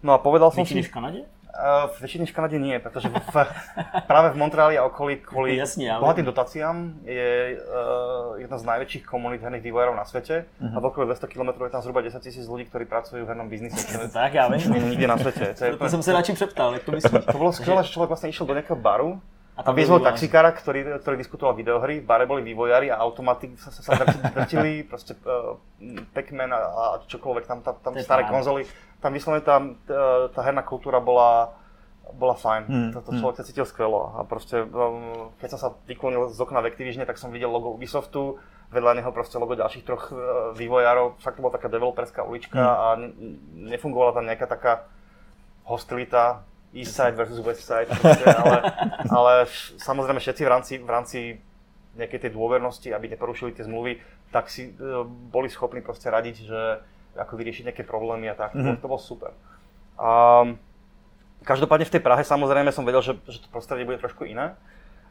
[0.00, 0.88] No a povedal Větší si...
[0.88, 1.20] v Kanadě?
[1.90, 3.18] V väčšine v Kanade nie, pretože v,
[4.06, 9.02] práve v Montreali a okolí kvôli Jasne, ale- bohatým dotáciám je uh, jedna z najväčších
[9.04, 12.46] komunít herných vývojárov na svete a v okolí 200 km je tam zhruba 10 tisíc
[12.46, 13.82] ľudí, ktorí pracujú v hernom biznise.
[14.12, 14.88] Tak já vím.
[14.90, 15.54] nikde na svete.
[15.54, 17.24] To, je, To jsem se radši přeptal, jak to myslíš?
[17.32, 19.20] to bolo skvelé, že človek vlastne išiel do nejakého baru
[19.60, 23.68] a tam vyzval taxikára, ktorý, ktorý diskutoval videohry, v bare boli vývojári a automaty sa,
[23.68, 25.60] sa, sa drti- drtili, proste uh,
[26.16, 28.32] Pac-Man a, a čokoľvek, tam, tam, tam staré paráda.
[28.32, 28.62] konzoly,
[29.04, 30.00] tam vyslovene tá, tá,
[30.32, 31.52] tá herná kultúra bola,
[32.16, 35.68] bola fajn, Hmm, to, to človek sa cítil skvelo a proste, um, keď som sa
[35.84, 38.40] vyklonil z okna v Activisione, tak som videl logo Ubisoftu,
[38.72, 42.86] vedľa neho proste logo ďalších troch uh, vývojárov, fakt to bola taká developerská ulička a
[42.96, 43.12] ne,
[43.70, 44.88] nefungovala tam nejaká taká
[45.68, 48.56] hostilita, East Side versus West Side, proste, ale,
[49.16, 49.32] ale
[49.78, 51.18] samozrejme všetci v rámci, v rámci
[51.98, 53.98] nejakej tej dôvernosti, aby neporušili tie zmluvy,
[54.30, 54.72] tak si e,
[55.30, 56.60] boli schopní proste radiť, že
[57.18, 58.54] ako vyriešiť nejaké problémy a tak.
[58.54, 58.78] Mm-hmm.
[58.78, 59.30] To, to bolo super.
[59.98, 60.46] A,
[61.42, 64.54] každopádne v tej Prahe samozrejme som vedel, že, že to prostredie bude trošku iné.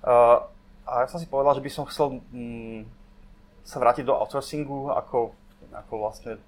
[0.07, 0.47] A,
[0.87, 2.87] a ja som si povedal, že by som chcel mm,
[3.67, 5.35] sa vrátiť do outsourcingu ako,
[5.75, 6.39] ako vlastne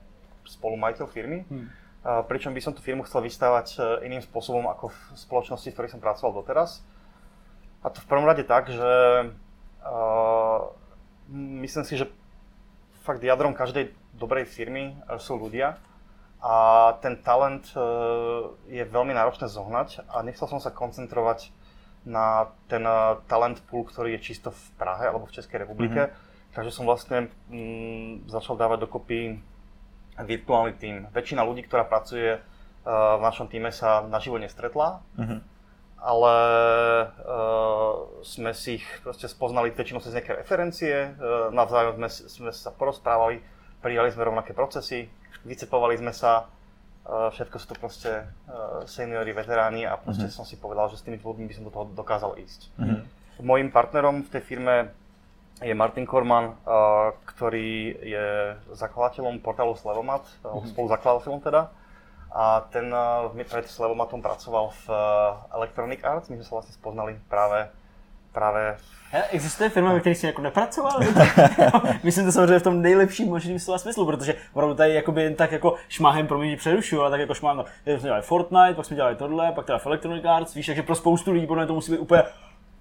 [0.48, 1.44] spolumajiteľ firmy.
[1.46, 1.70] Hmm.
[2.02, 5.94] Pričom by som tú firmu chcel vystávať e, iným spôsobom ako v spoločnosti, v ktorej
[5.94, 6.82] som pracoval doteraz.
[7.86, 8.94] A to v prvom rade tak, že
[9.86, 10.60] uh,
[11.30, 12.10] myslím si, že
[13.06, 15.78] fakt jadrom každej dobrej firmy e, sú ľudia
[16.42, 16.54] a
[17.06, 17.82] ten talent e,
[18.70, 21.54] je veľmi náročné zohnať a nechcel som sa koncentrovať
[22.02, 22.82] na ten
[23.30, 26.10] talent pool, ktorý je čisto v Prahe alebo v Českej republike.
[26.10, 26.54] Mm-hmm.
[26.58, 29.38] Takže som vlastne mm, začal dávať dokopy
[30.18, 30.96] virtuálny tým.
[31.10, 32.42] Väčšina ľudí, ktorá pracuje uh,
[33.18, 35.38] v našom týme sa naživo nestretla, Mhm.
[36.02, 36.36] ale
[37.06, 37.94] uh,
[38.26, 43.42] sme si ich proste spoznali väčšinou cez nejaké referencie, uh, navzájom sme, sme sa porozprávali,
[43.80, 45.10] prijali sme rovnaké procesy,
[45.46, 46.46] vycepovali sme sa,
[47.06, 51.06] uh, všetko sú to proste uh, seniori, veteráni a proste som si povedal, že s
[51.06, 52.74] tými ľuďmi by som do toho dokázal ísť.
[53.42, 54.94] Mojím partnerom v tej firme
[55.62, 58.28] je Martin Korman, uh, ktorý je
[58.74, 61.70] zakladateľom portálu Slevomat, uh, spoluzakladateľom teda.
[62.32, 62.88] A ten
[63.36, 64.84] mi pred Slevomatom pracoval v
[65.52, 67.68] Electronic Arts, my sme sa vlastne spoznali práve
[69.12, 71.00] Hele, Existuje firma, ve které jsi jako nepracoval?
[72.04, 75.52] Myslím to samozřejmě v tom nejlepším možným slova smyslu, protože opravdu tady jakoby jen tak
[75.52, 78.96] jako šmahem, promiň, že přerušuju, ale tak jako šmahem, no, jsme dělali Fortnite, pak jsme
[78.96, 81.92] dělali tohle, pak teda v Electronic Arts, víš, takže pro spoustu lidí podle to musí
[81.92, 82.24] být úplně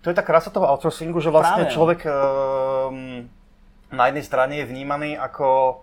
[0.00, 1.74] To je tá krása toho outsourcingu, že vlastne Práve, no.
[1.76, 3.28] človek um,
[3.92, 5.80] na jednej strane je vnímaný ako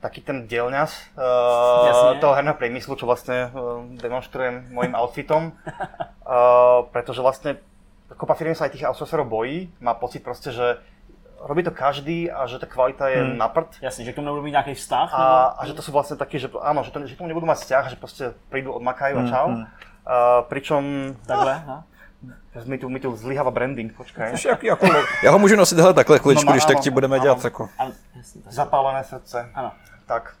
[0.00, 2.18] taký ten dielňas uh, Jasne.
[2.18, 5.52] toho herného priemyslu, čo vlastne uh, demonstrujem môjim outfitom.
[5.52, 7.60] uh, pretože vlastne
[8.10, 10.80] kopa firmy sa aj tých outsourcerov bojí, má pocit proste, že
[11.40, 13.38] robí to každý a že tá kvalita je Hmm.
[13.38, 13.78] na prd.
[13.82, 15.14] jasně, že k tomu nebudou mít nějaký vztah.
[15.14, 15.24] A,
[15.56, 17.58] a že to sú vlastne takí, že áno, že, to, že k tomu nebudú mať
[17.64, 19.46] vzťah, že proste prídu, odmakajú a čau.
[20.00, 20.82] Uh, pričom
[21.12, 21.84] nebo takhle, no.
[22.64, 24.30] Mi tu, mi tu zlyháva branding, počkaj.
[24.30, 24.86] Což jak, jako,
[25.24, 27.22] já ho můžu nosit hele takhle chviličku, No, když tak ano, ti budeme ano.
[27.22, 27.68] dělat jako...
[27.78, 28.52] Ano, tak.
[28.52, 29.50] Zapálené srdce.
[29.54, 29.72] ano.
[30.06, 30.34] Tak.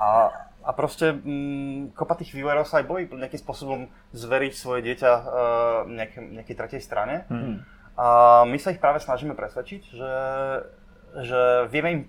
[0.00, 0.30] A,
[0.64, 5.24] a proste mm, kopa tých vývojárov sa aj bojí nejakým spôsobom zveriť svoje dieťa uh,
[5.86, 7.22] nejaké, nejakej tretej strane.
[7.30, 7.62] Hmm.
[7.96, 10.14] A my sa ich práve snažíme presvedčiť, že,
[11.22, 11.40] že
[11.70, 12.02] vieme im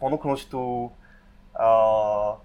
[0.00, 0.94] ponúknuť tú
[1.58, 2.38] uh,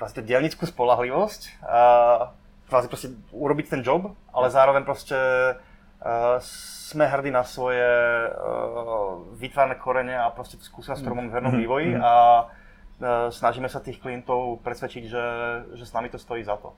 [0.00, 2.32] proste dielnickú spolahlivosť, uh,
[2.72, 9.76] kvázi proste urobiť ten job, ale zároveň proste uh, sme hrdí na svoje uh, vytvárané
[9.76, 12.12] korene a proste tú skúsenosť, ktorú máme v hernom vývoji a
[12.48, 15.24] uh, snažíme sa tých klientov presvedčiť, že,
[15.76, 16.72] že s nami to stojí za to.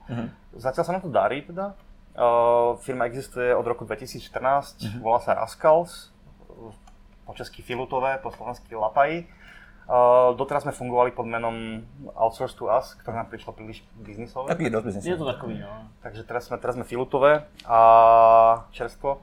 [0.59, 1.79] Zatiaľ sa nám to darí teda.
[2.15, 6.15] Uh, firma existuje od roku 2014, volá sa Rascals,
[7.25, 9.27] po česky Filutové, po slovensky Lapaj.
[9.85, 11.85] Uh, doteraz sme fungovali pod menom
[12.17, 14.49] Outsource to Us, ktoré nám prišlo príliš biznisové.
[14.49, 15.05] Takový dost biznis.
[15.05, 15.93] Je to takový, no.
[16.01, 17.79] Takže teraz sme, teraz sme Filutové a
[18.73, 19.21] čerstvo.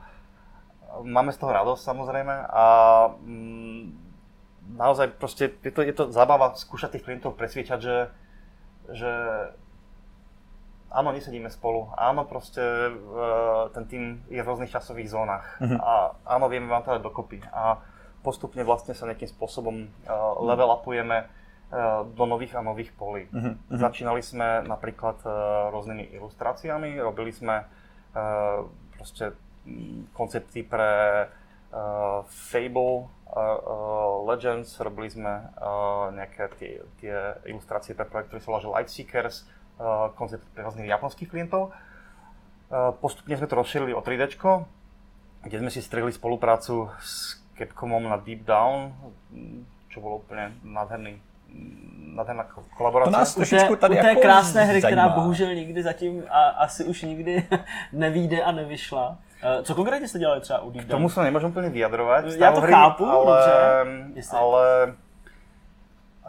[1.02, 2.66] máme z toho radosť samozrejme a
[3.26, 3.84] mm,
[4.78, 7.98] naozaj proste je to, je to zábava skúšať tých klientov presviečať, že,
[8.94, 9.12] že
[10.94, 15.80] áno, nesedíme spolu, áno, proste uh, ten tým je v rôznych časových zónach mm-hmm.
[15.80, 15.94] a
[16.38, 17.82] áno, vieme vám to dať dokopy a
[18.22, 23.26] postupne vlastne sa nejakým spôsobom uh, level upujeme uh, do nových a nových polí.
[23.34, 23.78] Mm-hmm.
[23.78, 25.34] Začínali sme napríklad uh,
[25.74, 28.66] rôznymi ilustráciami, robili sme uh,
[28.96, 29.34] proste
[30.14, 31.26] koncepty pre
[31.74, 36.72] uh, Fable, uh, uh, Legends, robili sme uh, nejaké tie,
[37.02, 37.16] tie
[37.50, 39.46] ilustrácie pre projekt, ktorý sa volá Lightseekers,
[39.82, 41.74] uh, koncept pre rôznych japonských klientov.
[42.72, 44.38] Uh, postupne sme to rozšírili o 3D,
[45.42, 48.94] kde sme si strihli spoluprácu s Capcomom na Deep Down,
[49.90, 51.20] čo bolo úplne nádherný
[52.16, 52.44] nádherná
[52.78, 53.12] kolaborace.
[53.12, 55.02] To nás trošičku tady u té jako krásné hry, zajímá.
[55.04, 57.48] která bohužel nikdy zatím a asi už nikdy
[57.94, 59.18] nevíde a nevyšla.
[59.44, 62.38] Eh, Co konkrétně jste dělali třeba u Deep K tomu sa nemôžem úplne vyjadrovať.
[62.38, 63.54] Já to hry, chápu, ale, dobře.
[64.16, 64.94] Jestli- ale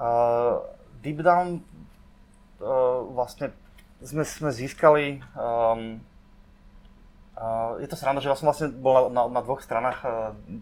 [0.00, 0.58] uh,
[1.02, 3.52] Deep Down uh, vlastne
[4.02, 6.00] sme, sme získali um,
[7.80, 10.10] je to sranda, že ja som vlastne bol na, na, na dvoch stranách uh,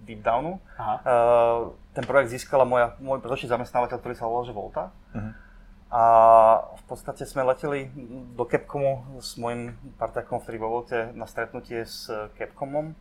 [0.06, 0.62] Deep Downu.
[0.78, 0.94] Aha.
[1.02, 1.60] Uh,
[1.92, 4.94] ten projekt získala moja, môj predošlý zamestnávateľ, ktorý sa volal že Volta.
[5.12, 5.30] Mhm.
[5.90, 6.02] A
[6.78, 7.90] v podstate sme leteli
[8.38, 12.06] do Capcomu s mojim parťakom, ktorý vo Volte na stretnutie s
[12.38, 12.94] Capcomom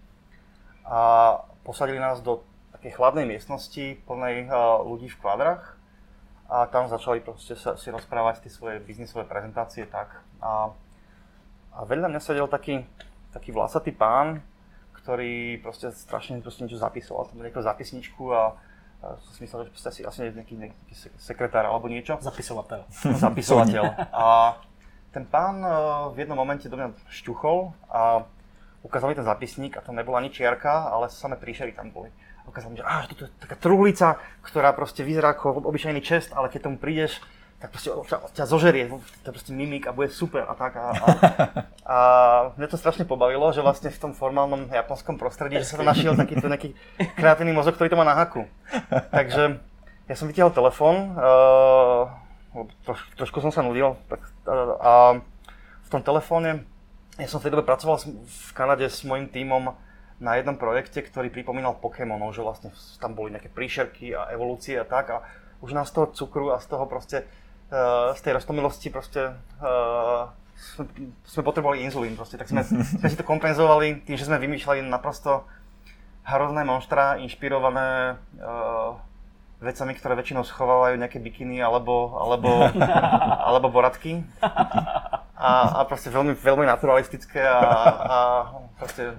[0.90, 2.42] a posadili nás do
[2.74, 5.78] takej chladnej miestnosti plnej uh, ľudí v kvadrach
[6.50, 10.26] a tam začali proste sa, si rozprávať tie svoje biznisové prezentácie tak.
[10.42, 10.74] A,
[11.78, 12.90] a vedľa mňa sedel taký,
[13.34, 14.42] taký vlasatý pán,
[14.98, 18.54] ktorý proste strašne proste niečo zapisoval, tam nejakú zapisničku a,
[19.00, 22.84] som si myslel, že proste asi, asi nejaký, nejaký se- sekretár alebo niečo Zapisovatel.
[23.24, 24.12] zapisovateľ.
[24.12, 24.60] A
[25.16, 25.72] ten pán eh,
[26.14, 28.28] v jednom momente do mňa šťuchol a
[28.84, 32.12] ukázal mi ten zapisník a tam nebola ani čiarka, ale samé príšery tam boli.
[32.44, 36.32] A ukázal mi, že že toto je taká truhlica, ktorá proste vyzerá ako obyčajný čest,
[36.36, 37.20] ale keď tomu prídeš,
[37.60, 40.80] tak proste ťa, ťa zožerie, to je proste mimik a bude super a tak.
[40.80, 41.08] A, a,
[41.92, 41.98] a
[42.56, 46.16] mňa to strašne pobavilo, že vlastne v tom formálnom japonskom prostredí, že sa to našiel
[46.16, 46.72] takýto nejaký
[47.20, 48.48] kreatívny mozog, ktorý to má na haku.
[49.12, 49.60] Takže
[50.08, 52.08] ja som vytiahol telefón, uh,
[52.88, 54.92] troš, trošku som sa nudil, tak, uh, a
[55.84, 56.64] v tom telefóne,
[57.20, 59.76] ja som v tej dobe pracoval v Kanade s mojím tímom
[60.24, 62.72] na jednom projekte, ktorý pripomínal Pokémonov, že vlastne
[63.04, 65.18] tam boli nejaké príšerky a evolúcie a tak a
[65.60, 67.49] už nás z toho cukru a z toho proste, uh,
[68.18, 70.26] z tej roztomilosti proste uh,
[70.58, 70.84] sme,
[71.22, 72.66] sme potrebovali inzulín proste, tak sme,
[73.00, 75.46] sme si to kompenzovali tým, že sme vymýšľali naprosto
[76.26, 78.98] hrozné monštra inšpirované uh,
[79.60, 82.72] vecami, ktoré väčšinou schovávajú nejaké bikiny alebo, alebo,
[83.48, 84.24] alebo boratky.
[85.40, 88.18] A, a proste veľmi, veľmi naturalistické a, a
[88.76, 89.16] proste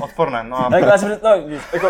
[0.00, 0.40] odporné.
[0.44, 1.30] No a, Tak já jsem no,
[1.72, 1.88] jako,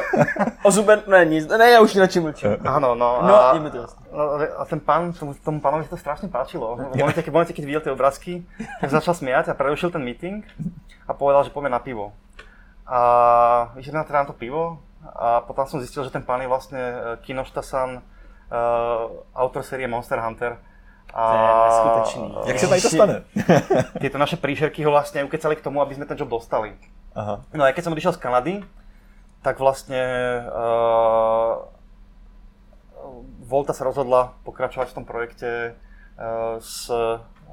[0.63, 2.57] o Zuben, ne, nic, ne, já už radši mlčím.
[2.67, 3.23] áno, no.
[3.23, 4.03] No, a, to jasné.
[4.13, 4.23] no,
[4.59, 6.75] a ten pán, tomu, tomu pánovi sa to strašne páčilo.
[6.75, 8.43] V momente, keď, v momente, keď videl tie obrázky,
[8.83, 10.43] tak začal smiať a prerušil ten meeting
[11.07, 12.11] a povedal, že poďme na pivo.
[12.83, 12.99] A
[13.79, 14.83] vyšiel na teda na to pivo
[15.15, 18.03] a potom som zistil, že ten pán je vlastne eh, Kinoshita-san, uh,
[19.35, 20.57] autor série Monster Hunter.
[21.15, 22.27] A, To je neskutečný.
[22.47, 23.17] Jak se tady to stane?
[24.01, 26.77] Tieto naše príšerky ho vlastne ukecali k tomu, aby sme ten job dostali.
[27.17, 27.41] Aha.
[27.57, 28.55] No a keď som odišiel z Kanady,
[29.41, 30.01] tak vlastne
[30.53, 31.65] uh,
[33.49, 35.73] Volta sa rozhodla pokračovať v tom projekte
[36.21, 36.93] uh, s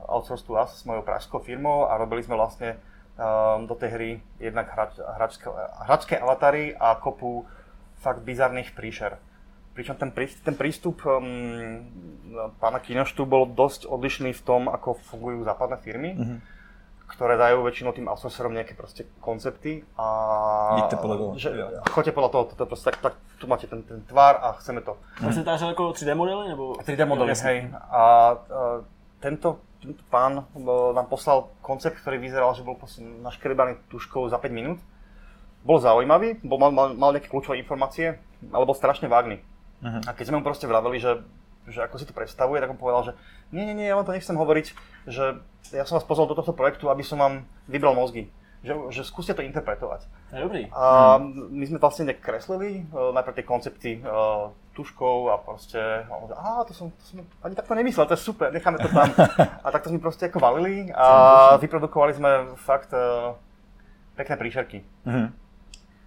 [0.07, 2.94] Outsource to Us, s mojou pražskou firmou a robili sme vlastne um,
[3.67, 4.09] do tej hry
[4.39, 5.47] jednak hrač, hračské,
[5.87, 7.47] hračské avatary a kopu
[7.95, 9.17] fakt bizarných príšer.
[9.73, 11.83] Pričom ten, prí- ten prístup um,
[12.59, 16.39] pána Kinoštu bol dosť odlišný v tom, ako fungujú západné firmy, mm-hmm.
[17.11, 20.07] ktoré dajú väčšinou tým outsourcerom nejaké proste koncepty a...
[20.79, 21.49] Jděte podle toho, Že,
[21.91, 24.97] choďte podľa toho, toto proste tak, tak, tu máte ten, ten tvar a chceme to.
[25.21, 26.73] Vlastně tážel jako 3D modely, nebo?
[26.73, 27.71] 3D modely, hej.
[27.91, 28.85] A uh,
[29.25, 34.37] tento, tento pán uh, nám poslal koncept, ktorý vyzeral, že bol proste naškrebaný tuškou za
[34.37, 34.77] 5 minút.
[35.65, 38.21] Bol zaujímavý, bol, mal, mal, mal nejaké kľúčové informácie,
[38.53, 39.41] ale bol strašne vágný.
[39.81, 40.01] Uh-huh.
[40.05, 41.25] A keď sme mu proste vraveli, že,
[41.65, 43.11] že ako si to predstavuje, tak on povedal, že
[43.49, 44.65] nie, nie, nie, ja vám to nechcem hovoriť,
[45.09, 45.41] že
[45.73, 48.29] ja som vás pozval do tohto projektu, aby som vám vybral mozgy.
[48.61, 50.09] Že, že skúste to interpretovať.
[50.33, 50.69] Dobrý.
[50.73, 51.17] A
[51.53, 56.27] my sme vlastne nejak kreslili, uh, najprv tie koncepty uh, tuškou a proste, a on,
[56.67, 59.07] to som, to som ani takto nemyslel, to je super, necháme to tam.
[59.65, 63.33] A takto sme proste ako valili a vyprodukovali sme fakt uh,
[64.19, 64.83] pekné príšerky.
[65.07, 65.27] Mhm.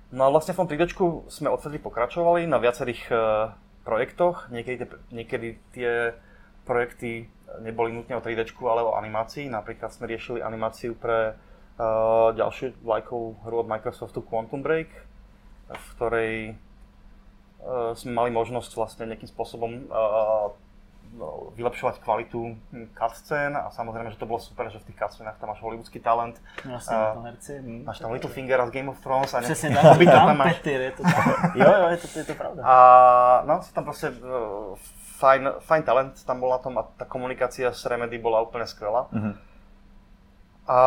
[0.08, 3.52] No a vlastne v tom 3 sme odtedy pokračovali na viacerých uh,
[3.84, 4.48] projektoch.
[4.48, 6.16] Tie, niekedy tie
[6.64, 7.28] projekty
[7.60, 9.52] neboli nutne o 3D, ale o animácii.
[9.52, 14.88] Napríklad sme riešili animáciu pre uh, ďalšiu vlajkovú hru od Microsoftu Quantum Break,
[15.68, 16.67] v ktorej uh,
[17.94, 20.48] sme mali možnosť vlastne nejakým spôsobom uh,
[21.18, 22.56] no, vylepšovať kvalitu
[22.94, 26.36] cutscén a samozrejme, že to bolo super, že v tých cutscénách tam máš hollywoodský talent.
[26.64, 27.58] Jasně, A- to herci.
[27.58, 27.84] hm.
[27.84, 30.56] Máš tam Littlefinger z Game of Thrones a Přesně nejaký tak, Hobbita tam tam máš.
[30.56, 31.24] Petyr, je to tak.
[31.54, 32.60] Jo, jo, je to, je to pravda.
[32.64, 32.76] A
[33.46, 34.76] no, sú tam proste uh,
[35.18, 39.10] fajn, fajn talent tam bol na tom a tá komunikácia s Remedy bola úplne skvelá.
[39.10, 39.32] Mhm.
[40.68, 40.78] A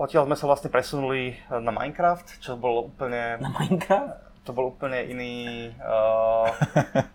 [0.00, 4.27] odtiaľ sme sa vlastne presunuli na Minecraft, čo bol úplne, Na Minecraft?
[4.48, 6.48] To bol úplne iný uh,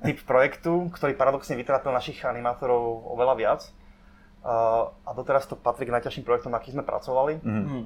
[0.05, 3.61] typ projektu, ktorý paradoxne vytrápil našich animátorov oveľa viac.
[4.45, 7.41] Uh, a doteraz to patrí k najťažším projektom, na akých sme pracovali.
[7.41, 7.63] Mhm.
[7.65, 7.85] Hm.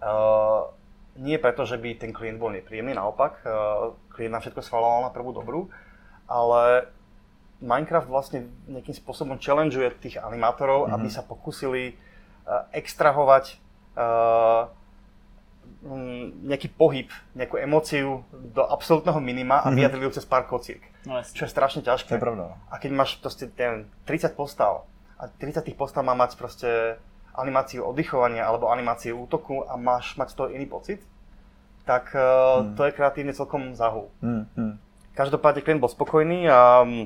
[0.00, 0.72] Uh,
[1.20, 5.12] nie preto, že by ten klient bol nepríjemný, naopak, uh, klient nám všetko schvaloval na
[5.12, 5.68] prvú dobrú,
[6.24, 6.88] ale
[7.60, 10.96] Minecraft vlastne nejakým spôsobom challengeuje tých animátorov, mm-hmm.
[10.96, 11.94] aby sa pokúsili
[12.48, 13.60] uh, extrahovať
[13.94, 14.81] uh, mm,
[16.46, 20.78] nejaký pohyb, nejakú emóciu do absolútneho minima a vyjadrili ju cez pár kociek.
[21.02, 21.18] No.
[21.26, 22.14] Čo je strašne ťažké.
[22.14, 22.54] To je pravda.
[22.70, 24.86] A keď máš proste ten 30 postav
[25.18, 26.98] a 30 tých postav má mať proste
[27.34, 31.00] animáciu oddychovania alebo animáciu útoku a máš mať z toho iný pocit,
[31.82, 32.78] tak hmm.
[32.78, 34.06] to je kreatívne celkom záhul.
[34.22, 34.78] Hmm, hmm.
[35.12, 37.04] Každopádne klient bol spokojný a mm,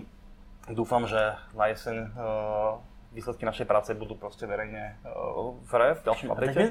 [0.78, 1.18] dúfam, že
[1.58, 2.78] na jeseň uh,
[3.16, 6.64] výsledky našej práce budú proste verejne uh, v hre, v ďalším A teď, mi,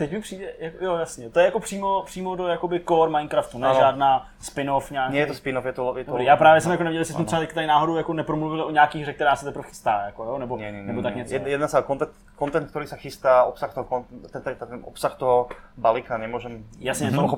[0.00, 0.46] teď, mi- přijde,
[0.80, 3.78] jo jasně, to je jako přímo, přímo do jakoby core Minecraftu, ne Ano.
[3.78, 5.12] žádná spin-off nějaký.
[5.12, 5.98] Nie je to spin-off, je to...
[5.98, 8.62] Je to Dobrý, já právě jsem jako nevěděl, jestli jsme třeba tady náhodou jako nepromluvili
[8.64, 10.38] o nějakých hře, která se teprve chystá, jako, jo?
[10.38, 11.34] Nebo, Nie, nie, nie, nebo tak něco.
[11.34, 15.12] Jed- Jedná sa o content, content, ktorý sa chystá, obsah toho, ten, ten, ten obsah
[15.20, 17.28] toho balíka nemôžem Jasně, to-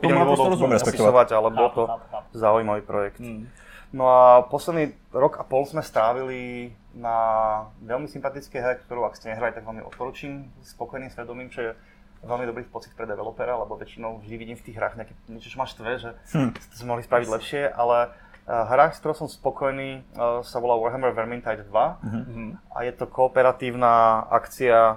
[0.48, 0.78] rozumím.
[0.78, 1.89] opisovať, ale Chápu, to
[2.32, 3.18] zaujímavý projekt.
[3.20, 3.48] Hmm.
[3.93, 6.40] No a posledný rok a pol sme strávili
[6.93, 7.16] na
[7.78, 11.60] veľmi sympatické hre, ktorú ak ste nehrali, tak vám ju odporučím s spokojným svedomím, čo
[11.62, 11.70] je
[12.23, 15.59] veľmi dobrý pocit pre developera, lebo väčšinou vždy vidím v tých hrách nejaké niečo, čo
[15.59, 16.51] máš štve, že Hm.
[16.55, 20.73] to sme mohli spraviť lepšie, ale uh, hra, s ktorou som spokojný, uh, sa volá
[20.74, 22.43] Warhammer Vermintide 2 Mhm.
[22.70, 23.93] a je to kooperatívna
[24.31, 24.97] akcia uh,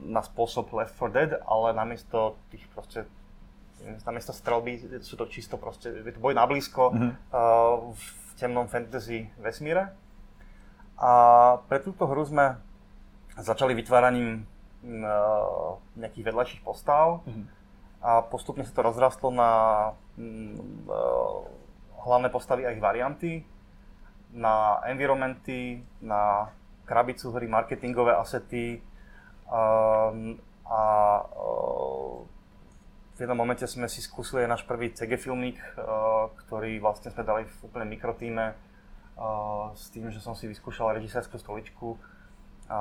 [0.00, 3.06] na spôsob Left 4 Dead, ale namiesto tých proste
[4.02, 7.08] namiesto strelby sú to čisto proste, je to boj na blízko Mhm.
[7.30, 7.92] uh,
[8.34, 9.94] v temnom fantasy vesmíre.
[10.98, 11.12] A
[11.70, 12.58] pre túto hru sme
[13.38, 14.42] začali vytváraním
[14.82, 17.44] uh, nejakých vedľajších postav Mhm.
[18.02, 19.50] a postupne sa to rozrastlo na
[20.18, 21.46] mm, uh,
[22.04, 23.42] hlavné postavy a ich varianty,
[24.34, 26.50] na environmenty, na
[26.84, 28.82] krabicu hry, marketingové asety
[29.48, 29.62] a
[31.22, 32.33] uh,
[33.14, 37.42] v jednom momente sme si skúsili náš prvý CG filmík, uh, ktorý vlastne sme dali
[37.46, 41.94] v úplne mikrotíme uh, s tým, že som si vyskúšal režisérskú stoličku
[42.66, 42.80] a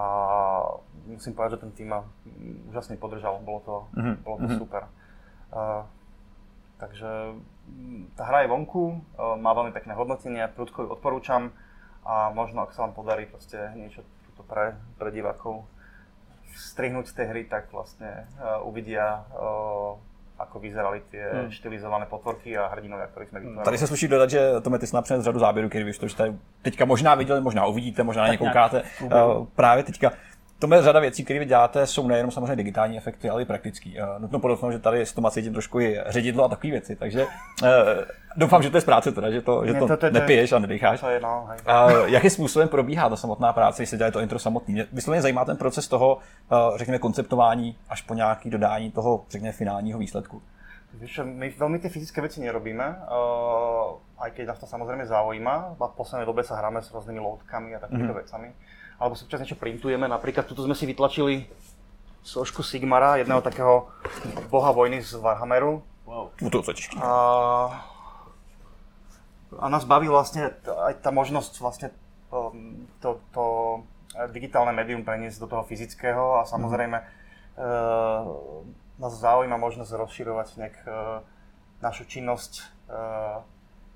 [1.06, 2.08] musím povedať, že ten tým ma
[2.72, 4.58] úžasne podržal, bolo to, Mhm, bolo to mhm.
[4.58, 4.84] super.
[5.54, 5.86] Uh,
[6.82, 7.38] takže
[7.70, 8.84] mm, tá hra je vonku,
[9.38, 11.54] má veľmi pekné hodnotenie, prudko ju odporúčam
[12.04, 15.64] a možno ak sa vám podarí proste niečo tuto pre, pre divákov
[16.54, 19.98] strihnúť z tej hry, tak vlastne uh, uvidia, uh,
[20.44, 21.52] ako vyzerali tie Hmm.
[21.52, 23.66] štylizované potvorky a hrdinovia, ktorých sme vytvorili.
[23.66, 26.06] Tady se sluší dodat, že Tome, ty jsi napřed řadu záběrů, který vy už to
[26.06, 28.84] už tady teďka možná viděli, možná uvidíte, možná na ně koukáte.
[29.02, 30.12] Uh, právě teďka.
[30.64, 34.00] Tome, řada věcí, které vy děláte, jsou nejenom samozřejmě digitální efekty, ale i praktický.
[34.00, 37.26] Uh, nutno podotknout, že tady s Toma cítím trošku i ředidlo a takové věci, takže
[37.26, 37.70] uh,
[38.36, 41.00] doufám, že to je z práce teda, že to, že to, to- nepiješ a nedecháš.
[41.00, 41.50] To je, no.
[41.66, 44.74] A jakým způsobem probíhá ta samotná práce, když se dělá to intro samotný?
[44.74, 46.18] Mě vysloveně zajímá ten proces toho,
[46.52, 50.42] uh, řekněme, konceptování až po nějaký dodání toho, řekněme, finálního výsledku.
[50.94, 55.74] Čo, my veľmi tie fyzické veci nerobíme, uh, aj keď nás to samozrejme zaujíma.
[55.74, 58.22] A v poslednej dobe sa hráme s rôznymi loadkami a takýmito mm-hmm.
[58.22, 58.50] vecami.
[58.98, 60.06] Alebo si občas niečo printujeme.
[60.06, 61.48] Napríklad tuto sme si vytlačili
[62.24, 63.92] sošku Sigmara, jedného takého
[64.48, 65.84] boha vojny z Warhammeru.
[66.08, 66.32] Wow.
[67.00, 67.12] A,
[69.60, 71.88] a nás baví vlastne aj tá možnosť vlastne
[72.32, 73.44] um, to, to
[74.32, 78.22] digitálne médium preniesť do toho fyzického a samozrejme uh,
[79.02, 80.94] nás zaujíma možnosť rozširovať nejak uh,
[81.82, 82.52] našu činnosť
[82.88, 83.42] uh,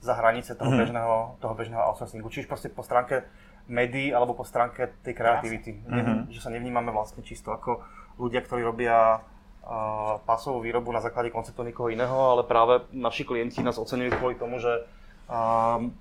[0.01, 0.79] za hranice toho, Mhm.
[0.83, 2.29] bežného, toho bežného outsourcingu.
[2.29, 3.23] Čiže proste po stránke
[3.67, 5.71] médií alebo po stránke tej kreativity.
[5.83, 6.31] Mhm.
[6.31, 7.83] Že sa nevnímame vlastne čisto ako
[8.17, 13.59] ľudia, ktorí robia uh, pásovú výrobu na základe konceptu niekoho iného, ale práve naši klienti
[13.61, 14.87] nás oceňujú kvôli tomu, že
[15.27, 15.91] um,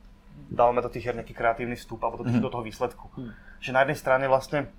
[0.48, 2.40] dávame do tých hier nejaký kreatívny vstup alebo do, Mhm.
[2.40, 3.10] do toho výsledku.
[3.58, 4.70] Že na jednej strane vlastne,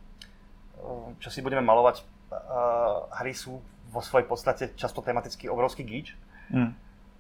[0.80, 2.02] uh, čo si budeme malovať,
[2.32, 6.16] uh, hry sú vo svojej podstate často tematicky obrovský gíč,
[6.48, 6.72] Hmm.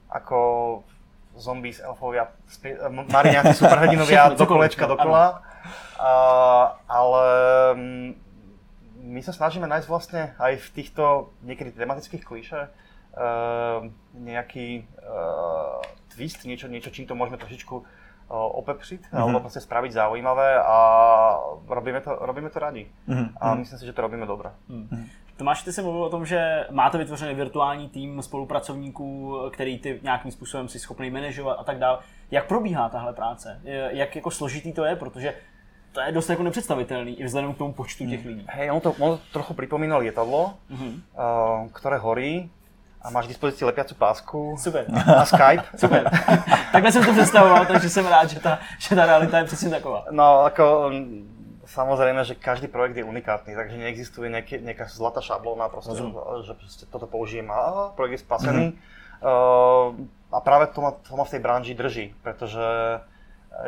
[0.07, 0.39] ako
[1.37, 5.45] zombies, elfovia, spie- m- mariňáci, superhrdinovia do kolečka no, dokola.
[5.97, 6.11] A,
[6.89, 7.25] ale
[7.73, 8.09] mm,
[9.07, 15.79] my sa snažíme nájsť vlastne aj v týchto niekedy tematických klíše uh, nejaký uh,
[16.11, 17.85] twist, niečo, niečo, čím to môžeme trošičku uh,
[18.35, 19.17] opepřiť, mm-hmm.
[19.17, 20.77] alebo proste spraviť zaujímavé a
[21.65, 22.83] robíme to, robíme to radi.
[23.07, 23.39] Mm-hmm.
[23.39, 24.51] A myslím si, že to robíme dobre.
[24.67, 25.26] Mm-hmm.
[25.37, 30.31] Tomáš, ty jsi mluvil o tom, že máte vytvořený virtuální tým spolupracovníků, který ty nějakým
[30.31, 31.97] způsobem si schopný manažovat a tak dále.
[32.31, 33.61] Jak probíhá tahle práce?
[33.89, 34.95] Jak jako složitý to je?
[34.95, 35.33] Protože
[35.91, 38.45] to je dost jako nepředstavitelný i vzhledem k tomu počtu těch lidí.
[38.49, 41.01] Hej, on to, on to trochu připomíná letadlo, mm-hmm.
[41.63, 42.51] uh, které horí
[43.01, 44.85] a máš k dispozici lepiacu pásku Super.
[45.17, 45.63] a Skype.
[45.77, 46.11] Super.
[46.71, 50.05] Takhle jsem to představoval, takže jsem rád, že ta, že ta realita je přesně taková.
[50.11, 50.91] No, jako
[51.77, 56.03] samozrejme, že každý projekt je unikátny, takže neexistuje nejaký, nejaká zlatá šablóna, proste, že,
[56.41, 58.65] že proste toto použijem a projekt je spasený.
[58.73, 58.97] Mm-hmm.
[59.21, 59.93] Uh,
[60.33, 62.65] a práve to ma, to ma v tej branži drží, pretože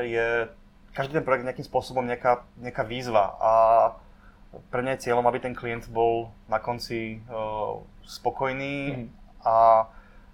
[0.02, 0.49] je
[0.94, 3.52] každý ten projekt nejakým spôsobom nejaká, nejaká výzva a
[4.73, 9.45] pre mňa je cieľom, aby ten klient bol na konci uh, spokojný mm-hmm.
[9.45, 9.86] a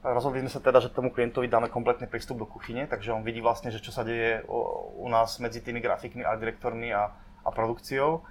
[0.05, 3.43] rozhodli sme sa teda, že tomu klientovi dáme kompletný prístup do kuchyne, takže on vidí
[3.43, 4.43] vlastne, že čo sa deje
[4.95, 7.11] u nás medzi tými grafikmi, art direktormi a,
[7.45, 8.25] a produkciou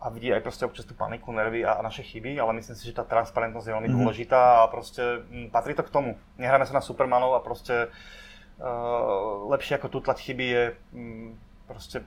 [0.00, 2.88] a vidí aj proste občas tú paniku, nervy a, a naše chyby, ale myslím si,
[2.88, 4.04] že tá transparentnosť je veľmi mm-hmm.
[4.04, 6.20] dôležitá a proste m, patrí to k tomu.
[6.36, 12.04] Nehráme sa na supermanov a proste uh, lepšie ako tutlať chyby je m, proste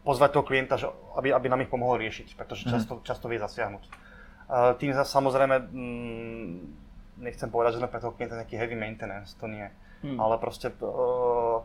[0.00, 0.88] pozvať toho klienta, že,
[1.20, 2.72] aby, aby nám ich pomohol riešiť, pretože mm-hmm.
[2.72, 3.84] často, často vie zasiahnuť.
[3.84, 6.72] Uh, tým zase samozrejme m,
[7.20, 9.68] nechcem povedať, že sme pre toho klienta nejaký heavy maintenance, to nie.
[10.00, 10.16] Mm.
[10.16, 11.60] Ale proste uh,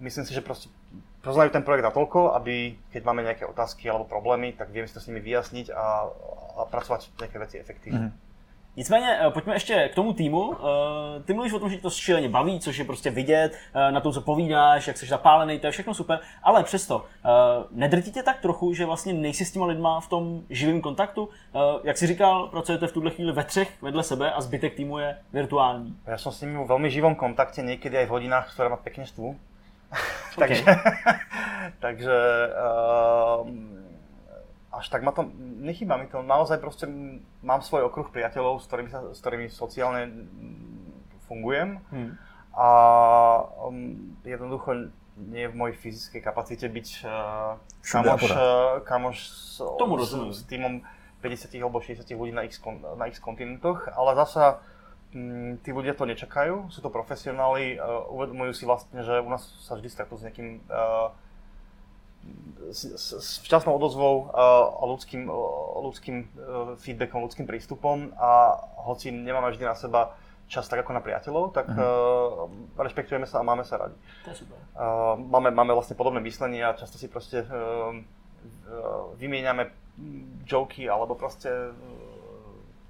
[0.00, 0.72] myslím si, že proste
[1.22, 5.00] poznajú ten projekt natoľko, aby keď máme nejaké otázky alebo problémy, tak vieme si to
[5.00, 5.86] s nimi vyjasniť a,
[6.56, 7.98] a pracovat nejaké veci efektivně.
[7.98, 8.12] Mm.
[8.76, 10.54] Nicméně, eh, pojďme ještě k tomu týmu.
[10.54, 13.92] Eh, ty mluvíš o tom, že tě to šíleně baví, což je prostě vidět eh,
[13.92, 17.04] na tom, co povídáš, jak jsi zapálený, to je všechno super, ale přesto,
[17.70, 21.28] nedrtí tě tak trochu, že vlastně nejsi s těma lidma v tom živém kontaktu?
[21.84, 25.18] Jak jsi říkal, pracujete v tuhle chvíli ve třech vedle sebe a zbytek týmu je
[25.32, 25.96] virtuální.
[26.06, 29.06] Já jsem s nimi v velmi živom kontakte, někdy i v hodinách, které má pěkně
[29.06, 29.36] štvu.
[30.40, 30.64] takže,
[31.84, 32.16] takže
[32.54, 33.42] uh,
[34.70, 35.26] až tak ma to,
[35.60, 36.86] nechýba mi to, naozaj proste
[37.42, 40.02] mám svoj okruh priateľov, s ktorými, sa, s ktorými sociálne
[41.26, 41.78] fungujem.
[41.94, 42.18] Hmm.
[42.50, 42.66] a
[43.70, 47.54] um, jednoducho nie je v mojej fyzickej kapacite byť uh,
[47.86, 50.82] kamoš, uh, kamoš s, s, s týmom
[51.22, 52.58] 50 alebo 60 ľudí na x,
[52.96, 54.64] na x kontinentoch, ale zasa
[55.66, 59.74] tí ľudia to nečakajú, sú to profesionáli, uh, uvedomujú si vlastne, že u nás sa
[59.74, 61.10] vždy stretnú s nejakým uh,
[62.70, 66.26] s, s včasnou odozvou uh, a ľudským, uh, ľudským uh,
[66.78, 70.14] feedbackom, ľudským prístupom a hoci nemáme vždy na seba
[70.50, 72.46] čas tak ako na priateľov, tak uh-huh.
[72.46, 73.94] uh, rešpektujeme sa a máme sa radi.
[74.26, 74.58] To je super.
[74.74, 79.70] Uh, máme, máme vlastne podobné myslenie a často si proste uh, uh, vymieňame
[80.42, 81.74] joky alebo proste uh,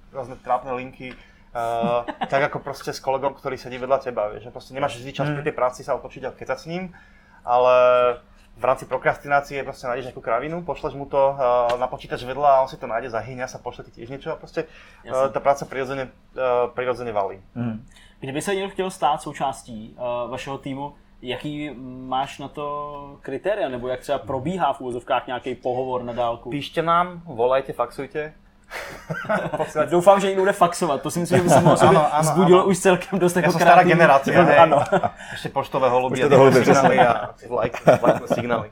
[0.09, 1.13] rôzne trápne linky
[1.51, 5.11] Uh, tak ako proste s kolegom, ktorý sedí vedľa teba, vieš, že proste nemáš vždy
[5.11, 6.95] čas pri tej práci sa otočiť a kecať s ním,
[7.43, 7.75] ale
[8.55, 12.61] v rámci prokrastinácie proste nájdeš nejakú kravinu, pošleš mu to uh, na počítač vedľa a
[12.63, 15.67] on si to nájde, zahyňa sa, pošle ti tiež niečo a proste uh, tá práca
[15.67, 17.43] prirodzene, uh, prirodzene valí.
[17.51, 17.83] Mm.
[18.19, 21.75] Kdyby se někdo chtěl stát součástí uh, vašeho týmu, jaký
[22.07, 26.49] máš na to kritéria, nebo jak třeba probíhá v úvozovkách nějaký pohovor na dálku?
[26.49, 28.33] Píšte nám, volajte, faxujte.
[29.89, 31.01] Doufám, že někdo bude faxovat.
[31.01, 31.77] To si myslím, že by se mohl
[32.21, 32.69] zbudilo ano.
[32.69, 34.35] už celkem dost jako stará generace.
[34.57, 34.83] ano.
[35.31, 37.29] Ještě poštové holuby a signály a
[37.61, 38.71] like, like signály.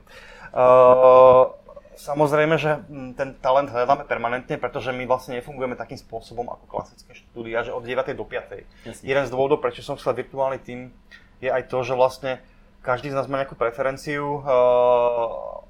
[0.54, 1.60] Uh,
[2.00, 2.80] Samozrejme, že
[3.20, 7.84] ten talent hľadáme permanentne, pretože my vlastne nefungujeme takým spôsobom ako klasické štúdia, že od
[7.84, 8.16] 9.
[8.16, 8.88] do 5.
[8.88, 9.04] Jasne.
[9.04, 10.96] Jeden z dôvodov, prečo som chcel virtuálny tým,
[11.44, 12.40] je aj to, že vlastne
[12.88, 14.40] každý z nás má nejakú preferenciu.
[14.40, 15.68] Uh,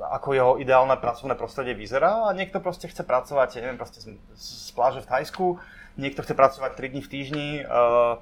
[0.00, 4.16] ako jeho ideálne pracovné prostredie vyzerá a niekto proste chce pracovať, ja neviem, proste z,
[4.36, 5.46] z pláže v Thajsku,
[5.96, 8.20] niekto chce pracovať 3 dní v týždni, uh,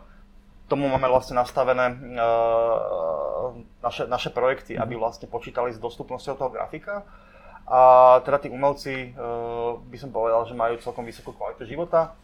[0.70, 3.52] tomu máme vlastne nastavené uh,
[3.84, 7.04] naše, naše projekty, aby vlastne počítali s dostupnosťou toho grafika.
[7.64, 12.16] A teda tí umelci, uh, by som povedal, že majú celkom vysokú kvalitu života.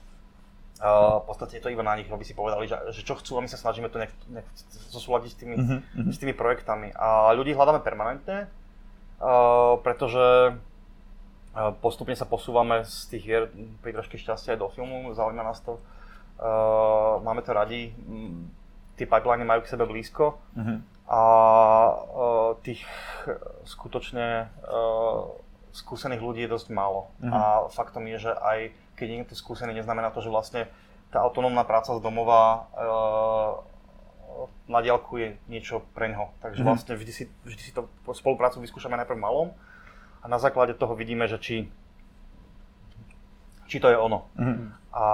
[0.81, 3.37] Uh, v podstate je to iba na nich, aby si povedali, že, že čo chcú
[3.37, 4.49] a my sa snažíme to nejak, nejak
[4.89, 6.09] zosúľadiť s tými, mm-hmm.
[6.09, 6.97] s tými projektami.
[6.97, 8.49] A ľudí hľadáme permanentne,
[9.85, 13.45] pretože uh, postupne sa posúvame z tých hier
[13.85, 15.77] pri trošky šťastia aj do filmu, zaujíma nás to.
[16.41, 17.93] Uh, máme to radi,
[18.97, 20.81] tie pipeline majú k sebe blízko uh-huh.
[21.09, 21.23] a
[22.65, 22.81] tých
[23.69, 24.49] skutočne
[25.73, 27.13] skúsených ľudí je dosť málo.
[27.21, 27.33] Uh-huh.
[27.33, 27.41] A
[27.73, 30.69] faktom je, že aj keď niekto skúsený, neznamená to, že vlastne
[31.13, 32.69] tá autonómna práca z domova
[34.71, 36.31] na diálku je niečo pre ňoho.
[36.41, 36.67] Takže mm.
[36.67, 39.51] vlastne vždy si, vždy si to spoluprácu vyskúšame najprv malom
[40.23, 41.57] a na základe toho vidíme, že či,
[43.67, 44.31] či to je ono.
[44.39, 44.73] Mm.
[44.95, 45.05] A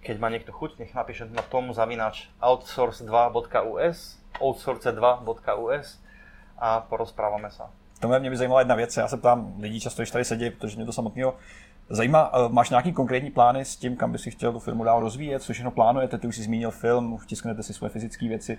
[0.00, 5.88] keď má niekto chuť, nech napíše na tom zavinač outsource2.us, outsource2.us
[6.58, 7.70] a porozprávame sa.
[8.00, 10.76] Tohle mě by zajímala jedna věc, já se ptám lidí často, když tady sedí, protože
[10.76, 11.34] mě to samotného
[11.90, 12.30] zajímá.
[12.34, 15.42] Eh, Máš nějaký konkrétní plány s tím, kam by si chtěl tu firmu dál rozvíjet?
[15.42, 16.18] Co všechno plánujete?
[16.18, 18.58] Ty už jsi zmínil film, vtisknete si svoje fyzické věci.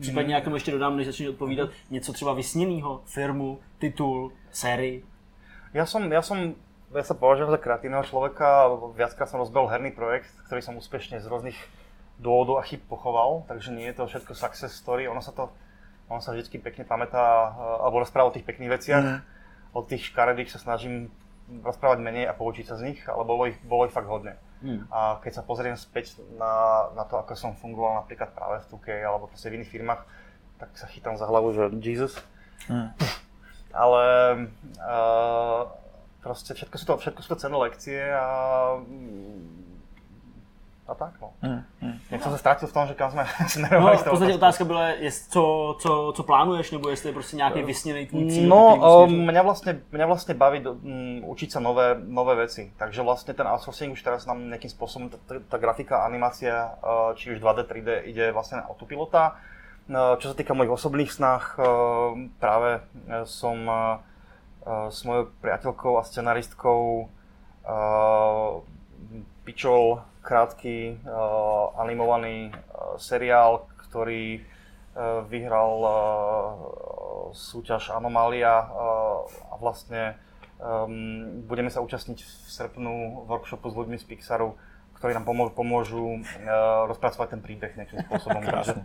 [0.00, 5.04] Případně jak tomu ještě dodám, než začneš odpovídat, něco třeba vysněného, firmu, titul, sérii.
[5.74, 6.56] Ja som, ja som,
[6.92, 11.26] ja sa považujem za kreatívneho človeka, viackrát som rozbehol herný projekt, ktorý som úspešne z
[11.28, 11.56] rôznych
[12.16, 15.52] dôvodov a chyb pochoval, takže nie je to všetko success story, ono sa to,
[16.08, 19.18] ono sa vždycky pekne pamätá, eh, alebo rozpráva o tých pekných veciach, Mhm.
[19.76, 21.12] o tých škaredých sa snažím
[21.46, 24.34] rozprávať menej a poučiť sa z nich, ale bolo ich, bolo ich fakt hodne.
[24.64, 24.88] Hmm.
[24.90, 29.04] A keď sa pozriem späť na, na to, ako som fungoval napríklad práve v 2K
[29.04, 30.02] alebo proste v iných firmách,
[30.56, 32.16] tak sa chytám za hlavu, že Jesus.
[32.66, 32.90] Hmm.
[33.76, 34.04] Ale
[34.80, 35.62] uh,
[36.24, 38.26] proste všetko sú, to, všetko sú to cenné lekcie a,
[40.88, 41.30] a tak no.
[41.42, 41.62] Hmm.
[41.80, 41.98] Hmm.
[42.10, 44.64] Jak jsem se ztratil v tom, že kam jsme No, smerovali s v podstatě otázka
[44.64, 48.48] byla, jest, co, co, co plánuješ, nebo jestli je prostě nějaký vysněný tvůj cíl.
[48.48, 49.26] No, směřuješ.
[49.26, 52.72] mňa vlastne, mňa vlastne baví um, učiť sa nové, nové veci.
[52.78, 54.38] Takže vlastne ten outsourcing už teraz nám
[55.10, 59.36] tá, tá- tá grafika, animácia, uh, či už 2D, 3D, ide vlastne na autopilota.
[59.86, 61.10] No, čo sa týka mojich osobných
[61.58, 62.14] uh,
[63.26, 63.98] som uh,
[64.66, 67.10] uh, s mojou priateľkou a scenaristkou
[69.46, 75.92] pičol krátky uh, animovaný uh, seriál, ktorý uh, vyhral uh,
[77.30, 80.18] súťaž Anomália uh, a vlastne
[80.58, 84.58] um, budeme sa účastniť v srpnu workshopu s ľuďmi z Pixaru,
[84.98, 88.42] ktorí nám pomô- pomôžu uh, rozpracovať ten príbeh nejakým spôsobom.
[88.42, 88.82] Takže,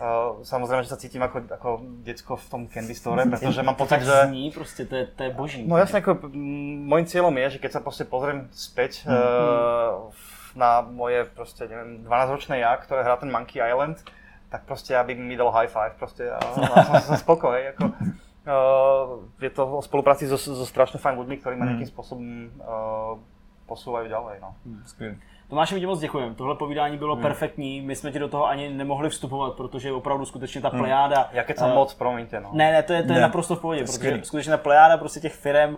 [0.00, 1.68] uh, samozrejme, že sa cítim ako, ako
[2.02, 4.26] decko v tom Candy Store, pretože mám pocit, že...
[4.26, 5.60] zní, prostě to je, to je boží.
[5.68, 9.12] No jasne, ako mm, môjim cieľom je, že keď sa proste pozriem späť Mhm.
[9.12, 10.10] uh,
[10.56, 14.02] na moje proste, neviem, 12-ročné ja, ktoré hrá ten Monkey Island,
[14.50, 17.54] tak proste aby mi dal high five proste a, a som, som spokoj.
[17.54, 22.26] Ako, uh, je to o spolupráci so, so strašne fajn ľuďmi, ktorí ma nejakým spôsobom
[22.58, 23.14] uh,
[23.70, 24.42] posúvajú ďalej.
[24.42, 24.58] No.
[24.86, 25.14] Skvělý.
[25.50, 26.34] Tomáši, my ti moc děkujeme.
[26.34, 27.22] Tohle povídání bylo Hmm.
[27.22, 27.80] perfektní.
[27.80, 31.28] My jsme ti do toho ani nemohli vstupovat, protože je opravdu skutečně ta plejáda.
[31.34, 32.40] Ja keď som eh, moc, promiňte.
[32.40, 32.50] No.
[32.54, 33.26] Ne, ne, to je, to je Ne.
[33.26, 35.76] naprosto v pohodě, protože skutečně ta plejáda prostě těch firm,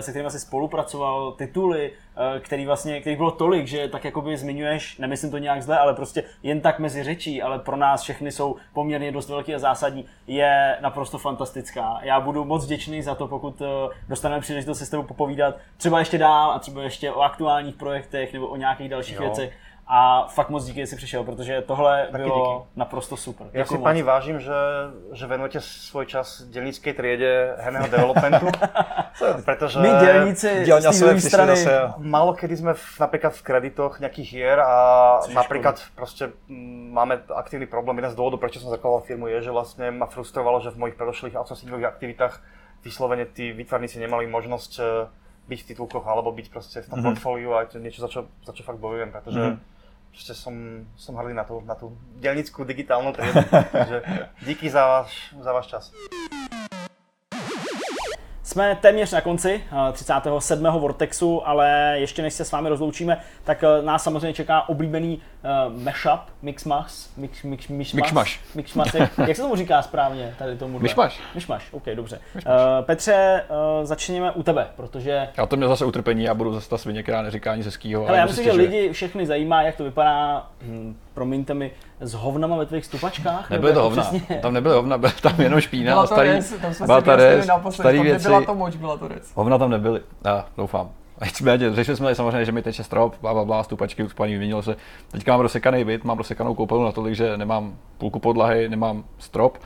[0.00, 1.92] se kterými jsi spolupracoval, tituly,
[2.36, 5.94] eh, který vlastně, který bylo tolik, že tak jakoby zmiňuješ, nemyslím to nějak zle, ale
[5.94, 10.04] prostě jen tak mezi řečí, ale pro nás všechny jsou poměrně dost velký a zásadní,
[10.26, 11.98] je naprosto fantastická.
[12.02, 15.98] Já budu moc vděčný za to, pokud eh, dostaneme příležitost si s tebou popovídat třeba
[15.98, 19.22] ještě dál a třeba ještě o aktuálních projektech nebo o nějakých dalších Jo.
[19.22, 19.52] věcech.
[19.86, 22.78] A fakt moc díky, že jsi přišel, protože tohle Taky bylo díky.
[22.78, 23.46] naprosto super.
[23.46, 23.82] Děkuju si moc.
[23.82, 24.54] pani vážim, že,
[25.12, 28.46] že venujete svoj čas dělnickej triede herného developmentu,
[29.44, 34.00] pretože My dělníci z té přišli strany, zase Málo kedy sme v, napríklad v kreditoch
[34.00, 34.74] nejakých hier a
[35.28, 37.96] je napríklad proste mm, máme aktívny problém.
[38.00, 40.96] Jeden z dôvodov, prečo som zakladal firmu, je, že vlastne ma frustrovalo, že v mojich
[40.96, 42.40] predošlých outsourcingových aktivitách
[42.84, 45.08] vyslovene tí výtvarníci nemali možnosť eh,
[45.44, 47.06] byť v titulkoch alebo byť proste v tom mm-hmm.
[47.12, 49.73] portfóliu a to je niečo, za čo, za čo fakt bojujem, pretože mm-hmm.
[50.14, 50.54] Proste som,
[50.94, 53.42] som hrdý na tú, na tú delnickú digitálnu triedu.
[53.72, 54.02] Takže
[54.46, 55.92] díky za váš, za váš čas.
[58.42, 60.64] Jsme téměř na konci eh, 37.
[60.64, 65.82] Vortexu, ale ještě než se s vámi rozloučíme, tak eh, nás samozřejmě čeká oblíbený uh,
[65.82, 68.40] mashup, mixmax, mix, mix, mix, Mixmaš.
[68.54, 68.94] Mixmax.
[69.26, 70.78] Jak se tomu říká správně tady tomu?
[70.78, 71.20] Myšmaš.
[71.34, 72.20] Myšmaš, ok, dobře.
[72.34, 72.42] Uh,
[72.80, 76.78] Petře, uh, začněme u tebe, protože Já to měl zase utrpení, já budu zase ta
[76.78, 78.04] svině, která neříká nic hezkýho.
[78.04, 82.14] Hele, a já myslím, že lidi všechny zajímá, jak to vypadá, hm, promiňte mi, s
[82.14, 83.50] hovnama ve tvých stupačkách.
[83.50, 86.14] Nebyly to jako hovna, přesně- tam nebyly hovna, byla tam jenom špína Byla a to
[86.14, 89.32] starý, res, tam jsme byla ta starý tam věci, nebyla to moč, byla to res.
[89.34, 90.90] hovna tam nebyly, já doufám.
[91.18, 94.62] A Nicméně, řešili jsme samozřejmě, že mi teče strop, bla, bla, bla, stupačky, ucpaný, vyměnilo
[94.62, 94.76] se.
[95.12, 99.58] Teďka mám rozsekaný byt, mám rozsekanou koupelnu natolik, že nemám půlku podlahy, nemám strop.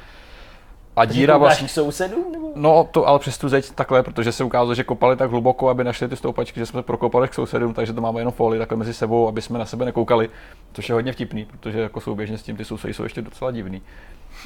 [0.97, 2.33] A díra vlastně, k sousedům?
[2.33, 2.53] Nebo?
[2.55, 5.85] No, to ale přes tu zeď takhle, protože se ukázalo, že kopali tak hluboko, aby
[5.85, 8.95] našli ty stoupačky, že jsme prokopali k sousedům, takže to máme jenom folii takhle mezi
[8.95, 10.31] sebou, aby jsme na sebe nekoukali,
[10.73, 13.83] což je hodně vtipný, protože jako souběžně s tím ty sousedy jsou ještě docela divný.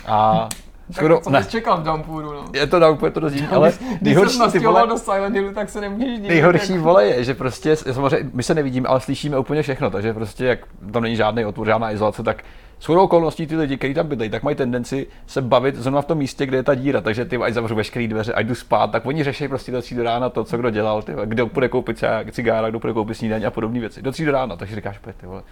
[0.07, 0.49] A
[0.93, 2.45] skoro, Co ne, čekal v Dampuru, no?
[2.53, 5.53] je to downpour, je to dost ale Když nejhorší, ty nastěhoval vole, do Silent Hillu,
[5.55, 6.29] tak se nemůžeš divit.
[6.29, 10.13] nejhorší jak- vole je, že prostě, samozřejmě, my se nevidíme, ale slyšíme úplně všechno, takže
[10.15, 10.59] prostě jak
[10.93, 12.43] tam není žádný otvor, žádná izolace, tak
[12.81, 16.19] shodou okolností ty lidi, kteří tam bydlejí, tak mají tendenci se bavit zrovna v tom
[16.19, 19.07] místě, kde je ta díra, takže ty ať zavřu veškeré dveře, ať jdu spát, tak
[19.07, 21.97] oni řeší prostě do tří do rána to, co kdo dělal, ty, kdo půjde koupit
[21.99, 24.03] cigá- cigára, kdo půjde koupit snídaně a podobné věci.
[24.03, 25.43] Do tří do rána, takže říkáš, pojď, ty vole.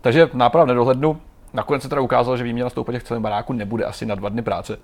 [0.00, 1.20] Takže náprav nedohlednu.
[1.52, 4.42] Nakonec se teda ukázalo, že výměna stoupaček v celém baráku nebude asi na dva dny
[4.42, 4.78] práce.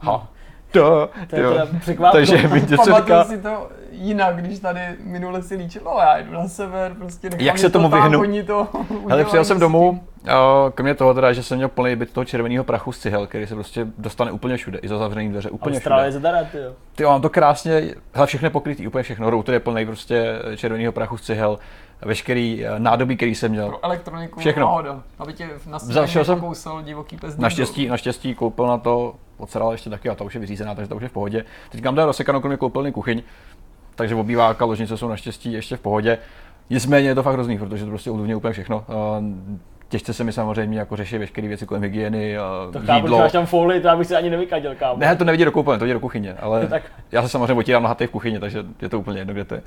[0.00, 0.28] Ha.
[0.72, 2.10] To, To je teda.
[2.12, 6.48] Takže mi říká, si to jinak, když tady minule si líčil, no já jdu na
[6.48, 8.44] sever, prostě nechám Jak se tomu to vyhnu?
[8.46, 8.68] To
[9.08, 12.64] Hele, přijel jsem domů, a kromě toho teda, že jsem měl plný byt toho červeného
[12.64, 16.10] prachu z cihel, který se prostě dostane úplně všude, i za zavřený dveře, úplně Austrálie
[16.10, 16.22] všude.
[16.22, 16.72] zadara, ty jo.
[16.94, 20.38] Ty jo, mám to krásně, hele, všechno je pokrytý, úplně všechno, router je plný prostě
[20.56, 21.58] červeného prachu z cihel,
[22.04, 23.68] veškerý eh, nádobí, který jsem měl.
[23.68, 24.66] Pro elektroniku Všechno.
[24.66, 27.36] náhoda, aby tě na Zašel jsem- pokousal divoký pes.
[27.36, 30.96] Naštěstí, naštěstí koupil na to, odseral ještě taky a ta už je vyřízená, takže to
[30.96, 31.44] už je v pohodě.
[31.70, 33.22] Teď mám teda rozsekanou kromě koupelny kuchyň,
[33.94, 36.18] takže obýváka, ložnice jsou naštěstí ještě v pohodě.
[36.70, 38.84] Nicméně je to fakt hrozný, protože to prostě ovlivňuje úplně všechno.
[38.88, 42.40] Eh, Těžce se mi samozřejmě jako řeší veškeré věci kolem hygieny, eh,
[42.72, 43.18] To chápu, jídlo.
[43.18, 44.98] máš tam folii, to já bych si ani nevykadil, kámo.
[44.98, 46.82] Ne, to nevidí do koupelny, to vidí do kuchyně, ale Tak.
[47.12, 49.62] já se samozřejmě otírám na v kuchyni, takže je to úplně jedno, kde to je.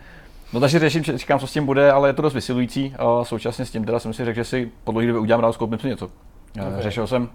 [0.54, 2.94] No takže řeším, říkám, co s tím bude, ale je to dost vysilující.
[2.98, 5.58] A současně s tím teda jsem si řekl, že si po dlouhé době udělám rád,
[5.58, 6.06] koupím si něco.
[6.06, 6.68] Okay.
[6.68, 6.82] Okay.
[6.82, 7.30] Řešil jsem,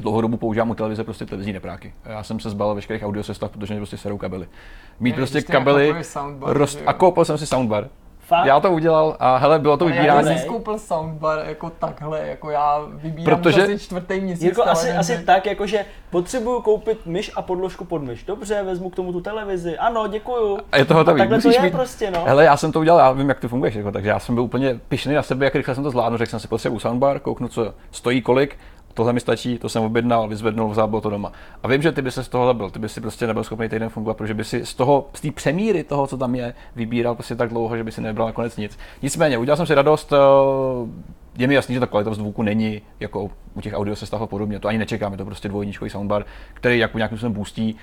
[0.00, 1.94] dlouhou dobu používám u televize prostě televizní nepráky.
[2.04, 4.48] Já jsem se zbal veškerých audiosestav, protože mě prostě serou kabely.
[5.00, 6.78] Mít prostě ty jako kabely, soundbar, roz...
[6.86, 7.88] a koupil jsem si soundbar.
[8.30, 8.46] Fakt?
[8.46, 10.38] Já to udělal a hele, bylo to Ale já vybírání.
[10.38, 13.74] jsem koupil soundbar jako takhle, jako já vybírám Protože- Protože...
[13.74, 14.42] asi čtvrtý měsíc.
[14.42, 18.24] Jirko, asi, asi tak, jakože potřebuju koupit myš a podložku pod myš.
[18.24, 19.78] Dobře, vezmu k tomu tu televizi.
[19.78, 20.58] Ano, děkuju.
[20.72, 21.18] A je to hotový.
[21.18, 22.24] takhle to Musíš je mít- prostě, no.
[22.24, 24.44] Hele, já jsem to udělal, já vím, jak ty funguješ, jako, takže já jsem byl
[24.44, 26.18] úplně pišný na sebe, jak rychle jsem to zvládl.
[26.18, 28.56] Řekl jsem si, potřebuji soundbar, kouknu, co stojí kolik,
[29.00, 31.32] tohle mi stačí, to jsem objednal, vyzvednul, vzal, bylo to doma.
[31.62, 33.68] A vím, že ty by se z toho zabil, ty by si prostě nebyl schopný
[33.68, 37.14] týden fungovat, protože by si z toho, z té přemíry toho, co tam je, vybíral
[37.14, 38.78] prostě tak dlouho, že by si nebral nakonec nic.
[39.02, 40.16] Nicméně, udělal jsem si radost, eh,
[41.38, 44.58] je mi jasný, že ta kvalita zvuku není jako u těch audio sestav a podobně,
[44.58, 46.24] to ani nečekám, je to prostě dvojničkový soundbar,
[46.54, 47.76] který jako nějakým způsobem boostí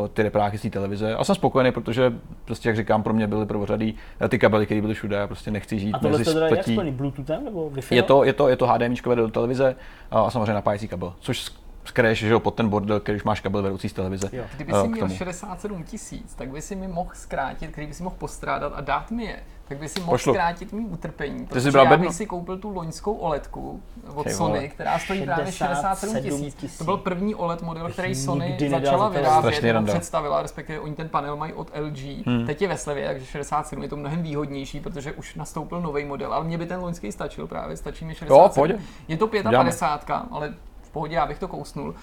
[0.00, 1.14] uh, ty repráky z té televize.
[1.14, 2.12] A jsem spokojený, protože
[2.44, 5.50] prostě, jak říkám, pro mě byly prvořadý eh, ty kabely, které byly všude, já prostě
[5.50, 6.92] nechci žít A tohle mezi to teda jak spojený?
[6.92, 7.94] Bluetoothem nebo Wi-Fi?
[7.94, 9.76] Je to, je to, je to HDMI do televize
[10.10, 11.50] a, a samozřejmě napájecí kabel, což
[11.84, 14.28] skraješ že jo, pod ten bordel, když máš kabel vedoucí z televize.
[14.32, 14.44] Jo.
[14.56, 15.18] Kdyby eh, si měl tomu.
[15.18, 19.10] 67 tisíc, tak by si mi mohl zkrátit, který by si mohl postrádat a dát
[19.10, 19.36] mi je.
[19.68, 20.32] Tak by si mohl Pošlu.
[20.32, 21.46] zkrátit mý utrpení.
[21.46, 22.06] Protože bral já bednu?
[22.06, 23.82] bych si koupil tu loňskou OLEDku
[24.14, 26.78] od Ty Sony, která stojí právě 67 67 tisíc.
[26.78, 31.52] To byl první OLED model, který Sony začala vyrábět, představila, respektive oni ten panel mají
[31.52, 32.26] od LG.
[32.26, 32.46] Hmm.
[32.46, 36.34] Teď je ve slevě, takže 67 je to mnohem výhodnější, protože už nastoupil nový model,
[36.34, 38.42] ale mě by ten loňský stačil právě, stačí mi 67.
[38.42, 38.78] Jo, pohodě.
[39.08, 39.70] Je to Uděláme.
[39.70, 40.54] 55, ale
[40.94, 41.94] pohodě, já bych to kousnul.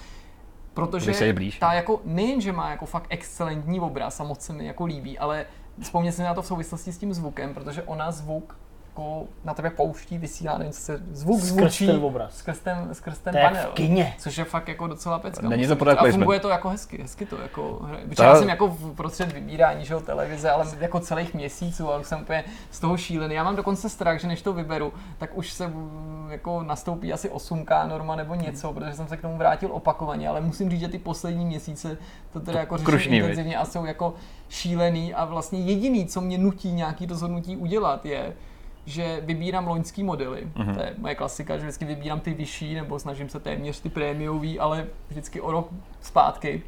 [0.73, 1.59] Protože se je blíž.
[1.59, 5.19] ta jako nejen, že má jako fakt excelentní obraz a moc se mi jako líbí,
[5.19, 5.45] ale
[5.81, 8.57] vzpomněl jsem na to v souvislosti s tím zvukem, protože ona zvuk
[8.91, 12.35] jako na tebe pouští, vysílá, nevím, co se zvuk Skrz zvučí ten obraz.
[12.37, 13.69] skrz ten, skrz ten To panel.
[13.71, 14.13] v kině.
[14.19, 15.49] Což je fakt jako docela pecka.
[15.49, 16.01] Není to product.
[16.01, 17.81] A funguje to jako hezky, hezky to jako
[18.15, 22.07] Ta- já jsem jako v prostřed vybírání že televize, ale jako celých měsíců, ale už
[22.07, 23.35] jsem úplně z toho šílený.
[23.35, 27.29] Já mám dokonce strach, že než to vyberu, tak už se mm, jako nastoupí asi
[27.29, 30.87] 8K norma nebo něco, protože jsem se k tomu vrátil opakovaně, ale musím říct, že
[30.87, 31.97] ty poslední měsíce
[32.33, 34.13] to teda jako řeším intenzivně a jsou jako
[34.49, 38.33] šílený a vlastně jediný, co mě nutí nějaký rozhodnutí udělat je,
[38.85, 40.47] že vybírám loňský modely.
[40.55, 40.67] Mhm.
[40.67, 40.75] Mm-hmm.
[40.75, 44.59] To je moje klasika, že vždycky vybírám ty vyšší, nebo snažím se téměř ty prémiový,
[44.59, 45.69] ale vždycky o rok
[46.01, 46.63] zpátky.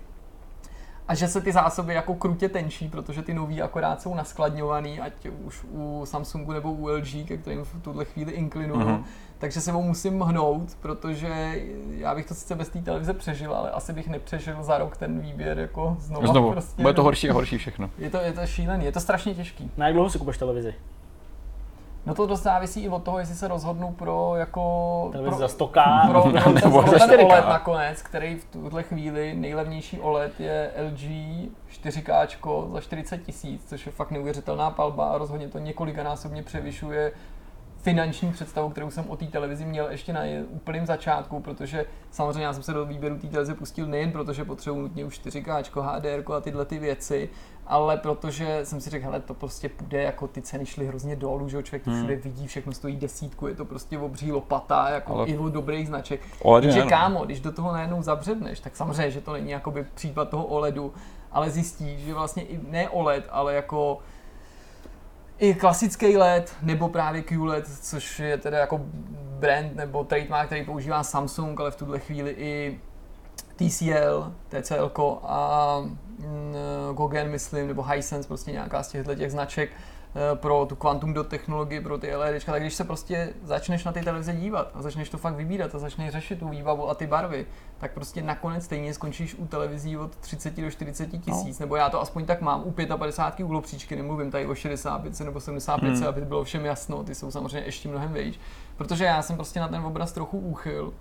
[1.07, 5.14] A že se ty zásoby jako krutě tenčí, protože ty nový akorát jsou naskladňovaný, ať
[5.45, 8.80] už u Samsungu nebo u LG, ke kterým v tuhle chvíli inklinuju.
[8.80, 8.90] Mhm.
[8.90, 9.03] Mm-hmm.
[9.38, 13.72] Takže se mu musím hnout, protože já bych to sice bez té televize přežil, ale
[13.72, 16.27] asi bych nepřežil za rok ten výběr jako znovu.
[16.27, 17.90] Znovu, Prostě, bude to horší a horší všechno.
[17.98, 19.72] Je to, je to šílený, je to strašně těžký.
[19.77, 20.73] Na jak dlouho si kupuješ televizi?
[22.06, 25.10] No to dost závisí i od toho, jestli se rozhodnu pro jako...
[25.12, 26.10] Televizi pro, za 100k?
[26.12, 27.26] pro, pro, Nebo pro za ten 4K.
[27.26, 31.02] OLED nakonec, který v tuhle chvíli nejlevnější OLED je LG
[31.72, 37.12] 4K za 40 tisíc, což je fakt neuvěřitelná palba a rozhodně to několikanásobně převyšuje
[37.84, 42.53] finanční představu, kterou jsem o té televizi měl ještě na úplném začátku, protože samozřejmě já
[42.53, 46.34] jsem se do výběru té televize pustil nejen proto, že potřebuji nutně už 4K, HDR
[46.34, 47.30] a tyhle ty věci,
[47.68, 51.49] ale protože jsem si řekl, hele, to prostě půjde, jako ty ceny šly hrozně dolů,
[51.49, 55.14] že jo, člověk to všude vidí, všechno stojí desítku, je to prostě obří lopata, jako
[55.14, 56.22] Ale- i od dobrých značek.
[56.41, 56.89] OLED Takže no.
[56.89, 60.93] kámo, když do toho najednou zabředneš, tak samozřejmě, že to není jakoby případ toho OLEDu,
[61.31, 63.99] ale zjistíš, že vlastně i ne OLED, ale jako
[65.44, 68.82] i klasický LED nebo právě QLED, což je teda jako
[69.40, 72.80] brand nebo trademark, který používá Samsung, ale v tuhle chvíli i
[73.56, 74.91] TCL, TCL
[75.24, 75.78] a
[76.20, 76.56] mm,
[76.94, 79.70] Gogen, myslím, nebo Hisense, prostě nějaká z těchto těch značek
[80.35, 84.02] pro tu quantum dot technologii, pro ty LEDčka, tak když se prostě začneš na ty
[84.02, 87.45] televize dívat a začneš to fakt vybírat a začneš řešit tu výbavu a ty barvy,
[87.77, 92.02] tak prostě nakonec stejně skončíš u televizí od 30 do 40 tisíc, nebo já to
[92.02, 96.07] aspoň tak mám, u 55 úhlopříčky, nemluvím tady o 65 nebo 75, Hmm.
[96.07, 98.40] aby bylo všem jasno, ty jsou samozřejmě ještě mnohem vejš,
[98.77, 100.94] protože já jsem prostě na ten obraz trochu úchyl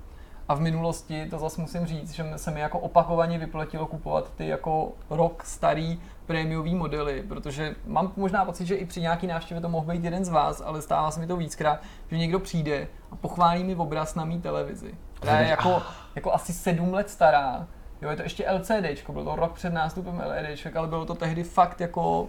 [0.48, 4.32] a A v minulosti, to zase musím říct, že se mi jako opakovaně vyplatilo kupovat
[4.36, 9.61] ty jako rok starý prémiový modely, protože mám možná pocit, že i při nějaký návštěvě
[9.61, 11.81] to mohl být jeden z vás, ale stává se mi to víckrát,
[12.11, 14.94] že někdo přijde a pochválí mi obraz na mý televizi.
[15.15, 15.82] která je jako,
[16.15, 17.66] jako asi sedm let stará.
[18.03, 21.44] Jo, je to ještě LCD, byl to rok před nástupem LED, ale bylo to tehdy
[21.44, 22.28] fakt jako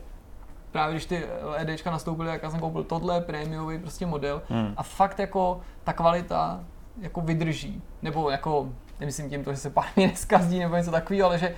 [0.73, 4.73] právě když ty LEDčka nastoupily, jak já jsem koupil tohle, prémiový prostě model hmm.
[4.77, 6.63] a fakt jako ta kvalita
[7.01, 11.27] jako vydrží, nebo jako, nemyslím tím to, že se pár mi neskazí nebo něco takového,
[11.27, 11.55] ale že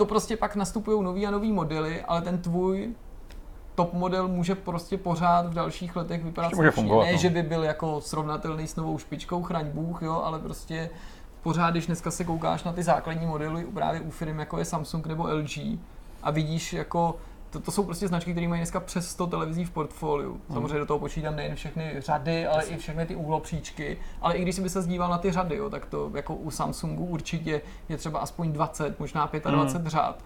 [0.00, 2.94] to prostě pak nastupují nový a nový modely, ale ten tvůj
[3.74, 7.18] top model může prostě pořád v dalších letech vypadat může fungovat, Ne, no.
[7.18, 10.90] že by byl jako srovnatelný s novou špičkou, chraň Bůh, jo, ale prostě
[11.42, 15.06] pořád, když dneska se koukáš na ty základní modely právě u firm jako je Samsung
[15.06, 15.58] nebo LG
[16.22, 17.16] a vidíš jako
[17.50, 20.40] to, to jsou prostě značky, které mají dneska přes 100 televizí v portfoliu.
[20.52, 23.98] Samozřejmě do toho počítám nejen všechny řady, ale i všechny ty úhlopříčky.
[24.20, 26.50] Ale i když si by se zdíval na ty řady, jo, tak to jako u
[26.50, 29.88] Samsungu určitě je třeba aspoň 20, možná 25 mm.
[29.88, 30.24] řad.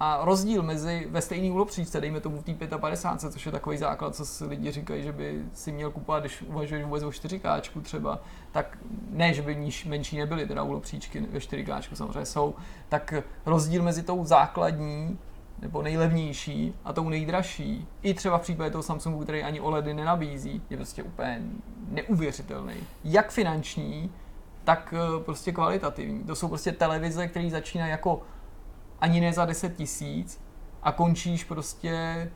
[0.00, 4.14] A rozdíl mezi ve stejný úhlopříčce, dejme tomu v té 55, což je takový základ,
[4.14, 8.18] co si lidi říkají, že by si měl kupovat, když uvažuješ vůbec o 4K třeba,
[8.52, 8.78] tak
[9.10, 12.54] ne, že by níž, menší nebyly teda úhlopříčky ve 4K, samozřejmě jsou,
[12.88, 13.14] tak
[13.46, 15.18] rozdíl mezi tou základní
[15.58, 20.62] nebo nejlevnější a tou nejdražší, i třeba v případě toho Samsungu, který ani OLEDy nenabízí,
[20.70, 21.42] je prostě úplně
[21.88, 22.74] neuvěřitelný.
[23.04, 24.10] Jak finanční,
[24.64, 26.24] tak eh, prostě kvalitativní.
[26.24, 28.22] To jsou prostě televize, které začínají jako
[29.00, 30.40] ani ne za 10 tisíc
[30.82, 32.30] a končíš prostě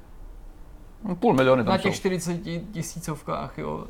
[1.20, 1.98] Půl miliony tam na těch jsou.
[2.00, 2.40] 40
[2.72, 3.84] tisícovkách, jo.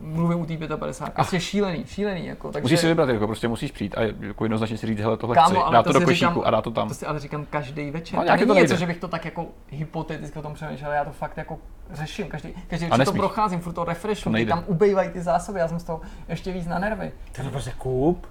[0.00, 1.14] Mluvím u té 55.
[1.14, 2.52] Prostě šílený, šílený, jako.
[2.52, 2.64] Takže...
[2.64, 5.48] Musíš si vybrat, jako prostě musíš přijít a jako jednoznačně si říct, hele, tohle Kámo,
[5.48, 6.88] chci, ale dát to, to do košíku říkám- a dát to tam.
[6.88, 8.18] To si ale říkám každý večer.
[8.18, 10.92] No, No, to to není něco, že bych to tak jako hypoteticky o tom přemýšlel,
[10.92, 11.58] já to fakt jako
[11.90, 12.26] řeším.
[12.26, 15.84] Každý, každý večer to procházím, furt to refreshu, tam ubejvají ty zásoby, já jsem z
[15.84, 17.12] toho ještě víc na nervy.
[17.36, 18.26] To je prostě kup.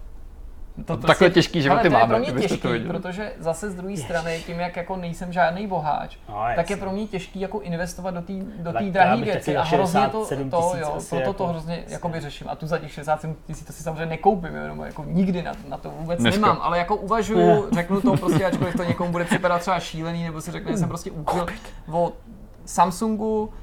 [0.86, 2.90] To No, takhle těžký životy ale to je máme, pro mě to těžký, viděli.
[2.90, 6.92] protože zase z druhé strany, tím jak jako nejsem žádný boháč, No, tak je pro
[6.92, 9.58] mě těžký jako investovat do té do drahé věci.
[9.58, 12.50] A hrozně to, 67 to jo, proto to jako- hrozně jakoby řeším.
[12.50, 15.52] A tu za těch 67 tisíc to si samozřejmě nekoupím, jo, nebo jako nikdy na,
[15.68, 16.42] na to vůbec Dneska.
[16.42, 20.42] nemám, ale jako uvažuju, řeknu to prostě, ačkoliv to někomu bude připadat třeba šílený, nebo
[20.42, 21.46] si řekne, že jsem prostě úchyl
[21.92, 22.12] o
[22.66, 23.54] Samsungu,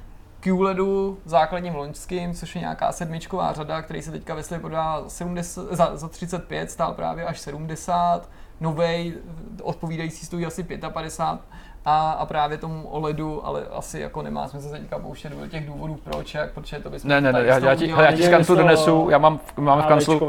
[0.47, 5.97] QLEDu základním loňským, což je nějaká sedmičková řada, který se teďka ve prodá 70, za,
[5.97, 8.29] za 35, stál právě až 70,
[8.61, 9.15] novej,
[9.63, 10.63] odpovídající stojí asi
[10.93, 11.41] 55
[11.89, 15.67] a, a právě tomu OLEDu, ale asi jako nemá smysl se teďka pouštět do těch
[15.67, 18.29] důvodů proč, jak, protože to bychom Ne, ne, ne, já, já, ti, já ti z
[18.29, 20.21] kanclu donesu, já mám, v- máme v kanclu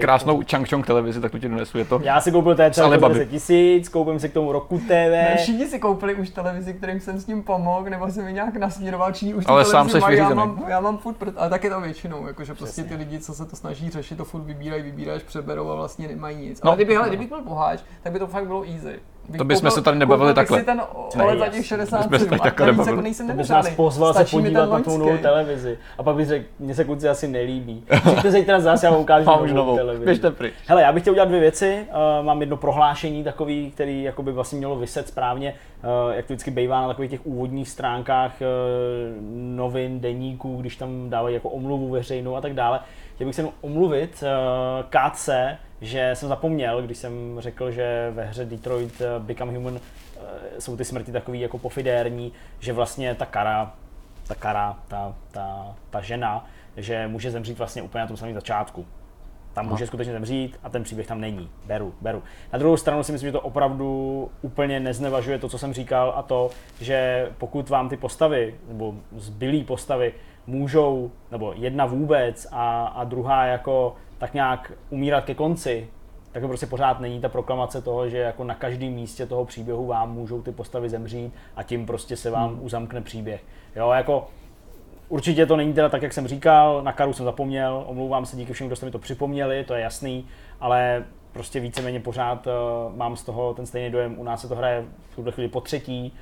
[0.00, 2.00] krásnou Chang Chong televizi, tak tu ti donesu, je to.
[2.02, 3.14] Já si koupil za Alibaby.
[3.14, 5.42] 10 tisíc, koupím si k tomu Roku Ne, TV.
[5.42, 9.12] všichni si koupili už televizi, kterým jsem s ním pomohl, nebo jsem mi nějak nasměroval,
[9.12, 11.70] či už Ale sám televizi seš já mám, já mám furt, prd, ale tak je
[11.70, 15.22] to většinou, jakože prostě ty lidi, co se to snaží řešit, to furt vybírají, vybíráš,
[15.22, 16.62] přeberou a vlastně nemají nic.
[16.62, 16.68] No.
[16.70, 19.00] ale kdyby, hele, kdybych byl boháč, tak by to fakt bylo easy.
[19.30, 20.58] Bych To bychom se tady nebavili takhle.
[20.58, 20.82] si ten
[21.16, 22.92] Ne, OLED za těch 67 Bychom se tady takhle nebavili.
[22.92, 25.78] jako nejsem To bys nás pozval se Stačí podívat ten na tu novou televizi.
[25.98, 27.84] A pak bych řekl, mně se kluci asi nelíbí.
[28.04, 30.04] Přijďte zítra zase, já vám ukážu Mám novou novou, televizi.
[30.04, 30.54] běžte pryč.
[30.66, 31.86] Hele, já bych chtěl udělat dvě věci.
[32.20, 35.54] Uh, mám jedno prohlášení takový, který jakoby vlastně mělo vyset správně,
[36.04, 38.46] uh, jak to vždycky bývá na takových těch úvodních stránkách uh,
[39.56, 42.80] novin, deníků, když tam dávají jako omluvu veřejnou a tak dále.
[43.14, 44.28] Chtěl bych se jenom omluvit uh,
[44.90, 49.80] Kátce, že jsem zapomněl, když jsem řekl, že ve hře Detroit uh, Become Human uh,
[50.58, 53.74] jsou ty smrti takový jako pofidérní, že vlastně ta kara,
[54.28, 56.46] ta kara, ta, ta, ta žena,
[56.76, 58.86] že může zemřít vlastně úplně na tom samém začátku.
[59.52, 61.50] Tam může skutečně zemřít a ten příběh tam není.
[61.66, 62.22] Beru, beru.
[62.52, 66.22] Na druhou stranu si myslím, že to opravdu úplně neznevažuje to, co jsem říkal a
[66.22, 66.50] to,
[66.80, 70.14] že pokud vám ty postavy, nebo zbylý postavy,
[70.46, 75.88] můžou, nebo jedna vůbec a, a druhá jako tak nějak umírat ke konci,
[76.32, 79.86] tak to prostě pořád není ta proklamace toho, že jako na každém místě toho příběhu
[79.86, 82.64] vám můžou ty postavy zemřít a tím prostě se vám hmm.
[82.64, 83.44] uzamkne příběh.
[83.76, 84.26] Jo, jako
[85.10, 88.52] Určitě to není teda tak, jak jsem říkal, na karu jsem zapomněl, omlouvám se díky
[88.52, 90.26] všem, kdo jste mi to připomněli, to je jasný,
[90.60, 92.52] ale prostě víceméně pořád uh,
[92.96, 95.60] mám z toho ten stejný dojem, u nás se to hraje v tuhle chvíli po
[95.60, 96.12] třetí,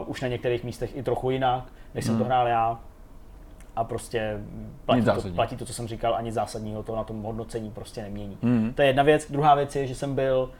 [0.00, 2.80] uh, už na některých místech i trochu jinak, než jsem to hrál já.
[3.78, 4.40] A prostě
[4.86, 8.02] platí to, platí to, co jsem říkal, a nic zásadního to na tom hodnocení prostě
[8.02, 8.38] nemění.
[8.42, 8.72] Mhm.
[8.74, 9.30] To je jedna věc.
[9.30, 10.50] Druhá věc je, že jsem byl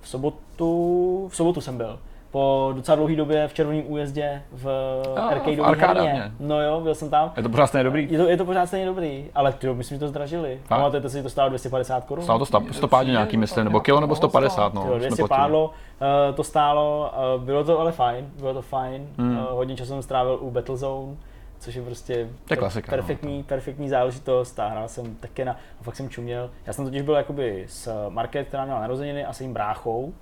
[0.00, 1.98] v sobotu, v sobotu jsem byl,
[2.30, 4.68] po docela dlouhé době v červeném újezdě v
[5.16, 6.10] A, v arcadeový arkádárně.
[6.10, 6.32] herně.
[6.40, 7.32] No jo, byl jsem tam.
[7.36, 8.08] Je to pořád stejně dobrý.
[8.10, 10.60] Je to, je to pořád stejně dobrý, ale ty, myslím, že to zdražili.
[10.68, 12.24] Pamatujete si, že to stálo 250 korun?
[12.24, 14.80] Stálo to sta- stopádě nějaký, myslím, nebo kilo nebo 150, no.
[14.80, 15.28] Jo, jsme 200 platili.
[15.28, 19.08] pádlo, uh, to stálo, uh, bylo to ale fajn, bylo to fajn.
[19.18, 19.38] Hmm.
[19.38, 21.16] Uh, hodně času jsem strávil u Battlezone,
[21.58, 22.96] což je prostě To je klasika, no.
[22.96, 26.50] perfektní, perfektní záležitost a hrál jsem Tekena a fakt jsem čuměl.
[26.66, 30.14] Já jsem totiž byl jakoby s Market, která měla narozeniny a s jejím bráchou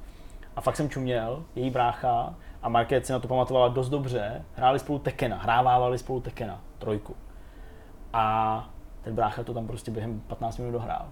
[0.56, 4.78] a fakt jsem čuměl, její brácha a Market si na to pamatovala dost dobře, hráli
[4.78, 7.16] spolu Tekena, hrávávali spolu Tekena, trojku.
[8.12, 8.68] A
[9.02, 11.06] ten brácha to tam prostě během 15 minut dohrál.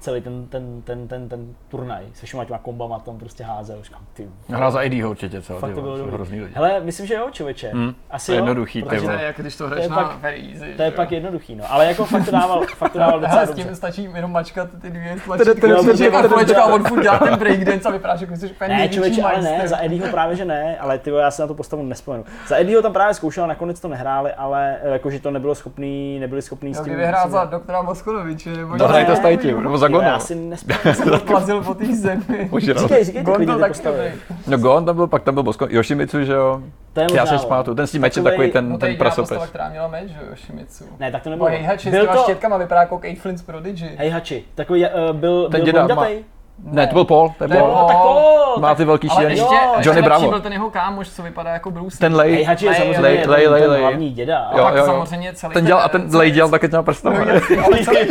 [0.00, 3.76] Celý ten, ten, ten, ten, ten turnaj se všema těma kombama tam prostě házel.
[3.82, 5.54] Říkám, ty, Hrál za Eddieho určitě, co?
[5.58, 6.12] fakt ty to bylo dobrý.
[6.12, 6.52] hrozný lidi.
[6.54, 7.70] Hele, myslím, že jo, člověče.
[7.72, 9.16] Hmm, Asi to je jo, jednoduchý, ty protože Takže vole.
[9.16, 10.74] to je jako když to To hraješ je na pak- very easy.
[10.76, 11.14] To je že pak jo.
[11.16, 11.64] jednoduchý, no.
[11.72, 13.64] Ale jako fakt to dával, fakt to dával docela Hele, s dobře.
[13.64, 17.92] tím stačí jenom mačkat ty dvě tlačítka, kolečka a on furt dělá ten breakdance a
[17.92, 20.98] vypadá, že jsi úplně Ne, největší člověče, ale ne, za Eddieho právě že ne, ale
[20.98, 22.24] ty vole, já se na tu postavu nespomenu.
[22.46, 26.42] Za Eddieho tam právě zkoušel, nakonec to nehráli, ale eh, jakože to nebylo schopný, nebyli
[26.42, 26.92] schopný s Jo, tím.
[26.92, 29.20] kdyby hrál s za doktora Moskonoviče, nebo to s
[29.62, 30.08] nebo za Gono.
[30.08, 31.10] Já si nespomenu.
[31.10, 32.46] to plazil po té zemi.
[32.50, 32.82] Požíral.
[32.82, 34.10] Říkej, říkej Gon byl dobrý.
[34.46, 36.62] No Gon tam byl, pak tam byl Bosko, Yoshimitsu, že jo?
[36.92, 39.10] To je Já se pamatuju, ten s tím mečem Takovej- takový ten, No ten jediná
[39.10, 40.84] postava, která měla meč, že jo, Shimizu.
[41.00, 41.48] Ne, tak to nebylo.
[41.48, 43.90] Heihachi s Byl těma to, štětkama vypadá jako Kate Flint's Prodigy.
[43.96, 46.24] Heihachi, takový uh, byl, Ten byl děda má- blondětej.
[46.64, 47.60] Ne, to byl Paul, to je Paul.
[47.72, 47.86] Paul.
[47.88, 49.38] tak Paul, Má ty velký Ale šílený.
[49.38, 50.28] ještě, Jo, ještě Johnny Bravo.
[50.28, 52.14] byl ten jeho kámoš, co vypadá jako Bruce Ten.
[52.14, 52.34] Lej.
[52.34, 53.80] Heihachi je Lej, samozřejmě lej, lej, lej, ten lej.
[53.80, 54.38] hlavní děda.
[54.38, 54.84] A Jo, jo, jo.
[54.86, 57.18] samozřejmě celý Ten dělal, a ten Lej dělal taky těma prstama.
[57.18, 57.32] No,
[57.66, 58.06] ale celý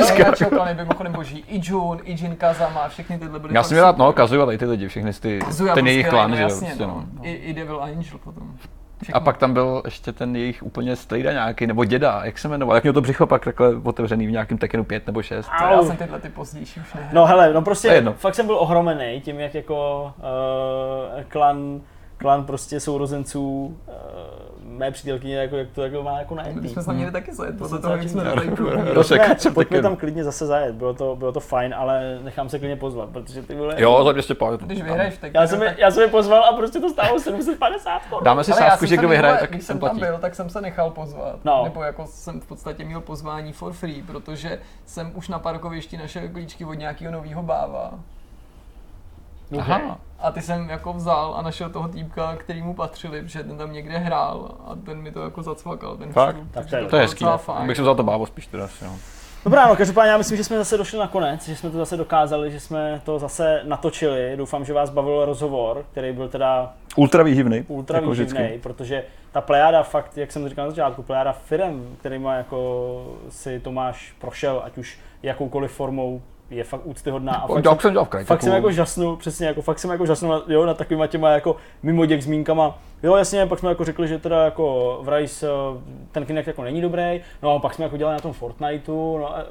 [0.68, 1.44] ten mimochodem boží.
[1.48, 4.58] I Jun, i Jin Kazama, všechny tyhle byly Já jsem měl rád, no, Kazuya, tady
[4.58, 5.40] ty lidi, všechny ty,
[5.74, 7.04] ten jejich klan, no že jo, jasně, prostě, no.
[7.14, 7.24] no.
[7.26, 8.44] I, I Devil Angel potom.
[9.00, 9.22] A Všechno.
[9.22, 12.84] pak tam byl ještě ten jejich úplně strejda nějaký, nebo děda, jak se jmenoval, jak
[12.84, 15.48] měl to břicho pak takhle otevřený v nějakém Tekenu 5 nebo 6.
[15.58, 15.88] To já Au.
[15.88, 17.12] jsem tyhle ty pozdější už nehrál.
[17.14, 18.14] No hele, no prostě je jedno.
[18.14, 21.82] fakt jsem byl ohromený tím, jak jako uh, klan,
[22.18, 23.94] klan prostě sourozenců uh,
[24.78, 26.66] mé přítelkyně, jako, jak to jako má jako na My MP.
[26.66, 28.24] jsme se tam měli taky zajet, podle toho, jak jsme.
[28.94, 29.22] Rozsek,
[29.54, 33.10] Pojďme, tam klidně zase zajet, bylo to, bylo to fajn, ale nechám se klidně pozvat,
[33.10, 33.76] protože ty vole...
[33.78, 34.58] Jo, za 200 pár.
[34.58, 35.32] Když vyhraješ, tak...
[35.34, 38.24] Já jsem, je, já jsem je pozval a prostě to stálo 750 korun.
[38.24, 40.00] Dáme si sázku, že kdo vyhraje, tak když jsem tam platí.
[40.00, 41.46] byl, tak jsem se nechal pozvat.
[41.46, 41.64] No.
[41.64, 46.30] Nebo jako jsem v podstatě měl pozvání for free, protože jsem už na parkovišti našel
[46.30, 47.94] klíčky od nějakého nového báva.
[49.60, 49.98] Aha.
[50.20, 53.74] A ty jsem jako vzal a našel toho týpka, který mu patřili, protože ten tam
[53.74, 56.36] někde hrál a ten mi to jako zacvakal, ten Fakt?
[56.36, 56.52] vstup.
[56.52, 57.26] Tak takže to je- bylo To je hezký.
[57.38, 57.68] fajn.
[57.68, 58.92] Bych si vzal to bábo spíš teda, jo.
[59.44, 61.98] Dobrá, no každopádně já myslím, že jsme zase došli na konec, že jsme to zase
[61.98, 64.34] dokázali, že jsme to zase natočili.
[64.38, 67.64] Doufám, že vás bavil rozhovor, který byl teda Ultra výživný.
[67.68, 68.60] ultra jako výživný, vždycky.
[68.64, 73.60] protože ta plejáda fakt, jak jsem to říkal na začátku, plejáda firem, kterýma jako si
[73.60, 77.34] Tomáš prošel, ať už jakoukoliv formou, je fakt úctyhodná.
[77.34, 78.28] A fakt, jsem dělal v krajce.
[78.28, 81.56] fakt jsem jako žasnul, přesně jako fakt jsem jako žasnul jo, nad takovýma těma jako
[81.84, 82.80] mimo děk zmínkama.
[83.04, 85.80] Jo, jasně, pak jsme jako řekli, že teda jako v Rise eh,
[86.12, 89.38] ten Kinect jako není dobrý, no a pak jsme jako dělali na tom Fortniteu, no
[89.38, 89.46] a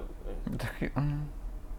[0.57, 1.29] Taky, mm,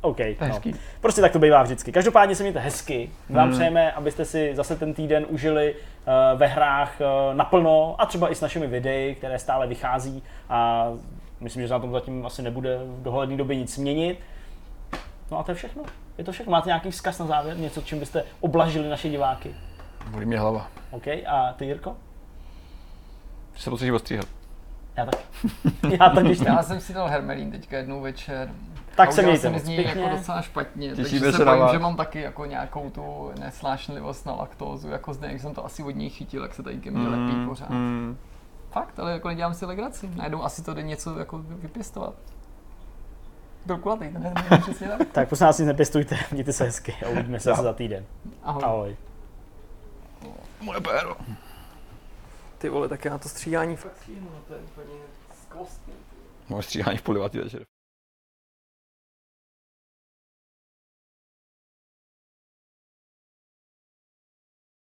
[0.01, 0.17] OK,
[0.49, 0.59] no.
[1.01, 1.91] Prostě tak to bývá vždycky.
[1.91, 3.09] Každopádně se mějte hezky.
[3.29, 3.53] Vám Hmm.
[3.53, 8.35] přejeme, abyste si zase ten týden užili uh, ve hrách uh, naplno a třeba i
[8.35, 10.87] s našimi videi, které stále vychází a
[11.39, 14.19] myslím, že na tom zatím asi nebude v dohledné době nic měnit.
[15.31, 15.83] No a to je všechno.
[16.17, 16.51] Je to všechno.
[16.51, 17.57] Máte nějaký vzkaz na závěr?
[17.57, 19.55] Něco, čím byste oblažili naše diváky?
[20.11, 20.67] Bolí mě hlava.
[20.91, 21.07] OK?
[21.07, 21.95] A ty, Jirko?
[23.53, 24.25] Že se potřebuješ ostříhat.
[24.97, 25.15] Já tak.
[25.99, 28.51] Já tak, když Já jsem si dal hermelín teďka jednou večer.
[28.95, 30.01] Tak se mějte moc z pěkně.
[30.01, 34.33] jako docela špatně, Těšíme takže se bojím, že mám taky jako nějakou tu nesnášenlivost na
[34.33, 37.07] laktózu, jako zde, jak jsem to asi od něj chytil, jak se tady ke mně
[37.07, 37.69] lepí pořád.
[37.69, 38.17] mm.
[38.71, 40.09] Fakt, ale jako nedělám si legraci.
[40.15, 42.13] Najednou asi to jde něco jako vypěstovat.
[43.67, 45.07] Byl kulatý, ten hermelín přesně tak.
[45.11, 48.05] Tak prosím vás nic nepěstujte, mějte se hezky a uvidíme se za týden.
[48.43, 48.63] Ahoj.
[48.63, 48.95] Ahoj.
[50.61, 51.15] Moje péro.
[52.57, 54.99] Ty vole, tak já to stříhání fakt stříhnu, no to je úplně
[55.41, 55.93] skvostný.
[56.49, 57.61] Moje stříhání v půl devátý večer.